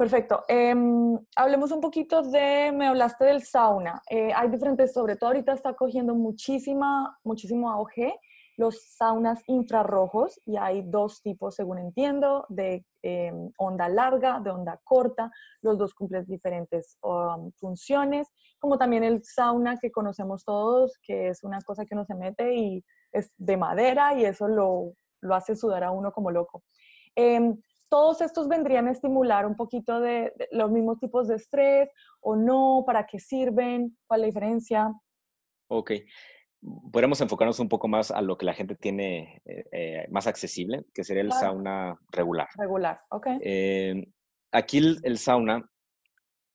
Perfecto. 0.03 0.43
Em, 0.49 1.17
hablemos 1.33 1.71
un 1.71 1.79
poquito 1.79 2.23
de, 2.23 2.73
me 2.73 2.87
hablaste 2.87 3.23
del 3.23 3.41
sauna. 3.41 4.01
Eh, 4.09 4.33
hay 4.35 4.49
diferentes, 4.49 4.91
sobre 4.91 5.15
todo 5.15 5.29
ahorita 5.29 5.53
está 5.53 5.75
cogiendo 5.75 6.13
muchísima, 6.13 7.17
muchísimo 7.23 7.71
auge 7.71 8.13
los 8.57 8.83
saunas 8.83 9.41
infrarrojos 9.47 10.41
y 10.45 10.57
hay 10.57 10.81
dos 10.81 11.21
tipos, 11.21 11.55
según 11.55 11.79
entiendo, 11.79 12.45
de 12.49 12.85
em, 13.01 13.49
onda 13.57 13.87
larga, 13.87 14.41
de 14.41 14.49
onda 14.49 14.77
corta. 14.83 15.31
Los 15.61 15.77
dos 15.77 15.93
cumplen 15.93 16.25
diferentes 16.25 16.97
um, 17.01 17.53
funciones, 17.53 18.27
como 18.59 18.77
también 18.77 19.05
el 19.05 19.23
sauna 19.23 19.77
que 19.77 19.89
conocemos 19.89 20.43
todos, 20.43 20.99
que 21.01 21.29
es 21.29 21.45
una 21.45 21.61
cosa 21.61 21.85
que 21.85 21.95
uno 21.95 22.03
se 22.03 22.15
mete 22.15 22.53
y 22.53 22.83
es 23.13 23.31
de 23.37 23.55
madera 23.55 24.19
y 24.19 24.25
eso 24.25 24.49
lo, 24.49 24.95
lo 25.21 25.33
hace 25.33 25.55
sudar 25.55 25.85
a 25.85 25.91
uno 25.91 26.11
como 26.11 26.29
loco. 26.29 26.61
Em, 27.15 27.55
todos 27.93 28.21
estos 28.21 28.47
vendrían 28.47 28.87
a 28.87 28.91
estimular 28.91 29.45
un 29.45 29.55
poquito 29.55 29.99
de, 29.99 30.33
de, 30.35 30.47
los 30.51 30.71
mismos 30.71 30.99
tipos 30.99 31.27
de 31.27 31.35
estrés 31.35 31.91
o 32.21 32.35
no, 32.35 32.83
para 32.87 33.05
qué 33.05 33.19
sirven, 33.19 33.95
cuál 34.07 34.21
es 34.21 34.23
la 34.23 34.25
diferencia. 34.25 34.93
Ok, 35.67 35.91
podríamos 36.91 37.21
enfocarnos 37.21 37.59
un 37.59 37.69
poco 37.69 37.87
más 37.87 38.09
a 38.09 38.19
lo 38.23 38.35
que 38.35 38.47
la 38.47 38.55
gente 38.55 38.73
tiene 38.73 39.43
eh, 39.45 39.65
eh, 39.71 40.07
más 40.09 40.25
accesible, 40.25 40.85
que 40.91 41.03
sería 41.03 41.21
el 41.21 41.31
sauna 41.33 41.95
regular. 42.11 42.47
Regular, 42.57 42.99
ok. 43.11 43.27
Eh, 43.41 44.07
aquí 44.51 44.79
el, 45.03 45.17
sauna, 45.19 45.69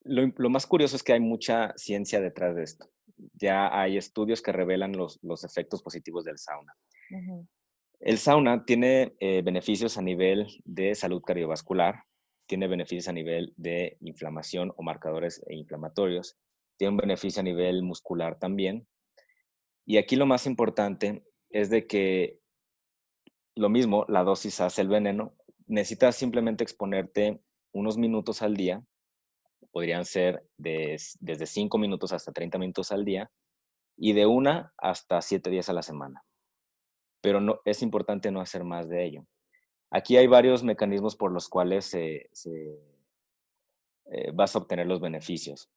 lo, 0.02 0.50
más 0.50 0.66
curioso 0.66 0.96
es 0.96 1.04
que 1.04 1.12
hay 1.12 1.20
mucha 1.20 1.72
ciencia 1.76 2.20
detrás 2.20 2.56
de 2.56 2.64
esto. 2.64 2.90
Ya 3.34 3.80
hay 3.80 3.96
estudios 3.96 4.42
que 4.42 4.50
revelan 4.50 4.96
los, 4.96 5.20
los 5.22 5.44
efectos 5.44 5.84
positivos 5.84 6.24
del 6.24 6.38
sauna. 6.38 6.74
El 8.00 8.18
sauna 8.18 8.64
tiene 8.64 9.14
beneficios 9.20 9.98
a 9.98 10.02
nivel 10.02 10.46
de 10.64 10.94
salud 10.94 11.22
cardiovascular, 11.22 12.04
tiene 12.46 12.68
beneficios 12.68 13.08
a 13.08 13.12
nivel 13.12 13.52
de 13.56 13.96
inflamación 14.00 14.72
o 14.76 14.82
marcadores 14.82 15.44
inflamatorios, 15.48 16.36
tiene 16.76 16.92
un 16.92 16.96
beneficio 16.98 17.40
a 17.40 17.44
nivel 17.44 17.82
muscular 17.82 18.38
también, 18.38 18.86
y 19.84 19.96
aquí 19.96 20.16
lo 20.16 20.26
más 20.26 20.46
importante 20.46 21.24
es 21.50 21.70
de 21.70 21.86
que 21.86 22.38
lo 23.54 23.70
mismo, 23.70 24.04
la 24.06 24.22
dosis 24.22 24.60
hace 24.60 24.82
el 24.82 24.88
veneno. 24.88 25.34
Necesitas 25.66 26.14
simplemente 26.14 26.62
exponerte 26.62 27.40
unos 27.72 27.98
minutos 27.98 28.40
al 28.42 28.56
día. 28.56 28.84
Podrían 29.72 30.04
ser 30.04 30.44
desde 30.56 31.46
5 31.46 31.76
minutos 31.78 32.12
hasta 32.12 32.32
30 32.32 32.58
minutos 32.58 32.92
al 32.92 33.04
día 33.04 33.32
y 33.96 34.12
de 34.12 34.26
una 34.26 34.72
hasta 34.76 35.20
7 35.20 35.50
días 35.50 35.68
a 35.68 35.72
la 35.72 35.82
semana. 35.82 36.22
Pero 37.20 37.40
no, 37.40 37.60
es 37.64 37.82
importante 37.82 38.30
no 38.30 38.40
hacer 38.40 38.64
más 38.64 38.88
de 38.88 39.04
ello. 39.04 39.26
Aquí 39.90 40.16
hay 40.16 40.26
varios 40.26 40.62
mecanismos 40.62 41.16
por 41.16 41.32
los 41.32 41.48
cuales 41.48 41.94
eh, 41.94 42.28
vas 44.34 44.54
a 44.54 44.58
obtener 44.58 44.86
los 44.86 45.00
beneficios. 45.00 45.70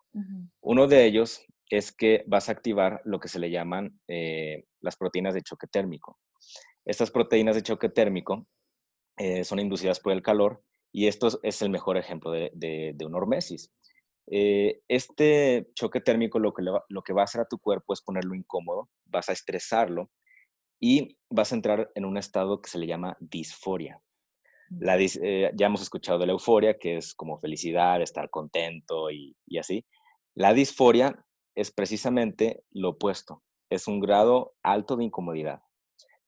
Uno 0.61 0.87
de 0.87 1.05
ellos 1.05 1.45
es 1.71 1.93
que 1.93 2.23
vas 2.27 2.49
a 2.49 2.51
activar 2.51 3.01
lo 3.05 3.19
que 3.19 3.29
se 3.29 3.39
le 3.39 3.49
llaman 3.49 3.99
eh, 4.07 4.65
las 4.81 4.97
proteínas 4.97 5.33
de 5.33 5.41
choque 5.41 5.67
térmico. 5.67 6.19
Estas 6.85 7.11
proteínas 7.11 7.55
de 7.55 7.63
choque 7.63 7.89
térmico 7.89 8.45
eh, 9.17 9.43
son 9.45 9.59
inducidas 9.59 9.99
por 9.99 10.11
el 10.11 10.21
calor 10.21 10.61
y 10.91 11.07
esto 11.07 11.29
es 11.43 11.61
el 11.61 11.69
mejor 11.69 11.97
ejemplo 11.97 12.31
de, 12.31 12.95
un 13.05 13.15
hormesis. 13.15 13.71
Eh, 14.27 14.81
este 14.87 15.69
choque 15.73 16.01
térmico 16.01 16.39
lo 16.39 16.53
que, 16.53 16.63
lo 16.63 17.01
que 17.01 17.13
va 17.13 17.21
a 17.21 17.25
hacer 17.25 17.41
a 17.41 17.47
tu 17.47 17.57
cuerpo 17.57 17.93
es 17.93 18.01
ponerlo 18.01 18.35
incómodo, 18.35 18.89
vas 19.05 19.29
a 19.29 19.33
estresarlo 19.33 20.09
y 20.81 21.15
vas 21.29 21.51
a 21.51 21.55
entrar 21.55 21.91
en 21.95 22.03
un 22.03 22.17
estado 22.17 22.61
que 22.61 22.69
se 22.69 22.79
le 22.79 22.87
llama 22.87 23.15
disforia. 23.19 24.01
La, 24.69 24.97
ya 24.97 25.65
hemos 25.65 25.81
escuchado 25.81 26.17
de 26.17 26.25
la 26.25 26.31
euforia, 26.31 26.77
que 26.79 26.97
es 26.97 27.13
como 27.13 27.39
felicidad, 27.39 28.01
estar 28.01 28.29
contento 28.29 29.11
y, 29.11 29.35
y 29.45 29.59
así. 29.59 29.85
La 30.33 30.53
disforia 30.53 31.23
es 31.55 31.71
precisamente 31.71 32.63
lo 32.71 32.89
opuesto, 32.89 33.43
es 33.69 33.87
un 33.87 33.99
grado 33.99 34.55
alto 34.63 34.95
de 34.95 35.03
incomodidad. 35.03 35.61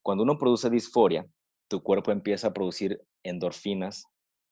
Cuando 0.01 0.23
uno 0.23 0.37
produce 0.37 0.69
disforia, 0.69 1.25
tu 1.69 1.81
cuerpo 1.81 2.11
empieza 2.11 2.49
a 2.49 2.53
producir 2.53 3.01
endorfinas 3.23 4.05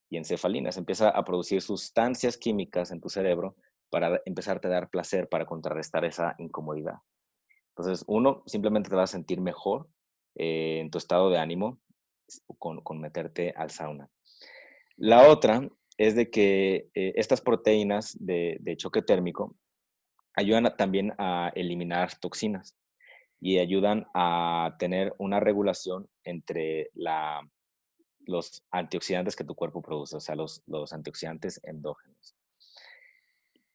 y 0.10 0.18
encefalinas, 0.18 0.78
empieza 0.78 1.10
a 1.10 1.24
producir 1.24 1.62
sustancias 1.62 2.38
químicas 2.38 2.92
en 2.92 3.02
tu 3.02 3.10
cerebro 3.10 3.56
para 3.90 4.22
empezarte 4.26 4.68
a 4.68 4.72
dar 4.72 4.90
placer, 4.90 5.28
para 5.28 5.46
contrarrestar 5.46 6.06
esa 6.06 6.34
incomodidad. 6.40 6.96
Entonces, 7.82 8.06
uno, 8.08 8.44
simplemente 8.46 8.90
te 8.90 8.96
va 8.96 9.04
a 9.04 9.08
sentir 9.08 9.42
mejor 9.42 9.88
eh, 10.36 10.80
en 10.82 10.92
tu 10.92 11.00
estado 11.00 11.32
de 11.32 11.40
ánimo 11.40 11.82
con, 12.60 13.02
meterte 13.02 13.54
al 13.58 13.72
sauna. 13.72 14.08
La 14.98 15.28
otra 15.28 15.68
es 15.98 16.16
de 16.16 16.30
que 16.30 16.90
eh, 16.94 17.14
estas 17.16 17.42
proteínas 17.42 18.16
de, 18.20 18.58
de 18.62 18.78
choque 18.78 19.02
térmico 19.02 19.56
ayudan 20.36 20.72
también 20.78 21.14
a 21.18 21.52
eliminar 21.56 22.16
toxinas 22.20 22.78
y 23.40 23.58
ayudan 23.58 24.06
a 24.14 24.76
tener 24.78 25.16
una 25.18 25.40
regulación 25.40 26.08
entre 26.24 26.92
la, 26.94 27.42
los 28.28 28.64
antioxidantes 28.70 29.36
que 29.36 29.44
tu 29.44 29.56
cuerpo 29.56 29.82
produce, 29.82 30.18
o 30.18 30.20
sea, 30.20 30.36
los, 30.36 30.62
los 30.68 30.94
antioxidantes 30.94 31.60
endógenos. 31.64 32.36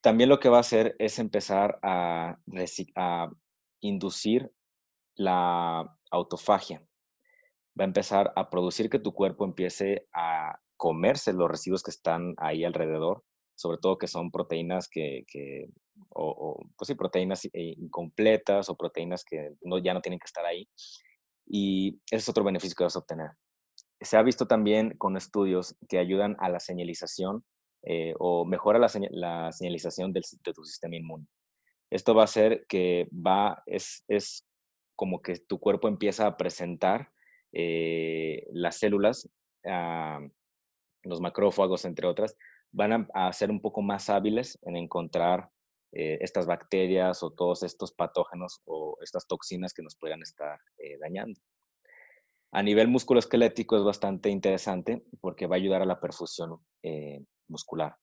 También 0.00 0.28
lo 0.28 0.38
que 0.38 0.48
va 0.48 0.58
a 0.58 0.60
hacer 0.60 0.94
es 1.00 1.18
empezar 1.18 1.80
a, 1.82 2.38
a 2.94 3.30
inducir 3.80 4.52
la 5.14 5.98
autofagia. 6.10 6.86
Va 7.78 7.84
a 7.84 7.86
empezar 7.86 8.32
a 8.36 8.50
producir 8.50 8.88
que 8.90 8.98
tu 8.98 9.12
cuerpo 9.12 9.44
empiece 9.44 10.08
a 10.12 10.58
comerse 10.76 11.32
los 11.32 11.50
residuos 11.50 11.82
que 11.82 11.90
están 11.90 12.34
ahí 12.38 12.64
alrededor 12.64 13.24
sobre 13.56 13.78
todo 13.78 13.98
que 13.98 14.06
son 14.06 14.30
proteínas 14.30 14.88
que, 14.88 15.24
o, 16.10 16.62
pues 16.76 16.86
sí, 16.86 16.94
proteínas 16.94 17.46
eh, 17.46 17.74
incompletas 17.78 18.68
o 18.68 18.76
proteínas 18.76 19.24
que 19.24 19.54
no, 19.62 19.78
ya 19.78 19.94
no 19.94 20.02
tienen 20.02 20.20
que 20.20 20.26
estar 20.26 20.44
ahí. 20.44 20.68
Y 21.46 22.00
ese 22.10 22.16
es 22.16 22.28
otro 22.28 22.44
beneficio 22.44 22.76
que 22.76 22.84
vas 22.84 22.96
a 22.96 23.00
obtener. 23.00 23.30
se 24.00 24.16
ha 24.16 24.22
visto 24.22 24.46
también 24.46 24.96
con 24.98 25.16
estudios 25.16 25.74
que 25.88 25.98
ayudan 25.98 26.36
a 26.38 26.50
la 26.50 26.60
señalización 26.60 27.44
eh, 27.82 28.14
o 28.18 28.44
mejora 28.44 28.78
la, 28.78 29.52
señalización 29.52 30.12
de 30.12 30.20
tu 30.54 30.64
sistema 30.64 30.96
inmune. 30.96 31.26
Esto 31.90 32.14
va 32.14 32.22
a 32.22 32.24
hacer 32.24 32.66
que 32.68 33.08
va, 33.12 33.62
es, 33.66 34.04
es 34.08 34.46
como 34.96 35.22
que 35.22 35.36
tu 35.36 35.58
cuerpo 35.58 35.88
empieza 35.88 36.26
a 36.26 36.36
presentar 36.36 37.10
eh, 37.52 38.46
las 38.52 38.78
células, 38.78 39.28
ah, 39.66 40.20
los 41.02 41.20
macrófagos, 41.20 41.84
entre 41.84 42.06
otras, 42.06 42.36
van 42.72 43.08
a, 43.14 43.32
ser 43.32 43.50
un 43.50 43.60
poco 43.60 43.82
más 43.82 44.10
hábiles 44.10 44.58
en 44.62 44.76
encontrar 44.76 45.50
eh, 45.92 46.18
estas 46.20 46.46
bacterias 46.46 47.22
o 47.22 47.30
todos 47.30 47.62
estos 47.62 47.92
patógenos 47.92 48.60
o 48.64 48.98
estas 49.02 49.26
toxinas 49.26 49.72
que 49.72 49.82
nos 49.82 49.96
puedan 49.96 50.22
estar 50.22 50.58
dañando. 51.00 51.40
A 52.52 52.62
nivel 52.62 52.88
musculoesquelético 52.88 53.76
es 53.76 53.84
bastante 53.84 54.30
interesante 54.30 55.04
porque 55.20 55.46
va 55.46 55.56
a 55.56 55.58
ayudar 55.58 55.82
a 55.82 55.86
la 55.86 56.00
perfusión 56.00 56.58
eh, 56.82 57.22
muscular. 57.48 57.96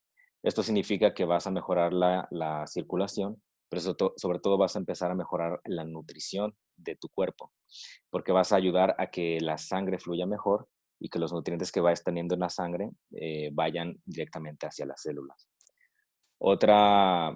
Esto 0.43 0.61
significa 0.61 1.13
que 1.15 1.25
vas 1.25 1.47
a 1.47 1.51
mejorar 1.51 1.91
la, 1.91 2.65
circulación, 2.67 3.41
pero 3.73 4.13
sobre 4.17 4.39
todo 4.39 4.57
vas 4.57 4.75
a 4.75 4.79
empezar 4.79 5.09
a 5.09 5.15
mejorar 5.15 5.59
la 5.65 5.83
nutrición 5.83 6.55
de 6.75 6.95
tu 6.95 7.09
cuerpo, 7.09 7.51
porque 8.11 8.31
vas 8.31 8.51
a 8.51 8.55
ayudar 8.55 8.95
a 8.99 9.07
que 9.07 9.39
la 9.41 9.57
sangre 9.57 9.97
fluya 9.97 10.27
mejor 10.27 10.67
y 10.99 11.09
que 11.09 11.17
los 11.17 11.33
nutrientes 11.33 11.71
que 11.71 11.79
vayas 11.79 12.03
teniendo 12.03 12.35
en 12.35 12.41
la 12.41 12.49
sangre 12.49 12.91
eh, 13.15 13.49
vayan 13.51 13.99
directamente 14.05 14.67
hacia 14.67 14.85
las 14.85 15.01
células. 15.01 15.49
Otra, 16.37 17.35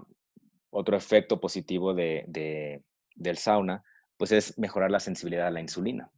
otro 0.69 0.95
efecto 0.95 1.39
positivo 1.39 1.95
de, 1.95 2.83
del 3.15 3.37
sauna, 3.37 3.83
pues 4.15 4.31
es 4.31 4.59
mejorar 4.59 4.91
la 4.91 4.99
sensibilidad 4.99 5.47
a 5.47 5.51
la 5.51 5.61
insulina. 5.61 6.11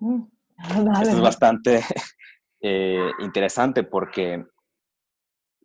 Mm, 0.00 0.22
Esto 1.02 1.16
es 1.16 1.20
bastante 1.20 1.80
eh, 2.60 3.10
interesante 3.20 3.84
porque, 3.84 4.44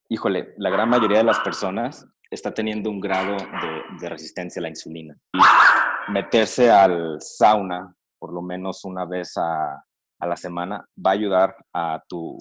híjole, 0.07 0.53
la 0.57 0.69
gran 0.69 0.87
mayoría 0.87 1.17
de 1.17 1.25
las 1.25 1.41
personas 1.41 2.07
está 2.29 2.53
teniendo 2.53 2.89
un 2.89 2.99
grado 2.99 3.37
de, 3.99 4.09
resistencia 4.09 4.59
a 4.59 4.63
la 4.63 4.69
insulina. 4.69 5.17
Y 5.33 6.11
meterse 6.11 6.69
al 6.69 7.17
sauna 7.21 7.93
por 8.19 8.33
lo 8.33 8.41
menos 8.41 8.83
una 8.83 9.05
vez 9.05 9.33
a, 9.37 9.83
la 10.19 10.35
semana 10.35 10.87
va 10.97 11.11
a 11.11 11.13
ayudar 11.13 11.55
a 11.73 12.03
tu 12.07 12.37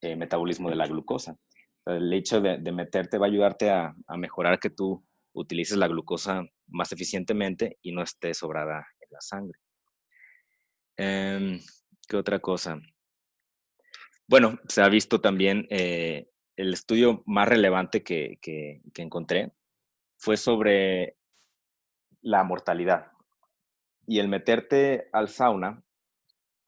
eh, 0.00 0.16
metabolismo 0.16 0.68
de 0.68 0.76
la 0.76 0.86
glucosa. 0.86 1.36
El 1.86 2.12
hecho 2.12 2.40
de, 2.40 2.58
meterte 2.72 3.18
va 3.18 3.26
a 3.26 3.28
ayudarte 3.28 3.70
a, 3.70 3.94
mejorar 4.16 4.58
que 4.58 4.70
tú 4.70 5.04
utilices 5.32 5.76
la 5.76 5.88
glucosa 5.88 6.44
más 6.68 6.92
eficientemente 6.92 7.78
y 7.82 7.92
no 7.92 8.02
esté 8.02 8.34
sobrada 8.34 8.86
en 9.00 9.08
la 9.10 9.20
sangre. 9.20 9.58
Em, 10.96 11.60
¿Qué 12.08 12.16
otra 12.16 12.38
cosa? 12.38 12.78
Bueno, 14.26 14.58
se 14.68 14.82
ha 14.82 14.88
visto 14.88 15.20
también 15.20 15.66
eh, 15.70 16.28
el 16.56 16.72
estudio 16.72 17.22
más 17.26 17.48
relevante 17.48 18.02
que, 18.02 18.38
encontré 18.96 19.52
fue 20.18 20.36
sobre 20.36 21.16
la 22.22 22.44
mortalidad. 22.44 23.12
Y 24.06 24.18
el 24.18 24.28
meterte 24.28 25.08
al 25.12 25.28
sauna, 25.28 25.82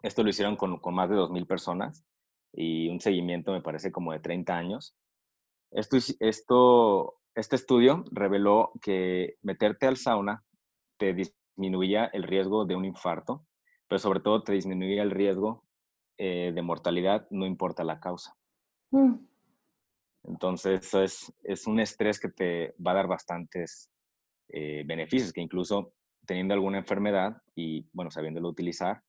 esto 0.02 0.22
lo 0.22 0.30
hicieron 0.30 0.56
con, 0.56 0.80
más 0.94 1.08
de 1.08 1.16
2.000 1.16 1.46
personas 1.46 2.04
y 2.52 2.88
un 2.88 3.00
seguimiento 3.00 3.52
me 3.52 3.62
parece 3.62 3.92
como 3.92 4.12
de 4.12 4.20
30 4.20 4.56
años. 4.56 4.96
Esto, 5.70 7.18
este 7.34 7.56
estudio 7.56 8.04
reveló 8.10 8.72
que 8.80 9.36
meterte 9.42 9.86
al 9.86 9.96
sauna 9.96 10.44
te 10.98 11.12
disminuía 11.12 12.06
el 12.06 12.22
riesgo 12.22 12.64
de 12.64 12.76
un 12.76 12.84
infarto 12.84 13.46
pero 13.88 13.98
sobre 13.98 14.20
todo 14.20 14.42
te 14.42 14.52
disminuye 14.52 15.00
el 15.00 15.10
riesgo 15.10 15.64
eh, 16.18 16.52
de 16.54 16.62
mortalidad, 16.62 17.26
no 17.30 17.46
importa 17.46 17.84
la 17.84 18.00
causa. 18.00 18.36
Mm. 18.90 19.14
Entonces, 20.28 20.80
eso 20.80 21.02
es, 21.02 21.66
un 21.66 21.80
estrés 21.80 22.18
que 22.18 22.28
te 22.28 22.74
va 22.84 22.92
a 22.92 22.94
dar 22.94 23.06
bastantes 23.06 23.90
eh, 24.48 24.82
beneficios, 24.86 25.32
que 25.32 25.40
incluso 25.40 25.92
teniendo 26.26 26.54
alguna 26.54 26.78
enfermedad 26.78 27.36
y, 27.54 27.88
bueno, 27.92 28.10
sabiéndolo 28.10 28.48
utilizar, 28.48 29.02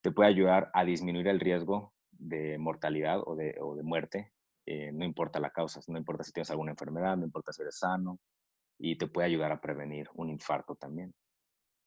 te 0.00 0.12
puede 0.12 0.28
ayudar 0.30 0.70
a 0.74 0.84
disminuir 0.84 1.28
el 1.28 1.40
riesgo 1.40 1.92
de 2.12 2.58
mortalidad 2.58 3.20
o 3.24 3.34
de, 3.34 3.82
muerte, 3.82 4.32
eh, 4.66 4.92
no 4.92 5.04
importa 5.04 5.40
la 5.40 5.50
causa, 5.50 5.80
no 5.88 5.98
importa 5.98 6.22
si 6.22 6.32
tienes 6.32 6.50
alguna 6.50 6.70
enfermedad, 6.70 7.16
no 7.16 7.24
importa 7.24 7.52
si 7.52 7.62
eres 7.62 7.78
sano, 7.78 8.18
y 8.78 8.96
te 8.96 9.08
puede 9.08 9.26
ayudar 9.26 9.50
a 9.50 9.60
prevenir 9.60 10.08
un 10.14 10.30
infarto 10.30 10.76
también. 10.76 11.12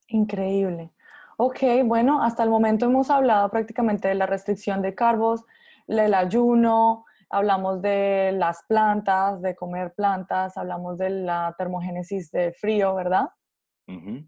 Increíble. 0.09 0.91
Ok, 1.37 1.59
bueno, 1.85 2.23
hasta 2.23 2.43
el 2.43 2.49
momento 2.49 2.85
hemos 2.85 3.09
hablado 3.09 3.49
prácticamente 3.49 4.07
de 4.07 4.15
la 4.15 4.25
restricción 4.25 4.81
de 4.81 4.95
carbos, 4.95 5.45
del 5.87 6.13
ayuno, 6.13 7.05
hablamos 7.29 7.81
de 7.81 8.31
las 8.33 8.63
plantas, 8.67 9.41
de 9.41 9.55
comer 9.55 9.93
plantas, 9.95 10.57
hablamos 10.57 10.97
de 10.97 11.09
la 11.09 11.55
termogénesis 11.57 12.31
de 12.31 12.53
frío, 12.53 12.95
¿verdad? 12.95 13.27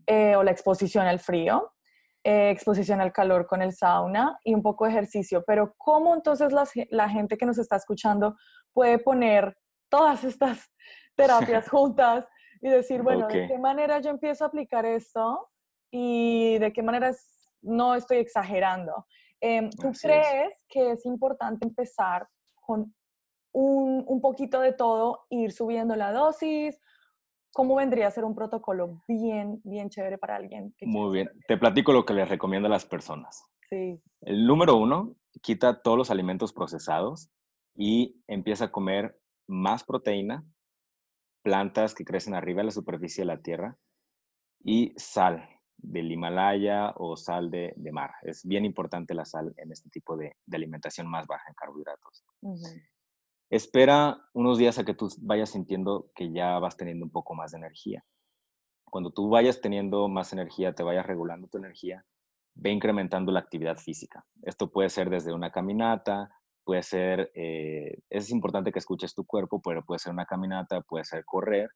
Eh, 0.08 0.36
o 0.38 0.44
la 0.44 0.52
exposición 0.52 1.06
al 1.06 1.20
frío, 1.20 1.74
eh, 2.24 2.50
exposición 2.50 3.02
al 3.02 3.12
calor 3.12 3.46
con 3.46 3.62
el 3.62 3.74
sauna 3.74 4.40
y 4.44 4.54
un 4.54 4.62
poco 4.62 4.86
de 4.86 4.92
ejercicio. 4.92 5.44
Pero 5.46 5.74
¿cómo 5.78 6.16
entonces 6.16 6.54
la, 6.90 7.10
gente 7.10 7.38
que 7.38 7.46
nos 7.46 7.58
está 7.58 7.76
escuchando 7.76 8.38
puede 8.74 9.00
poner 9.00 9.58
todas 9.90 10.24
estas 10.24 10.70
terapias 11.16 11.68
juntas 11.70 12.26
y 12.62 12.70
decir, 12.70 13.02
bueno, 13.02 13.28
¿de 13.28 13.48
qué 13.48 13.58
manera 13.58 14.00
yo 14.00 14.10
empiezo 14.10 14.46
a 14.46 14.48
aplicar 14.48 14.86
esto? 14.86 15.50
y 15.92 16.58
de 16.60 16.72
qué 16.72 16.84
manera 16.84 17.12
no 17.62 17.96
estoy 17.96 18.18
exagerando. 18.18 19.08
Em, 19.42 19.70
¿Tú 19.70 19.92
crees 20.02 20.66
que 20.68 20.92
es 20.92 21.06
importante 21.06 21.66
empezar 21.66 22.28
con 22.70 22.94
un, 23.52 24.04
un, 24.06 24.22
poquito 24.22 24.60
de 24.60 24.74
todo, 24.74 25.26
ir 25.32 25.52
subiendo 25.52 25.96
la 25.96 26.12
dosis? 26.12 26.80
¿Cómo 27.52 27.74
vendría 27.74 28.06
a 28.06 28.12
ser 28.12 28.26
un 28.26 28.36
protocolo 28.36 29.02
bien, 29.08 29.60
bien 29.64 29.90
chévere 29.90 30.20
para 30.20 30.36
alguien? 30.36 30.76
Muy 30.82 31.12
bien. 31.12 31.32
Te 31.48 31.58
platico 31.58 31.92
lo 31.94 32.06
que 32.06 32.14
les 32.14 32.30
recomiendo 32.30 32.68
a 32.68 32.70
las 32.70 32.86
personas. 32.86 33.44
Sí. 33.72 34.00
El 34.22 34.46
número 34.46 34.76
uno, 34.76 35.16
quita 35.42 35.82
todos 35.82 35.98
los 35.98 36.12
alimentos 36.12 36.54
procesados 36.54 37.32
y 37.76 38.22
empieza 38.28 38.66
a 38.66 38.72
comer 38.72 39.20
más 39.48 39.84
proteína, 39.84 40.46
plantas 41.42 41.96
que 41.96 42.06
crecen 42.06 42.36
arriba 42.36 42.60
de 42.60 42.66
la 42.66 42.72
superficie 42.72 43.24
de 43.24 43.34
la 43.34 43.42
tierra 43.42 43.80
y 44.64 44.94
sal 44.96 45.50
del 45.82 46.12
Himalaya 46.12 46.94
o 46.98 47.16
sal 47.16 47.50
de, 47.50 47.74
mar. 47.92 48.12
Es 48.22 48.46
bien 48.46 48.66
importante 48.66 49.14
la 49.14 49.26
sal 49.26 49.54
en 49.58 49.72
este 49.72 49.90
tipo 49.90 50.18
de, 50.18 50.36
alimentación 50.52 51.08
más 51.08 51.28
baja 51.28 51.46
en 51.48 51.56
carbohidratos. 51.56 52.24
Espera 53.50 54.22
unos 54.34 54.58
días 54.58 54.78
a 54.78 54.86
que 54.86 54.94
tú 54.94 55.10
vayas 55.22 55.50
sintiendo 55.50 56.12
que 56.14 56.32
ya 56.32 56.60
vas 56.60 56.78
teniendo 56.78 57.06
un 57.06 57.12
poco 57.12 57.34
más 57.34 57.52
de 57.52 57.58
energía. 57.58 58.04
Cuando 58.86 59.12
tú 59.12 59.30
vayas 59.30 59.62
teniendo 59.62 60.08
más 60.08 60.34
energía, 60.34 60.74
te 60.74 60.84
vayas 60.84 61.06
regulando 61.06 61.48
tu 61.48 61.58
energía, 61.58 62.06
ve 62.56 62.72
incrementando 62.72 63.32
la 63.32 63.40
actividad 63.40 63.78
física. 63.78 64.26
Esto 64.44 64.72
puede 64.72 64.90
ser 64.90 65.10
desde 65.10 65.34
una 65.34 65.52
caminata, 65.52 66.30
puede 66.64 66.84
ser, 66.84 67.32
eh, 67.34 68.00
es 68.10 68.30
importante 68.30 68.72
que 68.72 68.80
escuches 68.80 69.16
tu 69.16 69.26
cuerpo, 69.26 69.62
pero 69.62 69.84
puede 69.84 70.00
ser 70.00 70.14
una 70.14 70.26
caminata, 70.26 70.82
puede 70.82 71.06
ser 71.06 71.26
correr. 71.26 71.70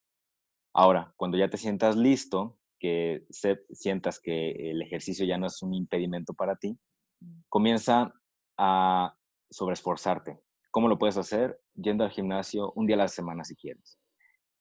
Ahora, 0.73 1.13
cuando 1.17 1.37
ya 1.37 1.49
te 1.49 1.57
sientas 1.57 1.95
listo, 1.95 2.57
que 2.83 3.23
sientas 3.71 4.19
que 4.19 4.71
el 4.71 4.81
ejercicio 4.81 5.25
ya 5.25 5.37
no 5.37 5.47
es 5.47 5.63
un 5.63 5.73
impedimento 5.73 6.33
para 6.33 6.57
ti, 6.57 6.77
mm. 7.21 7.43
comienza 7.47 8.13
a 8.57 9.15
sobreesforzarte. 9.49 10.41
¿Cómo 10.69 10.89
lo 10.89 10.99
puedes 10.99 11.15
hacer? 11.15 11.61
Yendo 11.75 12.03
al 12.03 12.11
gimnasio 12.11 12.73
un 12.75 12.85
día 12.85 12.97
a 12.97 12.99
la 12.99 13.07
semana 13.07 13.45
si 13.45 13.55
quieres, 13.55 13.97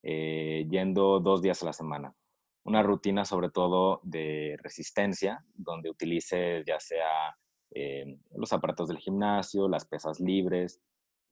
eh, 0.04 0.68
yendo 0.70 1.18
dos 1.18 1.42
días 1.42 1.64
a 1.64 1.66
la 1.66 1.72
semana. 1.72 2.14
Una 2.62 2.84
rutina 2.84 3.24
sobre 3.24 3.50
todo 3.50 3.98
de 4.04 4.56
resistencia, 4.62 5.44
donde 5.54 5.90
utilices 5.90 6.64
ya 6.64 6.78
sea 6.78 7.36
eh, 7.74 8.20
los 8.36 8.52
aparatos 8.52 8.86
del 8.86 8.98
gimnasio, 8.98 9.66
las 9.66 9.84
pesas 9.84 10.20
libres 10.20 10.80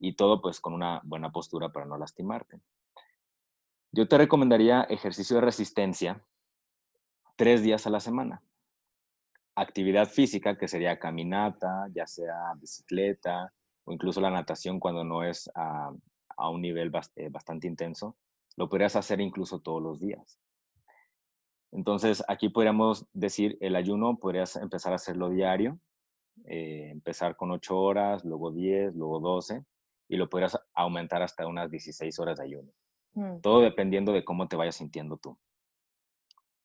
y 0.00 0.16
todo 0.16 0.42
pues 0.42 0.58
con 0.58 0.74
una 0.74 1.00
buena 1.04 1.30
postura 1.30 1.68
para 1.68 1.86
no 1.86 1.96
lastimarte. 1.96 2.60
Yo 3.92 4.08
te 4.08 4.18
recomendaría 4.18 4.82
ejercicio 4.82 5.36
de 5.36 5.42
resistencia, 5.42 6.24
tres 7.40 7.62
días 7.62 7.86
a 7.86 7.90
la 7.90 8.00
semana. 8.00 8.42
Actividad 9.54 10.10
física, 10.10 10.58
que 10.58 10.68
sería 10.68 10.98
caminata, 10.98 11.88
ya 11.90 12.06
sea 12.06 12.52
bicicleta 12.58 13.50
o 13.84 13.94
incluso 13.94 14.20
la 14.20 14.30
natación 14.30 14.78
cuando 14.78 15.04
no 15.04 15.24
es 15.24 15.50
a, 15.54 15.90
un 16.50 16.60
nivel 16.60 16.92
eh, 17.16 17.30
bastante 17.30 17.66
intenso, 17.66 18.14
lo 18.58 18.68
podrías 18.68 18.94
hacer 18.94 19.22
incluso 19.22 19.60
todos 19.60 19.82
los 19.82 19.98
días. 20.00 20.38
Entonces, 21.72 22.22
aquí 22.28 22.50
podríamos 22.50 23.06
decir, 23.14 23.56
el 23.62 23.74
ayuno 23.74 24.18
podrías 24.18 24.56
empezar 24.56 24.92
a 24.92 24.96
hacerlo 24.96 25.30
diario, 25.30 25.78
eh, 26.44 26.90
empezar 26.90 27.36
con 27.36 27.52
8 27.52 27.74
horas, 27.74 28.22
luego 28.22 28.52
10, 28.52 28.94
luego 28.96 29.18
12, 29.18 29.64
y 30.08 30.16
lo 30.18 30.28
podrías 30.28 30.60
aumentar 30.74 31.22
hasta 31.22 31.46
unas 31.46 31.70
16 31.70 32.18
horas 32.18 32.36
de 32.36 32.44
ayuno. 32.44 32.70
Mm. 33.14 33.40
Todo 33.40 33.62
dependiendo 33.62 34.12
de 34.12 34.26
cómo 34.26 34.46
te 34.46 34.56
vayas 34.56 34.76
sintiendo 34.76 35.16
tú. 35.16 35.38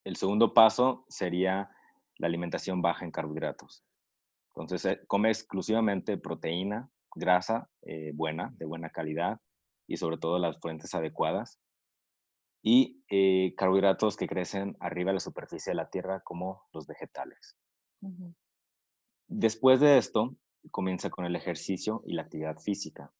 El 0.06 0.16
segundo 0.16 0.54
paso 0.54 1.06
sería 1.10 1.70
la 2.18 2.28
alimentación 2.28 2.82
baja 2.82 3.04
en 3.04 3.12
carbohidratos. 3.12 3.84
Entonces, 4.50 4.86
eh, 4.86 5.02
come 5.08 5.30
exclusivamente 5.30 6.18
proteína, 6.18 6.90
grasa 7.14 7.70
eh, 7.82 8.12
buena, 8.14 8.54
de 8.58 8.66
buena 8.66 8.90
calidad 8.90 9.42
y 9.88 9.98
sobre 9.98 10.18
todo 10.18 10.40
las 10.40 10.60
fuentes 10.60 10.96
adecuadas 10.96 11.60
y 12.62 13.04
eh, 13.10 13.54
carbohidratos 13.56 14.16
que 14.16 14.28
crecen 14.28 14.78
arriba 14.80 15.10
de 15.10 15.16
la 15.16 15.20
superficie 15.20 15.72
de 15.72 15.76
la 15.76 15.90
tierra 15.90 16.22
como 16.22 16.64
los 16.72 16.88
vegetales. 16.88 17.58
Después 19.28 19.80
de 19.80 19.98
esto, 19.98 20.36
comienza 20.72 21.10
con 21.10 21.26
el 21.26 21.36
ejercicio 21.36 22.04
y 22.06 22.14
la 22.14 22.24
actividad 22.24 22.58
física. 22.58 23.12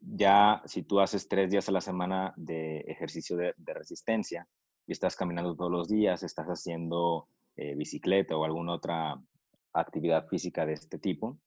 Ya 0.00 0.62
si 0.66 0.82
tú 0.82 1.00
haces 1.00 1.28
tres 1.28 1.50
días 1.50 1.68
a 1.68 1.72
la 1.72 1.80
semana 1.80 2.34
de 2.36 2.80
ejercicio 2.80 3.36
de, 3.36 3.54
resistencia 3.58 4.48
y 4.86 4.92
estás 4.92 5.16
caminando 5.16 5.56
todos 5.56 5.70
los 5.70 5.88
días, 5.88 6.22
estás 6.22 6.46
haciendo 6.46 7.28
bicicleta 7.76 8.36
o 8.36 8.44
alguna 8.44 8.72
otra 8.74 9.16
actividad 9.72 10.26
física 10.28 10.66
de 10.66 10.72
este 10.72 10.98
tipo, 10.98 11.38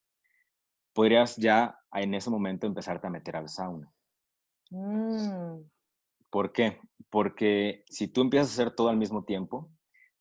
podrías 0.94 1.36
ya 1.38 1.80
en 1.94 2.14
ese 2.14 2.30
momento 2.30 2.68
empezarte 2.68 3.08
a 3.08 3.10
meter 3.10 3.36
al 3.36 3.50
sauna. 3.50 3.92
Mm. 4.70 5.62
¿Por 6.30 6.52
qué? 6.52 6.80
Porque 7.10 7.84
si 7.88 8.08
tú 8.08 8.22
empiezas 8.22 8.50
a 8.50 8.54
hacer 8.54 8.76
todo 8.76 8.90
al 8.90 8.98
mismo 8.98 9.24
tiempo, 9.24 9.70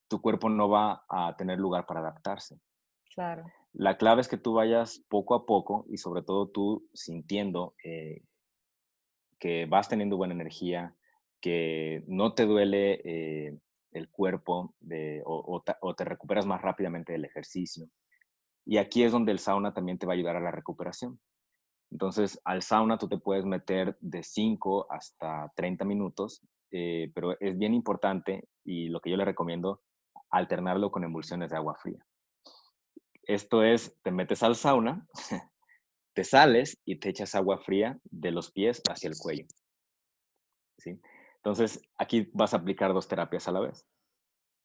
tu 0.09 0.21
cuerpo 0.21 0.49
no 0.49 0.69
va 0.69 1.05
a 1.09 1.35
tener 1.37 1.59
lugar 1.59 1.87
para 1.87 2.01
adaptarse. 2.01 2.61
Claro. 3.15 3.45
La 3.73 3.97
clave 3.97 4.21
es 4.21 4.29
que 4.29 4.37
tú 4.37 4.55
vayas 4.55 5.05
poco 5.09 5.35
a 5.35 5.47
poco 5.47 5.85
y 5.89 5.97
sobre 5.99 6.23
todo 6.23 6.49
tú 6.49 6.89
sintiendo 6.95 7.75
eh, 7.83 8.23
que 9.39 9.67
vas 9.67 9.89
teniendo 9.89 10.17
buena 10.17 10.35
energía, 10.35 10.95
que 11.47 12.03
no 12.09 12.35
te 12.35 12.45
duele 12.45 13.01
eh, 13.05 13.57
el 13.93 14.11
cuerpo 14.11 14.75
de, 14.81 15.23
o, 15.25 15.63
te, 15.63 16.05
recuperas 16.05 16.45
más 16.45 16.61
rápidamente 16.61 17.13
del 17.13 17.25
ejercicio. 17.25 17.87
Y 18.65 18.79
aquí 18.79 19.05
es 19.05 19.13
donde 19.13 19.31
el 19.31 19.39
sauna 19.39 19.73
también 19.73 19.97
te 19.97 20.07
va 20.07 20.15
a 20.15 20.17
ayudar 20.17 20.35
a 20.35 20.41
la 20.41 20.51
recuperación. 20.51 21.21
Entonces, 21.93 22.41
al 22.45 22.63
sauna 22.63 22.99
tú 22.99 23.09
te 23.09 23.19
puedes 23.19 23.45
meter 23.45 23.97
de 24.01 24.25
5 24.25 24.89
hasta 24.91 25.53
30 25.55 25.85
minutos, 25.85 26.43
eh, 26.73 27.13
pero 27.15 27.39
es 27.39 27.57
bien 27.57 27.75
importante 27.75 28.49
y 28.65 28.89
lo 28.89 29.01
que 29.01 29.11
yo 29.11 29.17
le 29.17 29.25
recomiendo, 29.25 29.83
alternarlo 30.31 30.91
con 30.91 31.05
emulsiones 31.05 31.51
de 31.51 31.59
agua 31.59 31.77
fría. 31.77 32.05
Esto 33.23 33.63
es, 33.63 33.97
te 34.03 34.11
metes 34.11 34.43
al 34.43 34.57
sauna, 34.57 35.07
te 36.13 36.25
sales 36.25 36.77
y 36.85 36.97
te 36.97 37.11
echas 37.11 37.37
agua 37.37 37.59
fría 37.59 38.01
de 38.03 38.33
los 38.33 38.51
pies 38.51 38.83
hacia 38.91 39.09
el 39.09 39.15
cuello. 39.17 39.47
¿Sí? 40.79 41.01
Entonces, 41.47 41.81
aquí 41.97 42.29
vas 42.35 42.55
a 42.55 42.57
aplicar 42.57 42.93
dos 42.93 43.07
terapias 43.07 43.47
a 43.47 43.53
la 43.53 43.61
vez. 43.61 43.87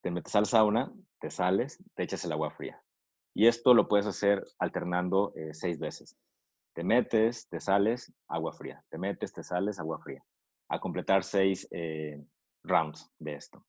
Te 0.01 0.09
metes 0.09 0.36
al 0.36 0.47
sauna, 0.47 0.91
te 1.19 1.29
sales, 1.29 1.77
te 1.93 2.01
echas 2.01 2.25
el 2.25 2.32
agua 2.32 2.49
fría. 2.49 2.82
Y 3.36 3.45
esto 3.45 3.75
lo 3.75 3.88
puedes 3.88 4.07
hacer 4.07 4.43
alternando 4.57 5.32
eh, 5.36 5.53
seis 5.53 5.77
veces. 5.77 6.17
Te 6.73 6.84
metes, 6.84 7.47
te 7.49 7.59
sales, 7.59 8.11
agua 8.27 8.53
fría. 8.53 8.84
Te 8.89 8.97
metes, 8.97 9.32
te 9.32 9.43
sales, 9.43 9.77
agua 9.77 9.99
fría. 9.99 10.23
A 10.69 10.79
completar 10.79 11.23
seis 11.23 11.67
eh, 11.69 12.19
rounds 12.63 13.11
de 13.19 13.36
esto. 13.36 13.63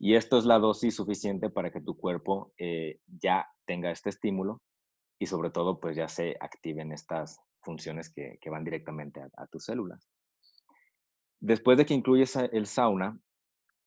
Y 0.00 0.14
esto 0.14 0.38
es 0.38 0.46
la 0.46 0.58
dosis 0.58 0.96
suficiente 0.96 1.50
para 1.50 1.70
que 1.70 1.82
tu 1.82 1.98
cuerpo 1.98 2.54
eh, 2.56 3.00
ya 3.06 3.46
tenga 3.66 3.90
este 3.90 4.08
estímulo 4.08 4.62
y 5.20 5.26
sobre 5.26 5.50
todo 5.50 5.78
pues 5.78 5.98
ya 5.98 6.08
se 6.08 6.34
activen 6.40 6.92
estas 6.92 7.42
funciones 7.60 8.10
que, 8.10 8.38
van 8.48 8.64
directamente 8.64 9.20
a 9.36 9.46
tus 9.48 9.66
células. 9.66 10.08
Después 11.40 11.78
de 11.78 11.86
que 11.86 11.94
incluyes 11.94 12.36
el 12.36 12.66
sauna, 12.66 13.18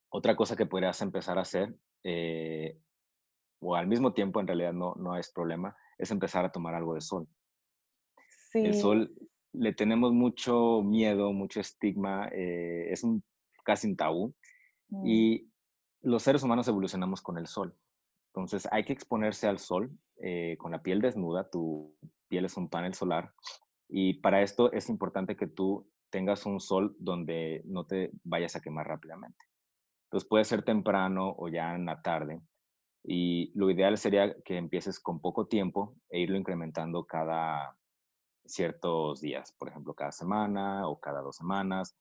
otra 0.10 0.36
cosa 0.36 0.56
que 0.56 0.66
podrías 0.66 1.02
empezar 1.02 1.38
a 1.38 1.42
hacer, 1.42 1.76
eh, 2.04 2.78
o 3.60 3.76
al 3.76 3.88
mismo 3.88 4.14
tiempo 4.14 4.40
en 4.40 4.48
realidad 4.48 4.74
no, 4.74 4.96
no 4.96 5.18
es 5.18 5.32
problema, 5.32 5.76
es 5.98 6.12
empezar 6.12 6.46
a 6.46 6.52
tomar 6.52 6.74
algo 6.74 6.96
de 6.96 7.02
sol. 7.02 7.28
El 8.54 8.74
sol 8.76 9.14
le 9.54 9.74
tenemos 9.74 10.12
mucho 10.12 10.82
miedo, 10.82 11.32
mucho 11.32 11.60
estigma, 11.60 12.28
eh, 12.34 12.92
es 12.92 13.04
un, 13.04 13.24
casi 13.64 13.88
un 13.88 13.96
tabú. 13.96 14.36
Mm. 14.90 15.08
Y 15.08 15.52
los 16.02 16.24
seres 16.24 16.44
humanos 16.44 16.68
evolucionamos 16.68 17.22
con 17.22 17.38
el 17.38 17.48
sol. 17.48 17.76
Entonces 18.34 18.68
hay 18.72 18.84
que 18.84 18.94
exponerse 18.94 19.48
al 19.48 19.60
sol 19.60 19.92
eh, 20.18 20.56
con 20.58 20.72
la 20.72 20.82
piel 20.82 21.02
desnuda, 21.02 21.50
tu 21.50 21.96
piel 22.28 22.46
es 22.46 22.58
un 22.58 22.70
panel 22.70 22.94
solar. 22.94 23.34
Y 23.88 24.16
para 24.16 24.42
esto 24.42 24.72
es 24.72 24.90
importante 24.90 25.36
que 25.36 25.48
tú 25.48 25.90
tengas 26.12 26.46
un 26.46 26.60
sol 26.60 26.96
donde 27.00 27.62
no 27.66 27.86
te 27.86 28.12
vayas 28.24 28.56
a 28.56 28.62
quemar 28.62 28.88
rápidamente. 28.88 29.46
Entonces 30.06 30.28
puede 30.30 30.44
ser 30.44 30.64
temprano 30.64 31.34
o 31.38 31.48
ya 31.48 31.74
en 31.74 31.86
la 31.86 32.02
tarde. 32.02 32.42
Y 33.04 33.52
lo 33.56 33.72
ideal 33.72 33.98
sería 33.98 34.36
que 34.44 34.58
empieces 34.58 35.00
con 35.00 35.20
poco 35.20 35.48
tiempo 35.48 35.96
e 36.10 36.20
irlo 36.20 36.38
incrementando 36.38 37.06
cada 37.06 37.76
ciertos 38.46 39.22
días, 39.22 39.54
por 39.54 39.70
ejemplo, 39.70 39.94
cada 39.94 40.12
semana 40.12 40.88
o 40.88 41.00
cada 41.00 41.22
dos 41.22 41.38
semanas. 41.38 41.96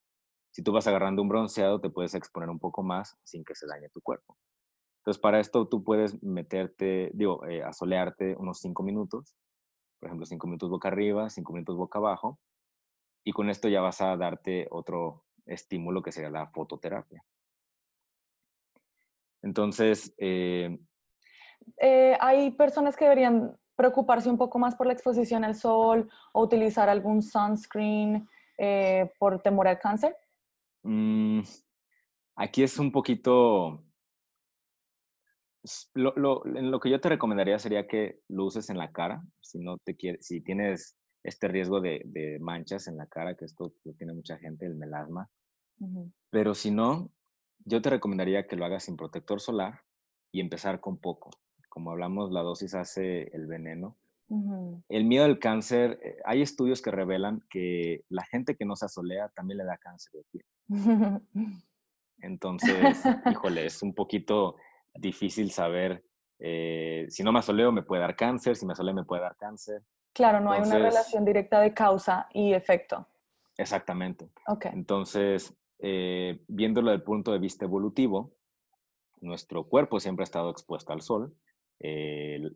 Si 0.50 0.62
tú 0.62 0.72
vas 0.72 0.86
agarrando 0.86 1.22
un 1.22 1.28
bronceado, 1.28 1.80
te 1.80 1.90
puedes 1.90 2.14
exponer 2.14 2.50
un 2.50 2.58
poco 2.58 2.82
más 2.82 3.16
sin 3.22 3.44
que 3.44 3.54
se 3.54 3.66
dañe 3.66 3.88
tu 3.90 4.00
cuerpo. 4.00 4.36
Entonces, 5.00 5.20
para 5.20 5.40
esto 5.40 5.68
tú 5.68 5.82
puedes 5.84 6.22
meterte, 6.22 7.11
digo, 7.14 7.46
eh, 7.46 7.62
asolearte 7.62 8.36
unos 8.36 8.58
cinco 8.58 8.82
minutos, 8.82 9.34
por 9.98 10.08
ejemplo, 10.08 10.26
cinco 10.26 10.46
minutos 10.46 10.68
boca 10.68 10.88
arriba, 10.88 11.30
cinco 11.30 11.52
minutos 11.52 11.76
boca 11.76 11.98
abajo, 11.98 12.38
y 13.25 13.33
con 13.33 13.51
esto 13.51 13.68
ya 13.68 13.81
vas 13.81 14.01
a 14.01 14.16
darte 14.16 14.66
otro 14.71 15.25
estímulo 15.47 16.03
que 16.03 16.12
sería 16.12 16.31
la 16.31 16.47
fototerapia. 16.49 17.25
Entonces... 19.43 20.14
Eh, 20.18 20.79
eh, 21.79 22.16
hay 22.21 22.51
personas 22.53 22.97
que 22.97 23.05
deberían 23.05 23.57
preocuparse 23.77 24.29
un 24.29 24.39
poco 24.39 24.59
más 24.59 24.75
por 24.75 24.87
la 24.87 24.93
exposición 24.93 25.45
al 25.45 25.55
sol 25.55 26.11
o 26.33 26.43
utilizar 26.43 26.89
algún 26.89 27.23
sunscreen 27.23 28.29
eh, 28.59 29.11
por 29.18 29.41
temor 29.41 29.68
al 29.68 29.79
cáncer. 29.79 30.16
Mm, 30.83 31.41
aquí 32.37 32.62
es 32.62 32.79
un 32.79 32.93
poquito... 32.93 33.85
Lo, 35.93 36.14
lo, 36.16 36.81
que 36.81 36.89
yo 36.89 37.01
te 37.01 37.11
recomendaría 37.11 37.59
sería 37.59 37.87
que 37.87 38.21
lo 38.29 38.47
uses 38.47 38.71
en 38.71 38.79
la 38.79 38.93
cara, 38.93 39.23
si 39.41 39.59
no 39.59 39.77
te 39.77 39.95
quieres, 39.95 40.27
si 40.27 40.41
tienes 40.41 40.97
este 41.23 41.49
riesgo 41.49 41.81
de, 41.81 42.39
manchas 42.41 42.89
en 42.89 42.97
la 42.97 43.07
cara, 43.07 43.37
que 43.37 43.45
esto 43.45 43.73
lo 43.85 43.93
tiene 43.95 44.12
mucha 44.12 44.39
gente, 44.39 44.66
el 44.66 44.75
melasma. 44.75 45.31
Pero 46.31 46.55
si 46.55 46.71
no, 46.71 47.11
yo 47.64 47.81
te 47.81 47.91
recomendaría 47.91 48.47
que 48.47 48.57
lo 48.57 48.64
hagas 48.64 48.85
sin 48.85 48.97
protector 48.97 49.41
solar 49.41 49.81
y 50.33 50.41
empezar 50.41 50.81
con 50.81 50.99
poco. 50.99 51.31
Como 51.68 51.91
hablamos, 51.91 52.33
la 52.33 52.43
dosis 52.43 52.75
hace 52.75 53.35
el 53.35 53.47
veneno. 53.47 53.97
El 54.89 55.07
miedo 55.07 55.25
al 55.25 55.41
cáncer, 55.41 55.99
eh, 56.05 56.18
hay 56.25 56.41
estudios 56.41 56.81
que 56.81 56.93
revelan 56.93 57.45
que 57.51 58.05
la 58.09 58.23
gente 58.25 58.55
que 58.55 58.64
no 58.64 58.77
se 58.77 58.85
asolea 58.85 59.29
también 59.31 59.59
le 59.59 59.64
da 59.64 59.77
cáncer 59.77 60.12
de 60.12 60.25
piel. 60.31 60.45
Entonces, 62.23 63.03
híjole, 63.29 63.66
es 63.66 63.83
un 63.83 63.93
poquito 63.93 64.55
difícil 64.95 65.51
saber 65.51 66.05
eh, 66.43 67.05
si 67.11 67.23
no 67.23 67.33
me 67.33 67.41
asoleo 67.41 67.71
me 67.71 67.83
puede 67.83 68.01
dar 68.01 68.16
cáncer, 68.16 68.57
si 68.57 68.64
me 68.64 68.73
asoleo 68.73 68.95
me 68.95 69.05
puede 69.05 69.23
dar 69.23 69.37
cáncer. 69.37 69.83
Claro, 70.12 70.40
no 70.40 70.52
hay 70.52 70.62
una 70.62 70.78
relación 70.78 71.24
directa 71.24 71.61
de 71.61 71.72
causa 71.72 72.28
y 72.32 72.52
efecto. 72.52 73.06
Exactamente. 73.56 74.30
Entonces, 74.72 75.54
eh, 75.78 76.42
viéndolo 76.48 76.90
desde 76.90 77.00
el 77.00 77.04
punto 77.04 77.32
de 77.32 77.38
vista 77.38 77.64
evolutivo, 77.64 78.32
nuestro 79.20 79.64
cuerpo 79.68 80.00
siempre 80.00 80.22
ha 80.22 80.24
estado 80.24 80.50
expuesto 80.50 80.92
al 80.92 81.02
sol. 81.02 81.34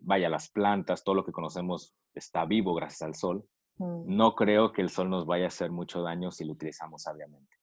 vaya, 0.02 0.28
las 0.28 0.48
plantas, 0.50 1.04
todo 1.04 1.14
lo 1.14 1.24
que 1.24 1.32
conocemos 1.32 1.94
está 2.14 2.44
vivo 2.44 2.74
gracias 2.74 3.02
al 3.02 3.14
sol. 3.14 3.44
Mm. 3.78 4.16
No 4.16 4.34
creo 4.34 4.72
que 4.72 4.82
el 4.82 4.90
sol 4.90 5.10
nos 5.10 5.26
vaya 5.26 5.46
a 5.46 5.48
hacer 5.48 5.70
mucho 5.70 6.02
daño 6.02 6.30
si 6.30 6.44
lo 6.44 6.52
utilizamos 6.52 7.02
sabiamente. 7.02 7.56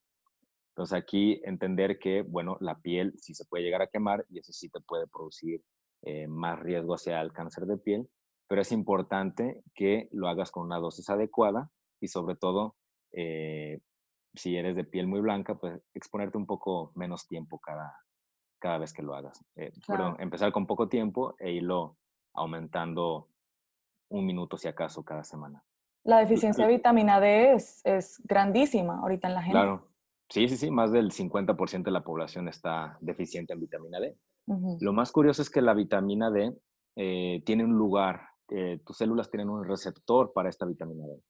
Entonces 0.72 0.98
aquí 0.98 1.42
entender 1.44 2.00
que, 2.00 2.22
bueno, 2.22 2.58
la 2.62 2.80
piel 2.80 3.14
sí 3.18 3.34
se 3.34 3.46
puede 3.46 3.64
llegar 3.64 3.82
a 3.82 3.88
quemar 3.88 4.26
y 4.30 4.40
eso 4.40 4.54
sí 4.54 4.70
te 4.70 4.80
puede 4.80 5.06
producir 5.08 5.62
eh, 6.04 6.28
más 6.28 6.60
riesgo 6.60 6.96
hacia 6.96 7.22
el 7.22 7.34
cáncer 7.34 7.66
de 7.66 7.78
piel, 7.78 8.10
pero 8.52 8.64
es 8.64 8.74
importante 8.74 9.64
que 9.74 10.10
lo 10.12 10.28
hagas 10.28 10.52
con 10.52 10.66
una 10.66 10.78
dosis 10.78 11.10
adecuada 11.10 11.70
y 12.02 12.10
sobre 12.10 12.36
todo, 12.36 12.76
eh, 13.14 13.80
si 14.36 14.58
eres 14.58 14.76
de 14.76 14.84
piel 14.84 15.08
muy 15.08 15.22
blanca, 15.22 15.56
pues 15.56 15.82
exponerte 15.94 16.38
un 16.38 16.46
poco 16.46 16.92
menos 16.96 17.30
tiempo 17.30 17.60
cada, 17.60 17.96
cada 18.60 18.78
vez 18.80 18.92
que 18.92 19.04
lo 19.04 19.16
hagas. 19.16 19.42
Eh, 19.56 19.72
empezar 20.20 20.52
con 20.52 20.68
poco 20.68 20.90
tiempo 20.90 21.34
e 21.40 21.54
irlo 21.54 21.96
aumentando 22.34 23.30
un 24.10 24.26
minuto 24.26 24.58
si 24.58 24.68
acaso 24.68 25.06
cada 25.06 25.24
semana. 25.24 25.64
La 26.04 26.20
deficiencia 26.20 26.66
de 26.66 26.74
vitamina 26.74 27.22
D 27.22 27.54
es, 27.54 27.80
es 27.86 28.22
grandísima 28.26 29.00
ahorita 29.00 29.30
en 29.30 29.34
la 29.34 29.44
gente. 29.44 29.54
Claro, 29.54 29.88
sí, 30.28 30.50
sí, 30.50 30.58
sí, 30.58 30.72
más 30.72 30.92
del 30.92 31.12
50% 31.12 31.84
de 31.84 31.92
la 31.92 32.04
población 32.04 32.50
está 32.50 32.98
deficiente 33.00 33.54
en 33.54 33.62
vitamina 33.62 34.02
D. 34.02 34.18
Lo 34.82 34.92
más 34.92 35.14
curioso 35.14 35.42
es 35.42 35.50
que 35.50 35.62
la 35.62 35.74
vitamina 35.74 36.30
D 36.30 36.54
eh, 36.98 37.42
tiene 37.46 37.64
un 37.64 37.78
lugar 37.78 38.31
eh, 38.52 38.80
tus 38.86 38.98
células 38.98 39.30
tienen 39.30 39.50
un 39.50 39.66
receptor 39.66 40.34
para 40.34 40.50
esta 40.50 40.66
vitamina 40.66 41.08
D. 41.08 41.22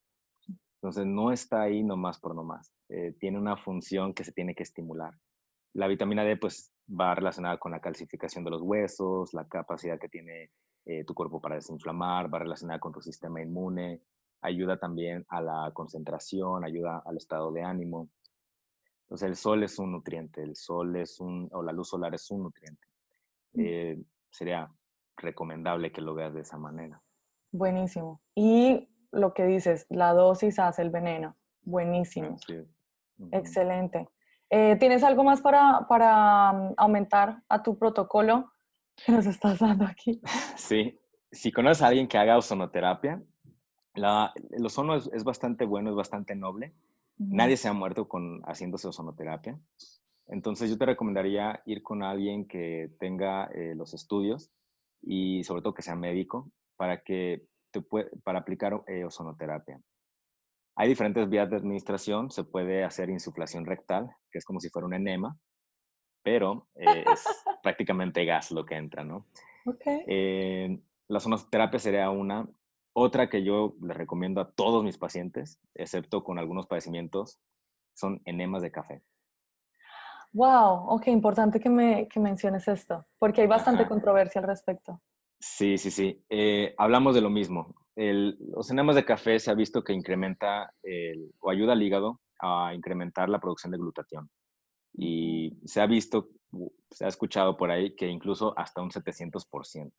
Entonces, 0.76 1.06
no 1.06 1.30
está 1.30 1.62
ahí 1.62 1.84
nomás 1.84 2.18
por 2.18 2.34
nomás. 2.34 2.72
Eh, 2.88 3.14
tiene 3.20 3.38
una 3.38 3.56
función 3.56 4.12
que 4.12 4.24
se 4.24 4.32
tiene 4.32 4.54
que 4.54 4.64
estimular. 4.64 5.14
La 5.74 5.86
vitamina 5.86 6.24
D, 6.24 6.36
pues, 6.36 6.72
va 6.88 7.14
relacionada 7.14 7.58
con 7.58 7.72
la 7.72 7.80
calcificación 7.80 8.44
de 8.44 8.50
los 8.50 8.62
huesos, 8.62 9.32
la 9.32 9.46
capacidad 9.46 9.98
que 9.98 10.08
tiene 10.08 10.50
eh, 10.84 11.04
tu 11.04 11.14
cuerpo 11.14 11.40
para 11.40 11.54
desinflamar, 11.54 12.32
va 12.32 12.40
relacionada 12.40 12.80
con 12.80 12.92
tu 12.92 13.00
sistema 13.00 13.40
inmune, 13.40 14.02
ayuda 14.40 14.76
también 14.76 15.24
a 15.28 15.40
la 15.40 15.70
concentración, 15.72 16.64
ayuda 16.64 17.02
al 17.06 17.16
estado 17.16 17.52
de 17.52 17.62
ánimo. 17.62 18.10
Entonces 19.02 19.28
el 19.28 19.36
sol 19.36 19.62
es 19.62 19.78
un 19.78 19.92
nutriente, 19.92 20.42
el 20.42 20.56
sol 20.56 20.96
es 20.96 21.20
un, 21.20 21.48
o 21.52 21.62
la 21.62 21.72
luz 21.72 21.88
solar 21.88 22.14
es 22.14 22.28
un 22.30 22.42
nutriente. 22.42 22.86
Mm. 23.52 23.60
Eh, 23.60 24.02
sería 24.30 24.68
recomendable 25.16 25.92
que 25.92 26.00
lo 26.00 26.14
veas 26.14 26.34
de 26.34 26.40
esa 26.40 26.58
manera. 26.58 27.00
Buenísimo. 27.52 28.20
Y 28.34 28.88
lo 29.12 29.34
que 29.34 29.44
dices, 29.44 29.86
la 29.90 30.12
dosis 30.14 30.58
hace 30.58 30.82
el 30.82 30.90
veneno. 30.90 31.36
Buenísimo. 31.62 32.36
Excelente. 33.30 34.08
Eh, 34.50 34.76
¿Tienes 34.76 35.04
algo 35.04 35.22
más 35.22 35.40
para, 35.40 35.86
para 35.88 36.52
mm, 36.52 36.74
aumentar 36.76 37.42
a 37.48 37.62
tu 37.62 37.78
protocolo 37.78 38.52
que 39.04 39.12
nos 39.12 39.26
estás 39.26 39.60
dando 39.60 39.84
aquí? 39.84 40.20
Sí. 40.56 40.98
Si 41.30 41.50
conoces 41.50 41.82
a 41.82 41.86
alguien 41.86 42.08
que 42.08 42.18
haga 42.18 42.36
ozonoterapia, 42.36 43.22
la, 43.94 44.32
el 44.50 44.66
ozono 44.66 44.96
es, 44.96 45.24
bastante 45.24 45.64
bueno, 45.64 45.88
es 45.88 45.96
bastante 45.96 46.34
noble. 46.34 46.74
Nadie 47.16 47.56
se 47.56 47.68
ha 47.68 47.72
muerto 47.72 48.06
con 48.06 48.42
haciéndose 48.42 48.88
ozonoterapia. 48.88 49.58
Entonces 50.26 50.68
yo 50.68 50.76
te 50.76 50.84
recomendaría 50.84 51.62
ir 51.64 51.82
con 51.82 52.02
alguien 52.02 52.46
que 52.46 52.90
tenga 52.98 53.46
eh, 53.46 53.74
los 53.74 53.94
estudios 53.94 54.50
y 55.00 55.42
sobre 55.44 55.62
todo 55.62 55.72
que 55.72 55.82
sea 55.82 55.96
médico 55.96 56.50
para 56.76 57.02
que 57.02 57.42
te 57.70 57.82
para 58.22 58.40
aplicar 58.40 58.82
eh, 58.86 59.04
ozonoterapia. 59.04 59.80
Hay 60.76 60.88
diferentes 60.88 61.28
vías 61.28 61.50
de 61.50 61.56
administración. 61.56 62.30
Se 62.30 62.44
puede 62.44 62.84
hacer 62.84 63.10
insuflación 63.10 63.66
rectal, 63.66 64.10
que 64.30 64.38
es 64.38 64.44
como 64.44 64.60
si 64.60 64.70
fuera 64.70 64.86
un 64.86 64.94
enema, 64.94 65.36
pero 66.22 66.68
eh, 66.74 67.04
es 67.10 67.24
prácticamente 67.62 68.24
gas 68.24 68.50
lo 68.50 68.64
que 68.64 68.76
entra, 68.76 69.04
¿no? 69.04 69.26
Okay. 69.64 70.82
la 71.08 71.18
ozonoterapia 71.18 71.78
sería 71.78 72.10
una. 72.10 72.48
Otra 72.94 73.30
que 73.30 73.42
yo 73.42 73.74
le 73.80 73.94
recomiendo 73.94 74.40
a 74.40 74.50
todos 74.50 74.84
mis 74.84 74.98
pacientes, 74.98 75.58
excepto 75.74 76.24
con 76.24 76.38
algunos 76.38 76.66
padecimientos, 76.66 77.40
son 77.94 78.20
enemas 78.26 78.62
de 78.62 78.70
café. 78.70 79.02
Wow, 80.32 80.88
ok, 80.88 81.08
importante 81.08 81.60
que, 81.60 81.68
me, 81.68 82.08
que 82.08 82.18
menciones 82.18 82.66
esto, 82.66 83.06
porque 83.18 83.42
hay 83.42 83.46
bastante 83.46 83.86
controversia 83.86 84.40
al 84.40 84.46
respecto. 84.46 85.00
Sí, 85.42 85.76
sí, 85.76 85.90
sí. 85.90 86.24
Eh, 86.30 86.72
hablamos 86.78 87.14
de 87.14 87.20
lo 87.20 87.30
mismo. 87.30 87.74
los 87.96 88.70
enemas 88.70 88.94
de 88.96 89.04
café 89.04 89.38
se 89.38 89.50
ha 89.50 89.54
visto 89.54 89.82
que 89.82 89.92
incrementa 89.92 90.72
o 91.40 91.50
ayuda 91.50 91.72
al 91.72 91.82
hígado 91.82 92.20
a 92.40 92.72
incrementar 92.74 93.28
la 93.28 93.40
producción 93.40 93.72
de 93.72 93.78
glutatión. 93.78 94.30
Y 94.94 95.58
se 95.66 95.80
ha 95.80 95.86
visto, 95.86 96.28
se 96.90 97.04
ha 97.04 97.08
escuchado 97.08 97.56
por 97.56 97.70
ahí 97.70 97.96
que 97.96 98.06
incluso 98.06 98.56
hasta 98.56 98.82
un 98.82 98.90
700%. 98.90 99.92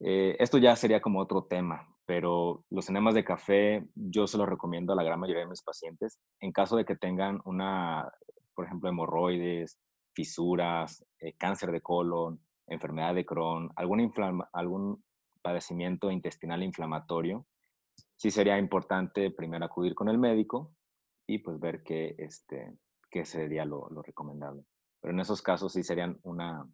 Eh, 0.00 0.36
esto 0.38 0.58
ya 0.58 0.76
sería 0.76 1.00
como 1.00 1.20
otro 1.20 1.44
tema, 1.44 1.88
pero 2.06 2.64
los 2.70 2.88
enemas 2.88 3.14
de 3.14 3.24
café 3.24 3.84
yo 3.94 4.26
se 4.26 4.38
los 4.38 4.48
recomiendo 4.48 4.92
a 4.92 4.96
la 4.96 5.02
gran 5.02 5.18
mayoría 5.18 5.42
de 5.42 5.50
mis 5.50 5.62
pacientes 5.62 6.20
en 6.40 6.52
caso 6.52 6.76
de 6.76 6.84
que 6.84 6.96
tengan 6.96 7.40
una 7.44 8.12
por 8.54 8.66
ejemplo, 8.66 8.88
hemorroides, 8.88 9.78
fisuras, 10.14 11.04
eh, 11.18 11.34
cáncer 11.36 11.72
de 11.72 11.80
colon, 11.80 12.40
enfermedad 12.66 13.14
de 13.14 13.24
Crohn, 13.26 13.70
algún, 13.76 14.12
algún 14.52 15.04
padecimiento 15.42 16.10
intestinal 16.10 16.62
inflamatorio, 16.62 17.46
sí 18.16 18.30
sería 18.30 18.58
importante 18.58 19.30
primero 19.30 19.64
acudir 19.64 19.94
con 19.94 20.08
el 20.08 20.18
médico 20.18 20.72
y 21.26 21.38
pues 21.38 21.58
ver 21.60 21.82
qué, 21.82 22.14
este, 22.18 22.72
qué 23.10 23.24
sería 23.24 23.64
lo, 23.64 23.88
lo 23.90 24.02
recomendable. 24.02 24.64
Pero 25.00 25.12
en 25.12 25.20
esos 25.20 25.42
casos 25.42 25.72
sí 25.72 25.82
serían 25.82 26.18
una, 26.22 26.66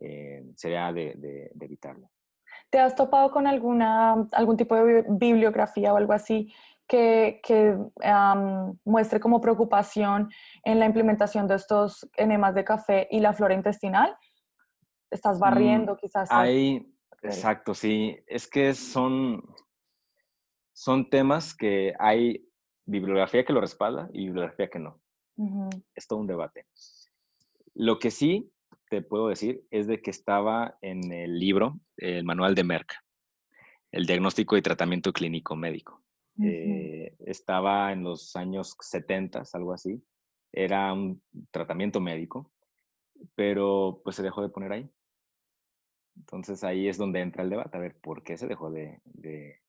eh, 0.00 0.44
sería 0.56 0.92
de, 0.92 1.14
de, 1.16 1.50
de, 1.54 1.66
evitarlo. 1.66 2.10
¿Te 2.70 2.78
has 2.78 2.94
topado 2.94 3.30
con 3.30 3.46
alguna, 3.46 4.26
algún 4.32 4.56
tipo 4.56 4.74
de 4.74 5.04
bibliografía 5.08 5.92
o 5.92 5.96
algo 5.96 6.12
así 6.12 6.52
que, 6.88 7.40
muestre 8.84 9.20
como 9.20 9.40
preocupación 9.40 10.28
en 10.64 10.78
la 10.78 10.86
implementación 10.86 11.46
de 11.46 11.54
estos 11.54 12.08
enemas 12.16 12.54
de 12.54 12.64
café 12.64 13.08
y 13.10 13.20
la 13.20 13.32
flora 13.32 13.54
intestinal? 13.54 14.16
¿Estás 15.12 15.36
mm, 15.36 15.40
barriendo 15.40 15.96
quizás? 15.96 16.28
Hay, 16.32 16.90
exacto, 17.22 17.74
sí. 17.74 18.16
Es 18.26 18.48
que 18.48 18.74
son, 18.74 19.44
son 20.72 21.08
temas 21.10 21.54
que 21.54 21.94
hay 21.98 22.48
bibliografía 22.86 23.44
que 23.44 23.52
lo 23.52 23.60
respalda 23.60 24.08
y 24.12 24.24
bibliografía 24.24 24.68
que 24.68 24.78
no. 24.78 25.00
Es 25.94 26.06
todo 26.06 26.20
un 26.20 26.26
debate. 26.26 26.66
Lo 27.74 27.98
que 27.98 28.10
sí 28.10 28.52
te 28.88 29.02
puedo 29.02 29.28
decir 29.28 29.64
es 29.70 29.86
de 29.86 30.00
que 30.00 30.10
estaba 30.10 30.78
en 30.82 31.12
el 31.12 31.38
libro, 31.38 31.80
el 31.96 32.24
manual 32.24 32.54
de 32.54 32.64
Merck, 32.64 32.94
el 33.90 34.06
diagnóstico 34.06 34.56
y 34.56 34.62
tratamiento 34.62 35.12
clínico 35.12 35.56
médico. 35.56 36.02
Eh, 36.42 37.14
estaba 37.20 37.92
en 37.92 38.04
los 38.04 38.36
años 38.36 38.76
70, 38.80 39.42
algo 39.52 39.72
así. 39.72 40.02
Era 40.52 40.92
un 40.92 41.22
tratamiento 41.50 42.00
médico, 42.00 42.50
pero 43.34 44.00
pues 44.04 44.16
se 44.16 44.22
dejó 44.22 44.42
de 44.42 44.48
poner 44.48 44.72
ahí. 44.72 44.90
Entonces 46.16 46.64
ahí 46.64 46.88
es 46.88 46.98
donde 46.98 47.20
entra 47.20 47.42
el 47.42 47.50
debate, 47.50 47.76
a 47.76 47.80
ver, 47.80 47.98
¿por 48.00 48.22
qué 48.22 48.36
se 48.36 48.46
dejó 48.46 48.70
de, 48.70 49.00
de, 49.04 49.60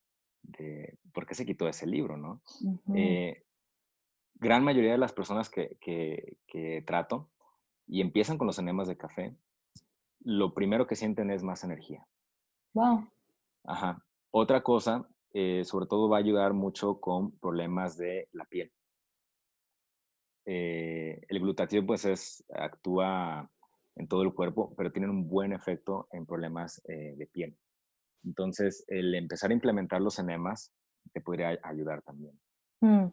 por 1.14 1.26
qué 1.26 1.36
se 1.36 1.46
quitó 1.46 1.68
ese 1.68 1.88
libro, 1.88 2.18
no? 2.18 2.42
Eh, 2.96 3.44
gran 4.36 4.64
mayoría 4.64 4.92
de 4.92 4.98
las 4.98 5.14
personas 5.14 5.50
que, 5.50 5.78
que, 5.80 6.38
que, 6.48 6.84
trato 6.86 7.30
y 7.88 8.02
empiezan 8.02 8.38
con 8.38 8.48
los 8.48 8.60
enemas 8.60 8.88
de 8.88 8.98
café, 8.98 9.36
lo 10.20 10.54
primero 10.54 10.86
que 10.86 10.96
sienten 10.96 11.32
es 11.32 11.44
más 11.44 11.64
energía. 11.64 12.06
Wow. 12.74 13.08
Ajá. 13.64 14.04
Otra 14.32 14.64
cosa 14.64 15.08
eh, 15.36 15.64
sobre 15.66 15.88
todo 15.88 16.08
va 16.08 16.18
a 16.18 16.20
ayudar 16.20 16.54
mucho 16.54 17.00
con 17.00 17.32
problemas 17.40 17.98
de 17.98 18.30
la 18.34 18.46
piel. 18.46 18.72
Eh, 20.46 21.22
el 21.28 21.40
glutatión 21.40 21.88
pues 21.88 22.06
es, 22.06 22.46
actúa 22.54 23.50
en 23.96 24.08
todo 24.08 24.24
el 24.24 24.34
cuerpo, 24.34 24.74
pero 24.76 24.92
tiene 24.92 25.10
un 25.10 25.28
buen 25.28 25.54
efecto 25.54 26.08
en 26.12 26.26
problemas 26.26 26.82
eh, 26.88 27.16
de 27.16 27.28
piel. 27.28 27.58
Entonces, 28.24 28.84
el 28.88 29.14
empezar 29.16 29.52
a 29.52 29.54
implementar 29.54 30.02
los 30.02 30.18
enemas 30.20 30.74
te 31.12 31.22
podría 31.22 31.58
ayudar 31.64 32.02
también. 32.02 32.40
Mm. 32.82 33.06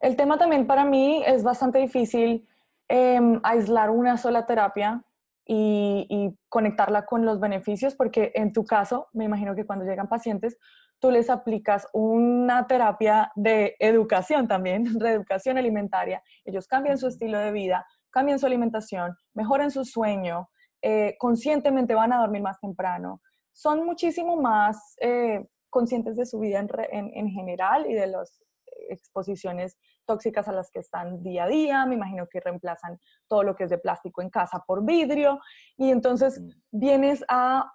El 0.00 0.16
tema 0.16 0.38
también 0.38 0.66
para 0.66 0.84
mí 0.84 1.22
es 1.26 1.42
bastante 1.42 1.78
difícil 1.78 2.46
em, 2.88 3.40
aislar 3.42 3.90
una 3.90 4.16
sola 4.16 4.46
terapia 4.46 5.04
y, 5.46 6.06
y, 6.08 6.38
conectarla 6.48 7.04
con 7.04 7.26
los 7.26 7.38
beneficios, 7.38 7.94
porque 7.94 8.32
en 8.34 8.52
tu 8.52 8.64
caso, 8.64 9.08
me 9.12 9.24
imagino 9.24 9.54
que 9.54 9.66
cuando 9.66 9.84
llegan 9.84 10.08
pacientes, 10.08 10.58
tú 10.98 11.10
les 11.10 11.28
aplicas 11.28 11.86
una 11.92 12.66
terapia 12.66 13.30
de 13.34 13.76
educación 13.78 14.48
también, 14.48 14.84
reeducación 15.00 15.58
alimentaria. 15.58 16.22
Ellos 16.44 16.66
cambian 16.66 16.96
su 16.96 17.08
estilo 17.08 17.38
de 17.38 17.52
vida, 17.52 17.86
cambian 18.14 18.38
su 18.38 18.46
alimentación, 18.46 19.16
mejoran 19.34 19.72
su 19.72 19.84
sueño, 19.84 20.48
eh, 20.80 21.16
conscientemente 21.18 21.94
van 21.94 22.12
a 22.12 22.18
dormir 22.18 22.42
más 22.42 22.60
temprano. 22.60 23.20
Son 23.52 23.84
muchísimo 23.84 24.36
más 24.36 24.94
eh, 25.00 25.44
conscientes 25.68 26.16
de 26.16 26.24
su 26.24 26.38
vida 26.38 26.60
en, 26.60 27.10
en, 27.12 27.28
general 27.30 27.90
y 27.90 27.94
de 27.94 28.06
las 28.06 28.40
exposiciones 28.88 29.76
tóxicas 30.06 30.46
a 30.46 30.52
las 30.52 30.70
que 30.70 30.78
están 30.78 31.22
día 31.22 31.44
a 31.44 31.48
día. 31.48 31.86
Me 31.86 31.96
imagino 31.96 32.28
que 32.30 32.40
reemplazan 32.40 32.98
todo 33.28 33.42
lo 33.42 33.56
que 33.56 33.64
es 33.64 33.70
de 33.70 33.78
plástico 33.78 34.22
en 34.22 34.30
casa 34.30 34.62
por 34.64 34.84
vidrio. 34.84 35.40
Y 35.76 35.90
entonces 35.90 36.40
vienes 36.70 37.24
a 37.28 37.72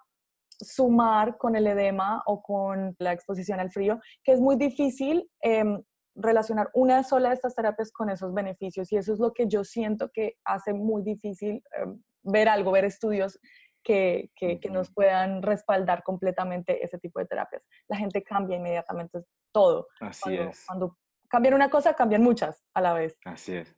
sumar 0.60 1.36
con 1.36 1.56
el 1.56 1.66
edema 1.66 2.22
o 2.26 2.42
con 2.42 2.94
la 2.98 3.12
exposición 3.12 3.60
al 3.60 3.70
frío, 3.70 4.00
que 4.24 4.32
es 4.32 4.40
muy 4.40 4.56
difícil 4.56 5.28
em, 5.42 5.82
relacionar 6.14 6.70
una 6.74 7.02
sola 7.02 7.28
de 7.28 7.34
estas 7.36 7.54
terapias 7.54 7.92
con 7.92 8.10
esos 8.10 8.32
beneficios. 8.34 8.90
Y 8.92 8.96
eso 8.96 9.12
es 9.12 9.18
lo 9.18 9.32
que 9.32 9.46
yo 9.46 9.64
siento 9.64 10.10
que 10.12 10.36
hace 10.44 10.72
muy 10.72 11.02
difícil 11.02 11.62
em, 11.76 12.02
ver 12.22 12.48
algo, 12.48 12.72
ver 12.72 12.84
estudios 12.84 13.38
que, 13.82 14.30
que, 14.36 14.60
nos 14.70 14.92
puedan 14.92 15.42
respaldar 15.42 16.02
completamente 16.02 16.84
ese 16.84 16.98
tipo 16.98 17.18
de 17.18 17.26
terapias. 17.26 17.62
La 17.88 17.96
gente 17.96 18.22
cambia 18.22 18.58
inmediatamente 18.58 19.20
todo. 19.52 19.88
Así 20.00 20.22
cuando, 20.22 20.42
es. 20.42 20.64
Cuando 20.66 20.98
cambian 21.28 21.54
una 21.54 21.70
cosa, 21.70 21.94
cambian 21.94 22.22
muchas 22.22 22.62
a 22.74 22.82
la 22.82 22.92
vez. 22.92 23.16
Así 23.24 23.56
es. 23.56 23.74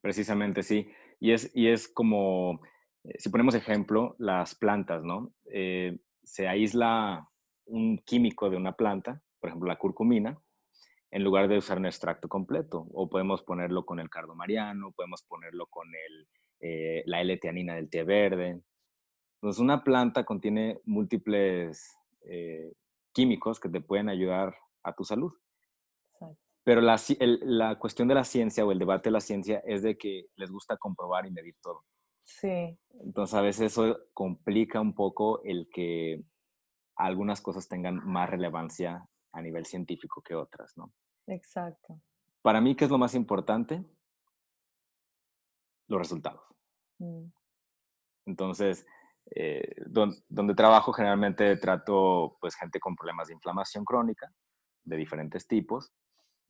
Precisamente, 0.00 0.62
sí. 0.62 0.92
Y 1.18 1.32
es, 1.32 1.50
y 1.54 1.68
es 1.68 1.88
como 1.88 2.60
eh, 3.04 3.14
si 3.18 3.28
ponemos 3.30 3.54
ejemplo, 3.54 4.14
las 4.18 4.54
plantas, 4.54 5.02
¿no? 5.02 5.32
Eh, 5.46 5.98
se 6.22 6.48
aísla 6.48 7.28
un 7.66 7.98
químico 7.98 8.50
de 8.50 8.56
una 8.56 8.72
planta, 8.72 9.22
por 9.40 9.48
ejemplo 9.48 9.68
la 9.68 9.78
curcumina, 9.78 10.38
en 11.10 11.24
lugar 11.24 11.48
de 11.48 11.58
usar 11.58 11.78
un 11.78 11.86
extracto 11.86 12.28
completo. 12.28 12.86
O 12.92 13.08
podemos 13.08 13.42
ponerlo 13.42 13.84
con 13.84 14.00
el 14.00 14.10
cardomariano, 14.10 14.92
podemos 14.92 15.22
ponerlo 15.22 15.66
con 15.66 15.88
el, 15.88 16.28
eh, 16.60 17.02
la 17.06 17.20
L-teanina 17.20 17.74
del 17.74 17.90
té 17.90 18.04
verde. 18.04 18.62
Entonces, 19.36 19.60
una 19.60 19.82
planta 19.82 20.24
contiene 20.24 20.80
múltiples 20.84 21.96
químicos 23.12 23.58
que 23.58 23.68
te 23.68 23.80
pueden 23.80 24.08
ayudar 24.08 24.54
a 24.82 24.94
tu 24.94 25.04
salud. 25.04 25.32
Pero 26.62 26.80
la, 26.82 27.00
la, 27.18 27.78
cuestión 27.78 28.06
de 28.06 28.14
la 28.14 28.24
ciencia 28.24 28.64
o 28.64 28.70
el 28.70 28.78
debate 28.78 29.08
de 29.08 29.12
la 29.12 29.20
ciencia 29.20 29.62
es 29.66 29.82
de 29.82 29.96
que 29.96 30.26
les 30.36 30.50
gusta 30.50 30.76
comprobar 30.76 31.26
y 31.26 31.30
medir 31.30 31.56
todo. 31.62 31.84
Sí. 32.22 32.78
Entonces 33.00 33.34
a 33.34 33.40
veces 33.40 33.72
eso 33.72 33.98
complica 34.12 34.80
un 34.80 34.94
poco 34.94 35.42
el 35.42 35.68
que 35.72 36.22
algunas 36.96 37.40
cosas 37.40 37.66
tengan 37.66 37.96
más 38.06 38.28
relevancia 38.28 39.08
a 39.32 39.42
nivel 39.42 39.66
científico 39.66 40.22
que 40.22 40.34
otras, 40.34 40.76
¿no? 40.76 40.92
Exacto. 41.26 42.00
Para 42.42 42.60
mí, 42.60 42.74
¿qué 42.74 42.84
es 42.84 42.90
lo 42.90 42.98
más 42.98 43.14
importante? 43.14 43.84
Los 45.86 45.98
resultados. 45.98 46.42
Mm. 46.98 47.26
Entonces, 48.26 48.86
eh, 49.32 49.74
donde 49.86 50.54
trabajo 50.54 50.92
generalmente 50.92 51.56
trato 51.56 52.36
pues 52.40 52.54
gente 52.56 52.80
con 52.80 52.96
problemas 52.96 53.28
de 53.28 53.34
inflamación 53.34 53.84
crónica 53.84 54.32
de 54.84 54.96
diferentes 54.96 55.46
tipos, 55.46 55.92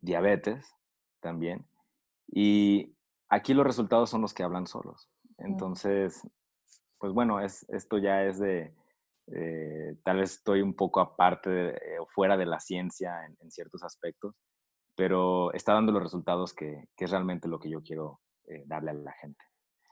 diabetes 0.01 0.75
también, 1.21 1.69
y 2.27 2.95
aquí 3.29 3.55
los 3.55 3.67
resultados 3.67 4.09
son 4.09 4.23
los 4.23 4.33
que 4.33 4.43
hablan 4.43 4.67
solos. 4.67 5.09
Entonces, 5.39 6.27
pues 6.99 7.13
bueno, 7.13 7.41
es, 7.41 7.69
esto 7.71 7.99
ya 7.99 8.25
es 8.25 8.39
de, 8.39 8.75
eh, 9.35 9.97
tal 10.05 10.19
vez 10.19 10.33
estoy 10.33 10.63
un 10.63 10.75
poco 10.75 11.01
aparte 11.01 11.71
eh, 11.71 11.99
o 12.01 12.07
fuera 12.07 12.37
de 12.37 12.47
la 12.47 12.61
ciencia 12.61 13.27
en, 13.27 13.51
ciertos 13.51 13.83
aspectos, 13.83 14.35
pero 14.97 15.53
está 15.53 15.75
dando 15.75 15.93
los 15.93 16.03
resultados 16.03 16.53
que, 16.55 16.89
es 16.97 17.11
realmente 17.11 17.49
lo 17.49 17.59
que 17.59 17.71
yo 17.71 17.83
quiero 17.83 18.21
darle 18.67 18.91
a 18.91 18.95
la 18.95 19.13
gente. 19.13 19.45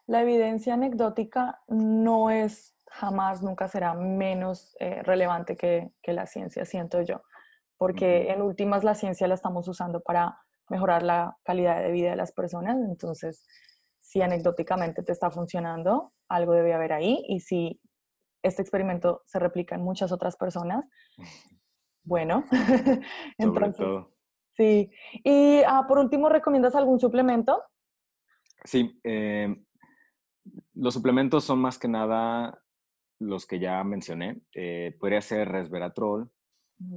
La 0.09 0.23
evidencia 0.23 0.75
anecdótica 0.75 1.61
no 1.69 2.31
es 2.31 2.75
jamás, 2.91 3.43
nunca 3.43 3.69
será 3.69 3.93
menos 3.93 4.75
eh, 4.81 5.03
relevante 5.03 5.55
que, 5.55 5.93
la 6.05 6.27
ciencia, 6.27 6.65
siento 6.65 7.03
yo, 7.03 7.21
porque 7.77 8.31
en 8.31 8.41
últimas 8.41 8.85
la 8.85 8.95
ciencia 8.95 9.29
la 9.29 9.35
estamos 9.35 9.69
usando 9.69 10.01
para 10.01 10.39
mejorar 10.71 11.03
la 11.03 11.37
calidad 11.45 11.83
de 11.83 11.93
vida 11.93 12.11
de 12.11 12.17
las 12.17 12.33
personas, 12.33 12.79
entonces 12.79 13.45
si 14.01 14.23
anecdóticamente 14.23 15.03
te 15.03 15.13
está 15.13 15.31
funcionando, 15.31 16.13
algo 16.29 16.55
debe 16.55 16.73
haber 16.73 16.95
ahí 16.95 17.23
y 17.29 17.41
si 17.41 17.79
este 18.43 18.63
experimento 18.63 19.23
se 19.27 19.39
replica 19.39 19.75
en 19.75 19.83
muchas 19.83 20.13
otras 20.13 20.37
personas, 20.37 20.85
bueno, 22.05 22.45
entonces... 23.39 23.87
Sí. 24.53 24.91
Y 25.23 25.63
ah, 25.69 25.85
por 25.87 26.01
último, 26.01 26.29
¿recomiendas 26.29 26.75
algún 26.75 26.99
suplemento? 26.99 27.63
Sí, 28.65 29.01
eh, 29.05 29.55
los 30.75 30.95
suplementos 30.95 31.45
son 31.45 31.61
más 31.61 31.79
que 31.79 31.87
nada 31.87 32.61
los 33.21 33.47
que 33.47 33.59
ya 33.59 33.83
mencioné. 33.85 34.41
Eh, 34.55 34.97
podría 34.99 35.21
ser 35.21 35.49
resveratrol, 35.49 36.31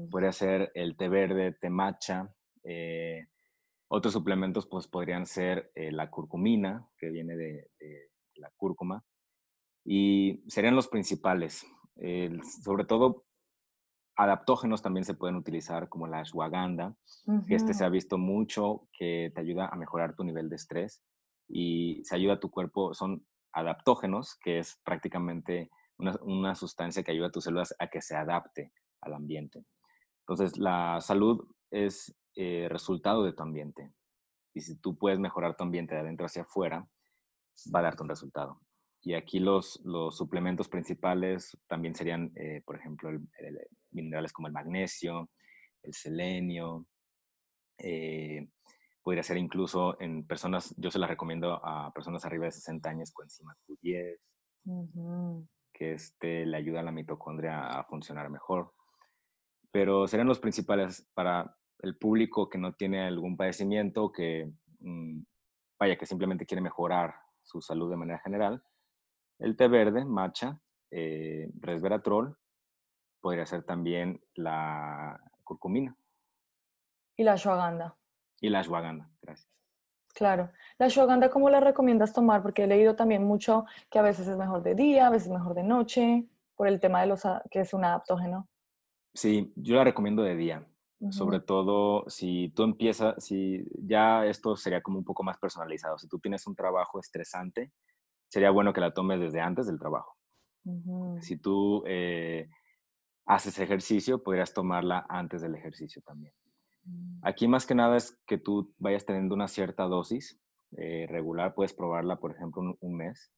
podría 0.10 0.32
ser 0.32 0.72
el 0.76 0.96
té 0.96 1.10
verde, 1.10 1.54
té 1.54 1.70
matcha. 1.70 2.34
Eh, 2.64 3.28
otros 3.89 4.14
suplementos 4.14 4.68
pues 4.68 4.88
podrían 4.88 5.26
ser 5.26 5.72
eh, 5.76 5.92
la 5.92 6.10
curcumina, 6.10 6.88
que 6.98 7.10
viene 7.10 7.36
de, 7.36 7.70
la 8.36 8.52
cúrcuma. 8.56 9.04
Y 9.84 10.44
serían 10.48 10.76
los 10.76 10.88
principales. 10.88 11.66
sobre 12.64 12.86
todo, 12.86 13.26
adaptógenos 14.16 14.82
también 14.82 15.06
se 15.06 15.14
pueden 15.14 15.36
utilizar 15.36 15.90
como 15.90 16.08
la 16.08 16.20
ashwagandha, 16.20 16.96
que 17.48 17.56
este 17.56 17.74
se 17.74 17.84
ha 17.84 17.90
visto 17.90 18.18
mucho, 18.18 18.88
que 18.98 19.32
te 19.34 19.42
ayuda 19.42 19.68
a 19.68 19.76
mejorar 19.76 20.16
tu 20.16 20.24
nivel 20.24 20.50
de 20.50 20.58
estrés 20.58 21.04
y 21.48 22.02
se 22.04 22.16
ayuda 22.16 22.34
a 22.34 22.40
tu 22.40 22.52
cuerpo, 22.52 22.94
son 22.94 23.26
adaptógenos, 23.52 24.38
que 24.44 24.60
es 24.60 24.80
prácticamente 24.84 25.70
una, 25.98 26.56
sustancia 26.56 27.04
que 27.04 27.12
ayuda 27.12 27.28
a 27.28 27.32
tus 27.32 27.44
células 27.44 27.76
a 27.80 27.88
que 27.88 28.02
se 28.02 28.16
adapte 28.16 28.72
al 29.02 29.14
ambiente. 29.14 29.66
Entonces, 30.22 30.58
la 30.58 31.00
salud 31.02 31.46
es 31.70 32.16
eh, 32.36 32.68
resultado 32.70 33.24
de 33.24 33.34
tu 33.34 33.44
ambiente. 33.44 33.92
Y 34.54 34.62
si 34.62 34.76
tú 34.78 34.98
puedes 34.98 35.20
mejorar 35.20 35.56
tu 35.56 35.64
ambiente 35.64 35.96
de 35.96 36.02
adentro 36.02 36.26
hacia 36.26 36.44
afuera, 36.44 36.88
va 37.74 37.80
a 37.80 37.84
darte 37.84 38.04
un 38.04 38.10
resultado. 38.10 38.62
Y 39.02 39.14
aquí 39.16 39.39
los, 39.39 39.82
los 39.84 40.16
suplementos 40.16 40.70
principales 40.70 41.58
también 41.68 41.95
serían, 41.95 42.32
eh, 42.36 42.62
por 42.66 42.78
ejemplo, 42.78 43.10
minerales 43.91 44.32
como 44.32 44.47
el 44.47 44.54
magnesio, 44.54 45.30
el 45.82 45.93
selenio. 45.93 46.86
Eh, 47.78 48.47
podría 49.02 49.24
ser 49.24 49.38
incluso 49.38 49.99
en 49.99 50.26
personas, 50.28 50.76
yo 50.78 50.91
se 50.91 50.99
las 50.99 51.10
recomiendo 51.10 51.60
a 51.66 51.91
personas 51.93 52.24
arriba 52.26 52.45
de 52.45 52.52
60 52.52 52.89
años, 52.89 53.12
coenzima 53.12 53.58
Q10 53.68 54.20
que 55.74 55.93
este, 55.93 56.45
le 56.45 56.58
ayuda 56.58 56.82
a 56.82 56.84
la 56.84 56.91
mitocondria 56.91 57.68
a 57.68 57.84
funcionar 57.86 58.30
mejor. 58.30 58.74
Pero 59.72 60.08
serían 60.08 60.28
los 60.28 60.39
principales 60.39 61.10
para 61.14 61.58
el 61.80 61.97
público 61.97 62.49
que 62.49 62.58
no 62.58 62.74
tiene 62.74 63.02
algún 63.02 63.38
padecimiento, 63.38 64.12
que 64.12 64.52
mm, 64.80 65.24
vaya, 65.80 65.97
que 65.97 66.06
simplemente 66.06 66.45
quiere 66.45 66.62
mejorar 66.62 67.16
su 67.43 67.62
salud 67.62 67.89
de 67.89 67.97
manera 67.97 68.20
general. 68.20 68.64
El 69.42 69.58
té 69.58 69.68
verde, 69.68 70.06
matcha, 70.06 70.60
eh, 70.92 71.50
resveratrol, 71.60 72.38
podría 73.20 73.46
ser 73.48 73.64
también 73.64 74.22
la 74.36 75.20
curcumina. 75.44 75.98
Y 77.18 77.24
la 77.24 77.34
ashwagandha. 77.34 77.98
Y 78.39 78.50
la 78.50 78.60
ashwagandha, 78.60 79.10
gracias. 79.22 79.50
Claro. 80.14 80.52
La 80.78 80.86
ashwagandha, 80.86 81.32
¿cómo 81.32 81.50
la 81.50 81.60
recomiendas 81.60 82.14
tomar? 82.14 82.44
Porque 82.44 82.66
he 82.66 82.68
leído 82.68 82.96
también 82.96 83.24
mucho 83.24 83.66
que 83.89 83.98
a 83.98 84.04
veces 84.04 84.28
es 84.28 84.38
mejor 84.38 84.62
de 84.62 84.76
día, 84.76 85.08
a 85.08 85.10
veces 85.10 85.28
es 85.28 85.34
mejor 85.34 85.56
de 85.56 85.64
noche, 85.64 86.28
por 86.56 86.68
el 86.68 86.80
tema 86.80 87.02
de 87.02 87.08
los 87.08 87.24
que 87.50 87.62
es 87.62 87.74
un 87.74 87.84
adaptógeno. 87.84 88.48
Sí, 89.16 89.52
yo 89.56 89.76
la 89.76 89.86
recomiendo 89.86 90.22
de 90.22 90.36
día. 90.36 90.68
Sobre 91.10 91.39
todo 91.39 92.08
si 92.08 92.50
tú 92.56 92.62
empiezas, 92.62 93.16
si 93.24 93.66
ya 93.74 94.24
esto 94.28 94.56
sería 94.56 94.84
como 94.84 95.00
un 95.00 95.04
poco 95.04 95.24
más 95.24 95.39
personalizado. 95.39 95.98
Si 95.98 96.08
tú 96.08 96.20
tienes 96.20 96.46
un 96.46 96.56
trabajo 96.56 97.00
estresante, 97.00 97.72
sería 98.32 98.50
bueno 98.50 98.72
que 98.72 98.80
la 98.80 98.94
tomes 98.94 99.20
desde 99.20 99.42
antes 99.42 99.68
del 99.68 99.78
trabajo. 99.78 100.16
Si 101.20 101.38
tú 101.38 101.84
eh, 101.86 102.50
haces 103.26 103.60
ejercicio, 103.60 104.24
podrías 104.24 104.54
tomarla 104.54 105.06
antes 105.10 105.42
del 105.42 105.56
ejercicio 105.56 106.02
también. 106.04 106.34
Mm. 106.86 107.20
Aquí 107.24 107.50
más 107.50 107.66
que 107.66 107.76
nada 107.76 107.98
es 107.98 108.18
que 108.26 108.38
tú 108.38 108.74
vayas 108.78 109.06
teniendo 109.06 109.36
una 109.36 109.50
cierta 109.50 109.84
dosis 109.84 110.40
eh, 110.78 111.08
regular, 111.10 111.54
puedes 111.54 111.74
probarla, 111.74 112.22
por 112.22 112.32
ejemplo, 112.32 112.78
un, 112.80 112.96
mes 112.96 113.34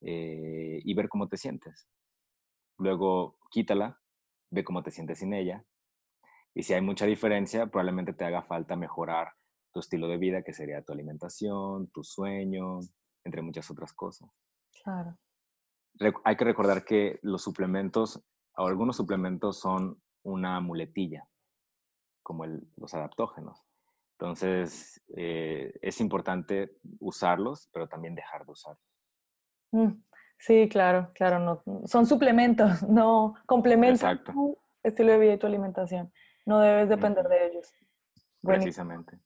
eh, 0.00 0.80
y 0.82 0.94
ver 0.94 1.10
cómo 1.10 1.28
te 1.28 1.36
sientes. 1.36 1.86
Luego 2.78 3.36
quítala, 3.50 4.00
ve 4.50 4.64
cómo 4.64 4.82
te 4.82 4.90
sientes 4.90 5.18
sin 5.18 5.34
ella. 5.34 5.66
Y 6.54 6.62
si 6.62 6.72
hay 6.72 6.80
mucha 6.80 7.04
diferencia, 7.04 7.66
probablemente 7.66 8.14
te 8.14 8.24
haga 8.24 8.42
falta 8.42 8.74
mejorar 8.74 9.32
tu 9.72 9.80
estilo 9.80 10.08
de 10.08 10.16
vida, 10.16 10.42
que 10.42 10.54
sería 10.54 10.82
tu 10.82 10.94
alimentación, 10.94 11.90
tu 11.90 12.04
sueño, 12.04 12.80
entre 13.24 13.42
muchas 13.42 13.70
otras 13.70 13.92
cosas. 13.92 14.28
Claro. 14.82 15.16
hay 16.24 16.36
que 16.36 16.44
recordar 16.44 16.84
que 16.84 17.18
los 17.22 17.42
suplementos, 17.42 18.22
o 18.56 18.66
algunos 18.66 18.96
suplementos 18.96 19.60
son 19.60 20.02
una 20.22 20.60
muletilla 20.60 21.28
como 22.22 22.46
los 22.46 22.94
adaptógenos. 22.94 23.64
Entonces, 24.18 25.02
eh, 25.16 25.74
es 25.82 26.00
importante 26.00 26.78
usarlos, 27.00 27.68
pero 27.72 27.88
también 27.88 28.14
dejar 28.14 28.44
de 28.46 28.52
usarlos. 28.52 28.82
Mm, 29.72 30.02
sí, 30.38 30.68
claro, 30.68 31.10
claro, 31.14 31.38
no, 31.40 31.86
son 31.86 32.06
suplementos, 32.06 32.82
no 32.88 33.34
complementan 33.46 34.22
tu 34.24 34.58
estilo 34.82 35.12
de 35.12 35.18
vida 35.18 35.32
y 35.34 35.38
tu 35.38 35.46
alimentación. 35.46 36.12
No 36.46 36.60
debes 36.60 36.88
depender 36.88 37.28
de 37.28 37.46
ellos. 37.46 37.72
Precisamente. 38.42 39.18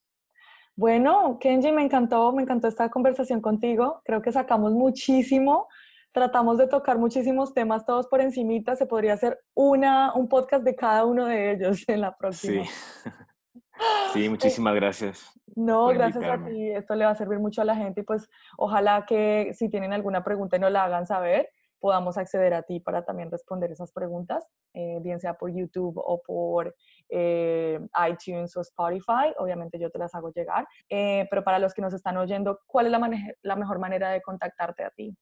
Bueno, 0.78 1.38
Kenji, 1.40 1.72
me 1.72 1.82
encantó, 1.82 2.32
me 2.32 2.42
encantó 2.42 2.68
esta 2.68 2.88
conversación 2.88 3.40
contigo. 3.40 4.00
Creo 4.04 4.22
que 4.22 4.30
sacamos 4.30 4.72
muchísimo 4.72 5.66
tratamos 6.12 6.58
de 6.58 6.66
tocar 6.66 6.98
muchísimos 6.98 7.54
temas 7.54 7.84
todos 7.86 8.06
por 8.08 8.20
encimita. 8.20 8.76
Se 8.76 8.86
podría 8.86 9.14
hacer 9.14 9.38
una, 9.54 10.12
un 10.14 10.28
podcast 10.28 10.64
de 10.64 10.74
cada 10.74 11.04
uno 11.04 11.26
de 11.26 11.52
ellos 11.52 11.84
en 11.88 12.00
la 12.00 12.16
próxima. 12.16 12.64
Sí, 12.64 12.70
sí 14.12 14.28
muchísimas 14.28 14.74
gracias. 14.74 15.30
No, 15.54 15.86
gracias 15.88 16.24
a 16.24 16.44
ti. 16.44 16.70
Esto 16.70 16.94
le 16.94 17.04
va 17.04 17.12
a 17.12 17.16
servir 17.16 17.38
mucho 17.38 17.62
a 17.62 17.64
la 17.64 17.76
gente 17.76 18.00
y 18.00 18.04
pues 18.04 18.28
ojalá 18.56 19.04
que 19.06 19.52
si 19.54 19.68
tienen 19.68 19.92
alguna 19.92 20.22
pregunta 20.22 20.56
y 20.56 20.60
no 20.60 20.70
la 20.70 20.84
hagan 20.84 21.06
saber, 21.06 21.50
podamos 21.80 22.18
acceder 22.18 22.54
a 22.54 22.62
ti 22.62 22.80
para 22.80 23.04
también 23.04 23.30
responder 23.30 23.70
esas 23.70 23.92
preguntas, 23.92 24.48
eh, 24.74 24.98
bien 25.02 25.20
sea 25.20 25.34
por 25.34 25.54
YouTube 25.54 25.94
o 25.96 26.22
por 26.22 26.74
eh, 27.08 27.80
iTunes 28.08 28.56
o 28.56 28.60
Spotify. 28.60 29.32
Obviamente 29.38 29.78
yo 29.78 29.90
te 29.90 29.98
las 29.98 30.14
hago 30.14 30.30
llegar. 30.32 30.66
Eh, 30.88 31.26
pero 31.30 31.44
para 31.44 31.58
los 31.58 31.74
que 31.74 31.82
nos 31.82 31.94
están 31.94 32.16
oyendo, 32.16 32.60
¿cuál 32.66 32.86
es 32.86 32.92
la, 32.92 33.10
la 33.42 33.56
mejor 33.56 33.78
manera 33.78 34.10
de 34.10 34.22
contactarte 34.22 34.84
a 34.84 34.90
ti? 34.90 35.16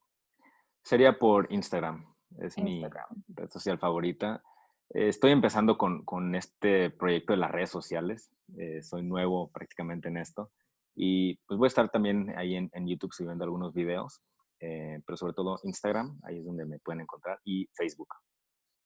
Sería 0.83 1.19
por 1.19 1.53
Instagram. 1.53 2.05
Es 2.39 2.59
mi 2.59 2.85
red 3.29 3.49
social 3.51 3.79
favorita. 3.79 4.43
Estoy 4.91 5.33
empezando 5.33 5.77
con, 5.77 6.05
con, 6.05 6.35
este 6.35 6.91
proyecto 6.91 7.33
de 7.33 7.39
las 7.39 7.51
redes 7.51 7.71
sociales. 7.71 8.31
Eh, 8.59 8.83
soy 8.83 9.03
nuevo 9.03 9.51
prácticamente 9.51 10.09
en 10.09 10.19
esto. 10.19 10.51
Y 10.95 11.37
pues 11.47 11.59
voy 11.59 11.67
a 11.67 11.69
estar 11.69 11.89
también 11.89 12.33
ahí 12.37 12.55
en, 12.55 12.71
en 12.73 12.87
YouTube 12.87 13.13
subiendo 13.13 13.45
algunos 13.45 13.75
videos. 13.75 14.23
Eh, 14.61 15.01
pero 15.07 15.17
sobre 15.17 15.35
todo 15.35 15.59
Instagram, 15.63 16.19
ahí 16.25 16.39
es 16.39 16.45
donde 16.45 16.65
me 16.65 16.79
pueden 16.79 17.03
encontrar. 17.03 17.39
Y 17.45 17.67
Facebook. 17.75 18.09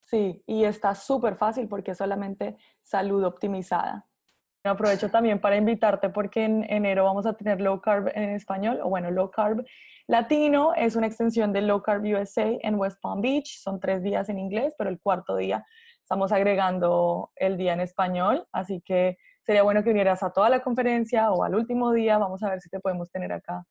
Sí, 0.03 0.43
y 0.47 0.65
está 0.65 0.95
súper 0.95 1.37
fácil 1.37 1.69
porque 1.69 1.93
es 1.93 1.99
solamente 1.99 2.57
salud 2.83 3.25
optimizada. 3.25 4.07
Aprovecho 4.65 5.09
también 5.11 5.41
para 5.41 5.57
invitarte 5.57 6.11
porque 6.11 6.45
en 6.45 6.65
enero 6.65 7.05
vamos 7.05 7.27
a 7.27 7.35
tener 7.35 7.61
Low 7.61 7.81
Carb 7.81 8.09
en 8.15 8.31
español, 8.31 8.81
o 8.83 8.89
bueno, 8.89 9.11
Low 9.11 9.31
Carb 9.31 9.65
Latino. 10.07 10.75
Es 10.75 10.97
una 10.97 11.07
extensión 11.07 11.53
de 11.53 11.63
Low 11.63 11.83
Carb 11.83 12.03
USA 12.03 12.51
en 12.61 12.75
West 12.75 13.01
Palm 13.01 13.21
Beach. 13.21 13.61
Son 13.61 13.79
tres 13.79 14.03
días 14.03 14.29
en 14.29 14.39
inglés, 14.39 14.75
pero 14.77 14.91
el 14.91 15.01
cuarto 15.01 15.37
día 15.37 15.65
estamos 16.03 16.33
agregando 16.33 17.31
el 17.37 17.57
día 17.57 17.73
en 17.73 17.81
español. 17.81 18.47
Así 18.53 18.83
que 18.85 19.17
sería 19.47 19.63
bueno 19.63 19.85
que 19.85 19.91
vinieras 19.91 20.23
a 20.25 20.33
toda 20.33 20.51
la 20.51 20.61
conferencia 20.61 21.31
o 21.31 21.45
al 21.45 21.55
último 21.55 21.93
día. 21.93 22.19
Vamos 22.19 22.43
a 22.43 22.51
ver 22.51 22.61
si 22.61 22.69
te 22.69 22.81
podemos 22.81 23.11
tener 23.13 23.33
acá 23.33 23.65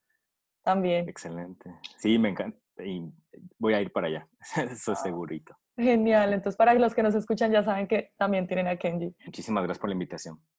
también. 0.70 1.10
Excelente. 1.10 1.74
Sí, 1.98 2.20
me 2.20 2.30
encanta. 2.30 2.58
Y 2.84 3.12
voy 3.58 3.74
a 3.74 3.82
ir 3.82 3.92
para 3.92 4.08
allá, 4.08 4.28
eso 4.72 4.94
es 4.94 5.02
segurito. 5.02 5.56
Genial. 5.76 6.34
Entonces, 6.34 6.58
para 6.58 6.74
los 6.74 6.94
que 6.94 7.02
nos 7.02 7.16
escuchan 7.16 7.52
ya 7.52 7.64
saben 7.64 7.88
que 7.88 8.12
también 8.18 8.48
tienen 8.48 8.68
a 8.68 8.76
Kenji. 8.76 9.16
Muchísimas 9.26 9.64
gracias 9.64 9.80
por 9.80 9.90
la 9.90 9.94
invitación. 9.94 10.40